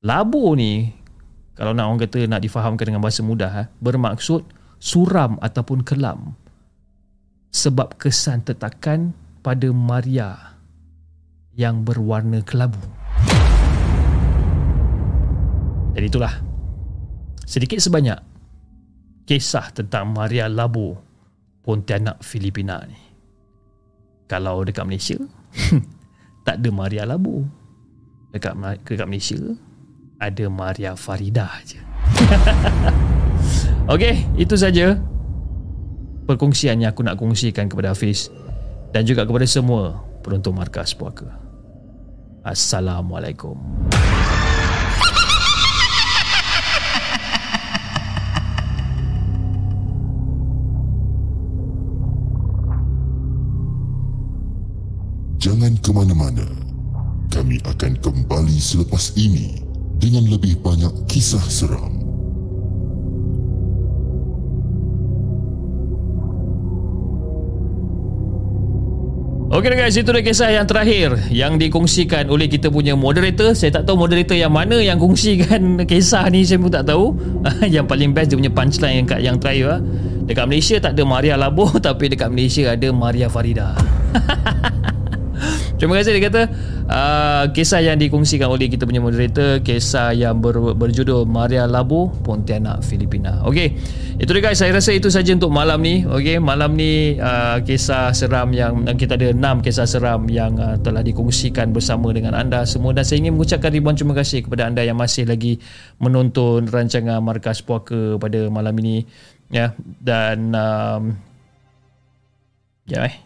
Labo 0.00 0.56
ni 0.56 0.88
kalau 1.54 1.70
nak 1.70 1.86
orang 1.86 2.02
kata 2.02 2.26
nak 2.26 2.42
difahamkan 2.42 2.90
dengan 2.90 3.02
bahasa 3.02 3.22
mudah 3.22 3.50
ha, 3.50 3.62
bermaksud 3.78 4.42
suram 4.82 5.38
ataupun 5.38 5.86
kelam 5.86 6.34
sebab 7.54 7.94
kesan 7.94 8.42
tetakan 8.42 9.14
pada 9.38 9.70
Maria 9.70 10.58
yang 11.54 11.86
berwarna 11.86 12.42
kelabu. 12.42 12.82
Jadi 15.94 16.06
itulah 16.10 16.34
sedikit 17.46 17.78
sebanyak 17.78 18.18
kisah 19.30 19.70
tentang 19.70 20.10
Maria 20.10 20.50
Labu 20.50 20.98
Pontianak 21.62 22.18
Filipina 22.26 22.82
ni. 22.82 22.98
Kalau 24.26 24.66
dekat 24.66 24.82
Malaysia 24.82 25.22
tak 26.46 26.58
ada 26.58 26.68
Maria 26.74 27.06
Labu. 27.06 27.46
Dekat 28.34 28.58
dekat 28.82 29.06
Malaysia 29.06 29.38
ada 30.18 30.46
Maria 30.46 30.94
Farida 30.94 31.50
aja. 31.50 31.80
Okey, 33.94 34.24
itu 34.38 34.54
saja 34.56 34.96
perkongsian 36.24 36.80
yang 36.80 36.94
aku 36.94 37.04
nak 37.04 37.20
kongsikan 37.20 37.68
kepada 37.68 37.92
Hafiz 37.92 38.32
dan 38.94 39.04
juga 39.04 39.26
kepada 39.28 39.44
semua 39.44 40.00
penonton 40.24 40.56
markas 40.56 40.96
puaka. 40.96 41.28
Assalamualaikum. 42.44 43.56
Jangan 55.44 55.76
ke 55.84 55.92
mana-mana. 55.92 56.48
Kami 57.28 57.60
akan 57.68 58.00
kembali 58.00 58.56
selepas 58.56 59.12
ini 59.20 59.63
dengan 60.04 60.28
lebih 60.28 60.60
banyak 60.60 60.92
kisah 61.08 61.40
seram. 61.48 61.96
Okey 69.54 69.70
guys, 69.80 69.96
itu 69.96 70.10
dia 70.10 70.20
kisah 70.20 70.50
yang 70.50 70.66
terakhir 70.68 71.14
yang 71.30 71.56
dikongsikan 71.56 72.28
oleh 72.28 72.50
kita 72.50 72.68
punya 72.68 72.92
moderator. 72.92 73.56
Saya 73.56 73.80
tak 73.80 73.88
tahu 73.88 74.04
moderator 74.04 74.36
yang 74.36 74.52
mana 74.52 74.76
yang 74.82 75.00
kongsikan 75.00 75.78
kisah 75.90 76.28
ni 76.28 76.44
saya 76.44 76.60
pun 76.60 76.68
tak 76.68 76.84
tahu. 76.84 77.16
yang 77.74 77.88
paling 77.88 78.12
best 78.12 78.34
dia 78.34 78.36
punya 78.36 78.52
punchline 78.52 78.96
yang 79.00 79.06
kat 79.08 79.20
yang 79.24 79.36
terakhir 79.40 79.78
ah. 79.78 79.80
Dekat 80.28 80.44
Malaysia 80.50 80.76
tak 80.84 81.00
ada 81.00 81.02
Maria 81.08 81.40
Labo 81.40 81.70
tapi 81.86 82.12
dekat 82.12 82.28
Malaysia 82.28 82.76
ada 82.76 82.88
Maria 82.92 83.32
Farida. 83.32 83.72
Terima 85.84 86.00
kasih 86.00 86.16
dia 86.16 86.32
kata 86.32 86.42
uh, 86.88 87.44
kisah 87.52 87.84
yang 87.84 88.00
dikongsikan 88.00 88.48
oleh 88.48 88.72
kita 88.72 88.88
punya 88.88 89.04
moderator 89.04 89.60
kisah 89.60 90.16
yang 90.16 90.40
ber, 90.40 90.72
berjudul 90.72 91.28
Maria 91.28 91.68
Labo 91.68 92.08
Pontianak 92.24 92.80
Filipina. 92.80 93.44
Okey. 93.44 93.76
Itu 94.16 94.32
dia 94.32 94.48
guys, 94.48 94.64
saya 94.64 94.72
rasa 94.72 94.96
itu 94.96 95.12
saja 95.12 95.36
untuk 95.36 95.52
malam 95.52 95.84
ni. 95.84 96.08
Okey, 96.08 96.40
malam 96.40 96.72
ni 96.72 97.20
uh, 97.20 97.60
kisah 97.60 98.16
seram 98.16 98.56
yang 98.56 98.80
kita 98.96 99.20
ada 99.20 99.36
enam 99.36 99.60
kisah 99.60 99.84
seram 99.84 100.24
yang 100.32 100.56
uh, 100.56 100.80
telah 100.80 101.04
dikongsikan 101.04 101.68
bersama 101.76 102.16
dengan 102.16 102.32
anda 102.32 102.64
semua 102.64 102.96
dan 102.96 103.04
saya 103.04 103.20
ingin 103.20 103.36
mengucapkan 103.36 103.68
ribuan 103.68 103.92
terima 103.92 104.16
kasih 104.16 104.40
kepada 104.40 104.64
anda 104.64 104.80
yang 104.80 104.96
masih 104.96 105.28
lagi 105.28 105.60
menonton 106.00 106.64
rancangan 106.64 107.20
Markas 107.20 107.60
Puaka 107.60 108.16
pada 108.16 108.48
malam 108.48 108.72
ini 108.80 109.04
ya 109.52 109.76
dan 110.00 110.48
um, 110.48 111.12
ya 112.88 113.04
eh 113.04 113.23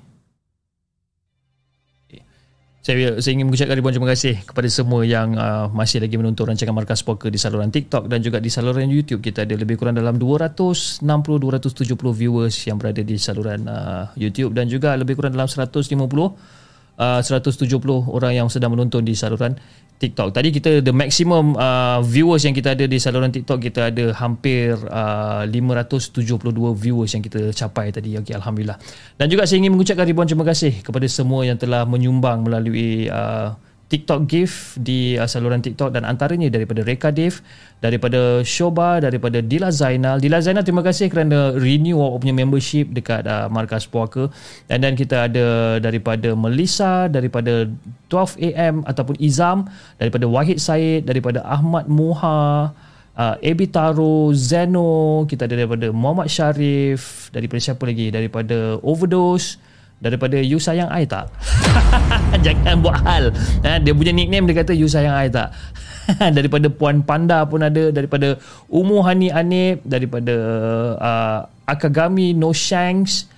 saya, 2.89 3.21
saya 3.21 3.37
ingin 3.37 3.53
mengucapkan 3.53 3.77
ribuan 3.77 3.93
terima 3.93 4.09
kasih 4.09 4.41
kepada 4.49 4.65
semua 4.73 5.05
yang 5.05 5.37
uh, 5.37 5.69
masih 5.69 6.01
lagi 6.01 6.17
menonton 6.17 6.49
rancangan 6.49 6.73
Markas 6.73 7.05
Poker 7.05 7.29
di 7.29 7.37
saluran 7.37 7.69
TikTok 7.69 8.09
dan 8.09 8.25
juga 8.25 8.41
di 8.41 8.49
saluran 8.49 8.89
YouTube. 8.89 9.21
Kita 9.21 9.45
ada 9.45 9.53
lebih 9.53 9.77
kurang 9.77 10.01
dalam 10.01 10.17
260-270 10.17 11.05
viewers 12.17 12.57
yang 12.65 12.81
berada 12.81 13.05
di 13.05 13.21
saluran 13.21 13.69
uh, 13.69 14.09
YouTube 14.17 14.57
dan 14.57 14.73
juga 14.73 14.97
lebih 14.97 15.21
kurang 15.21 15.37
dalam 15.37 15.45
150 15.45 15.85
uh, 16.99 17.21
170 17.23 17.65
orang 18.11 18.33
yang 18.35 18.49
sedang 18.51 18.75
menonton 18.75 19.07
di 19.07 19.15
saluran 19.15 19.55
TikTok. 19.99 20.31
Tadi 20.31 20.49
kita 20.55 20.71
the 20.79 20.95
maximum 20.95 21.59
uh, 21.59 21.99
viewers 22.07 22.47
yang 22.47 22.55
kita 22.55 22.79
ada 22.79 22.87
di 22.87 23.03
saluran 23.03 23.35
TikTok 23.35 23.59
kita 23.59 23.91
ada 23.91 24.15
hampir 24.15 24.79
uh, 24.79 25.43
572 25.43 26.39
viewers 26.79 27.11
yang 27.19 27.23
kita 27.23 27.51
capai 27.51 27.91
tadi. 27.91 28.15
Okey 28.15 28.35
alhamdulillah. 28.39 28.79
Dan 29.19 29.27
juga 29.27 29.43
saya 29.47 29.59
ingin 29.59 29.75
mengucapkan 29.75 30.07
ribuan 30.07 30.31
terima 30.31 30.47
kasih 30.47 30.87
kepada 30.87 31.07
semua 31.11 31.43
yang 31.43 31.59
telah 31.59 31.83
menyumbang 31.83 32.47
melalui 32.47 33.11
uh, 33.11 33.59
TikTok 33.89 34.29
gift 34.29 34.77
di 34.85 35.17
uh, 35.17 35.25
saluran 35.25 35.65
TikTok 35.65 35.97
dan 35.97 36.05
antaranya 36.05 36.53
daripada 36.53 36.85
Reka 36.85 37.09
Dev, 37.09 37.41
daripada 37.81 38.45
Shoba, 38.45 39.01
daripada 39.01 39.41
Dila 39.41 39.73
Zainal. 39.73 40.21
Dila 40.21 40.45
Zainal 40.45 40.61
terima 40.61 40.85
kasih 40.85 41.09
kerana 41.09 41.57
renew 41.57 41.97
awak 41.97 42.21
punya 42.21 42.37
membership 42.37 42.93
dekat 42.93 43.25
uh, 43.25 43.49
Markas 43.49 43.89
Puaka. 43.89 44.29
Dan 44.69 44.85
dan 44.85 44.93
kita 44.93 45.33
ada 45.33 45.81
daripada 45.81 46.37
Melissa, 46.37 47.09
daripada 47.09 47.65
12am 48.13 48.85
ataupun 48.85 49.17
Izam, 49.17 49.65
daripada 49.97 50.29
Wahid 50.29 50.61
Said, 50.61 51.09
daripada 51.09 51.41
Ahmad 51.49 51.89
Muha, 51.89 52.77
uh, 53.17 53.35
Ebi 53.41 53.73
Taro, 53.73 54.37
Zeno, 54.37 55.25
kita 55.25 55.49
ada 55.49 55.65
daripada 55.65 55.89
Muhammad 55.97 56.29
Sharif, 56.29 57.33
daripada 57.33 57.61
siapa 57.65 57.89
lagi? 57.89 58.13
Daripada 58.13 58.77
Overdose, 58.85 59.57
daripada 59.99 60.39
you 60.39 60.63
sayang 60.63 60.91
I 60.91 61.05
tak? 61.05 61.31
Jangan 62.47 62.83
buat 62.83 62.99
hal. 63.03 63.35
Ha, 63.67 63.83
dia 63.83 63.93
punya 63.95 64.15
nickname 64.15 64.47
dia 64.51 64.63
kata 64.63 64.75
you 64.75 64.87
sayang 64.87 65.15
I 65.15 65.29
tak? 65.31 65.51
Daripada 66.37 66.73
Puan 66.73 67.05
Panda 67.05 67.45
pun 67.45 67.61
ada 67.61 67.93
daripada 67.93 68.41
Umu 68.73 69.05
Hani 69.05 69.29
Anip 69.29 69.85
daripada 69.85 70.35
uh, 70.97 71.39
Akagami 71.69 72.33
No 72.33 72.57
Shanks 72.57 73.29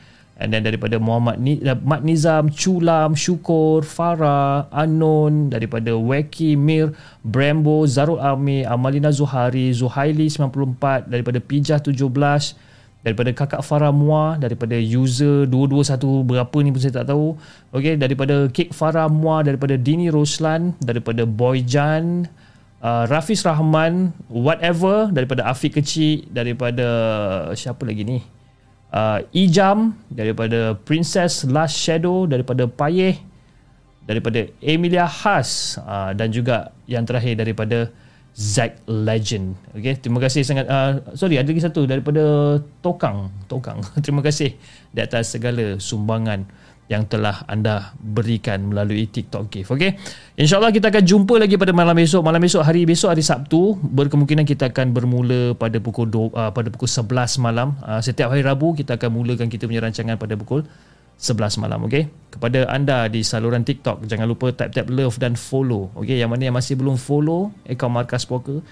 And 0.40 0.56
then 0.56 0.64
daripada 0.64 0.96
Muhammad 0.96 1.36
Ni, 1.36 1.60
uh, 1.60 1.76
Mat 1.84 2.00
Nizam, 2.00 2.48
Culam, 2.48 3.12
Syukur, 3.12 3.84
Farah, 3.84 4.72
Anon, 4.72 5.52
daripada 5.52 5.92
Weki, 5.92 6.56
Mir, 6.56 6.96
Brembo, 7.20 7.84
Zarul 7.84 8.16
Ami, 8.16 8.64
Amalina 8.64 9.12
Zuhari, 9.12 9.68
Zuhaili 9.76 10.32
94, 10.32 11.12
daripada 11.12 11.36
Pijah 11.44 11.76
17, 11.76 12.56
daripada 13.00 13.30
Kakak 13.32 13.62
Farah 13.64 13.92
Mua, 13.92 14.36
daripada 14.36 14.76
user 14.76 15.48
221 15.48 16.28
berapa 16.28 16.56
ni 16.60 16.68
pun 16.72 16.80
saya 16.80 16.94
tak 17.00 17.12
tahu. 17.12 17.36
Okay, 17.72 17.96
daripada 17.96 18.48
Kek 18.52 18.76
Farah 18.76 19.08
Mua, 19.08 19.40
daripada 19.40 19.74
Dini 19.80 20.12
Roslan, 20.12 20.76
daripada 20.84 21.24
Boyjan, 21.24 22.28
uh, 22.84 23.04
Rafiz 23.08 23.44
Rahman, 23.46 24.12
whatever, 24.28 25.08
daripada 25.08 25.48
Afiq 25.48 25.80
Kecil, 25.80 26.28
daripada 26.28 26.86
siapa 27.56 27.84
lagi 27.88 28.04
ni? 28.04 28.20
uh, 28.94 29.18
Ijam 29.34 29.94
daripada 30.10 30.74
Princess 30.86 31.46
Last 31.46 31.78
Shadow 31.78 32.26
daripada 32.26 32.66
Payeh 32.66 33.18
daripada 34.04 34.50
Emilia 34.58 35.06
Haas 35.06 35.78
uh, 35.78 36.10
dan 36.14 36.34
juga 36.34 36.74
yang 36.90 37.06
terakhir 37.06 37.38
daripada 37.38 37.90
Zack 38.36 38.86
Legend. 38.86 39.58
Okay, 39.74 39.98
terima 39.98 40.22
kasih 40.22 40.46
sangat. 40.46 40.64
Uh, 40.70 41.02
sorry, 41.18 41.36
ada 41.36 41.50
lagi 41.50 41.62
satu 41.62 41.84
daripada 41.84 42.56
Tokang. 42.80 43.28
Tokang. 43.50 43.82
terima 44.04 44.22
kasih 44.22 44.54
di 44.94 45.00
atas 45.02 45.34
segala 45.34 45.76
sumbangan 45.82 46.46
yang 46.90 47.06
telah 47.06 47.46
anda 47.46 47.94
berikan 48.02 48.66
melalui 48.66 49.06
TikTok 49.06 49.46
Gift. 49.46 49.70
Okay. 49.70 49.94
InsyaAllah 50.34 50.74
kita 50.74 50.90
akan 50.90 51.06
jumpa 51.06 51.38
lagi 51.38 51.54
pada 51.54 51.70
malam 51.70 51.94
esok. 52.02 52.18
Malam 52.18 52.42
esok 52.42 52.66
hari 52.66 52.82
besok 52.82 53.14
hari 53.14 53.22
Sabtu. 53.22 53.78
Berkemungkinan 53.78 54.42
kita 54.42 54.74
akan 54.74 54.90
bermula 54.90 55.54
pada 55.54 55.78
pukul 55.78 56.10
do, 56.10 56.34
uh, 56.34 56.50
pada 56.50 56.66
pukul 56.66 56.90
11 56.90 57.38
malam. 57.38 57.78
Uh, 57.86 58.02
setiap 58.02 58.34
hari 58.34 58.42
Rabu 58.42 58.74
kita 58.74 58.98
akan 58.98 59.22
mulakan 59.22 59.46
kita 59.46 59.70
punya 59.70 59.86
rancangan 59.86 60.18
pada 60.18 60.34
pukul 60.34 60.66
11 61.20 61.60
malam. 61.60 61.84
Okay. 61.84 62.08
Kepada 62.32 62.64
anda 62.72 63.04
di 63.12 63.20
saluran 63.20 63.60
TikTok, 63.60 64.08
jangan 64.08 64.24
lupa 64.24 64.48
tap-tap 64.56 64.88
love 64.88 65.20
dan 65.20 65.36
follow. 65.36 65.92
Okay. 65.92 66.16
Yang 66.16 66.30
mana 66.32 66.42
yang 66.48 66.56
masih 66.56 66.80
belum 66.80 66.96
follow 66.96 67.52
akaun 67.68 67.92
Markas 67.92 68.24
Poker, 68.24 68.64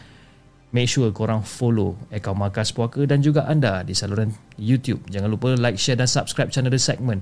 make 0.72 0.88
sure 0.88 1.12
korang 1.12 1.44
follow 1.44 2.00
akaun 2.08 2.40
Markas 2.40 2.72
Poker 2.72 3.04
dan 3.04 3.20
juga 3.20 3.44
anda 3.44 3.84
di 3.84 3.92
saluran 3.92 4.32
YouTube. 4.56 5.04
Jangan 5.12 5.28
lupa 5.28 5.52
like, 5.60 5.76
share 5.76 6.00
dan 6.00 6.08
subscribe 6.08 6.48
channel 6.48 6.72
The 6.72 6.80
Segment. 6.80 7.20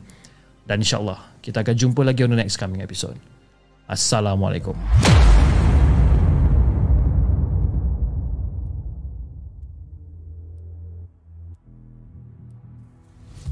Dan 0.63 0.87
insyaAllah 0.87 1.43
kita 1.43 1.67
akan 1.67 1.75
jumpa 1.75 2.07
lagi 2.07 2.23
on 2.23 2.31
the 2.31 2.39
next 2.39 2.55
coming 2.63 2.79
episode. 2.79 3.19
Assalamualaikum. 3.91 4.79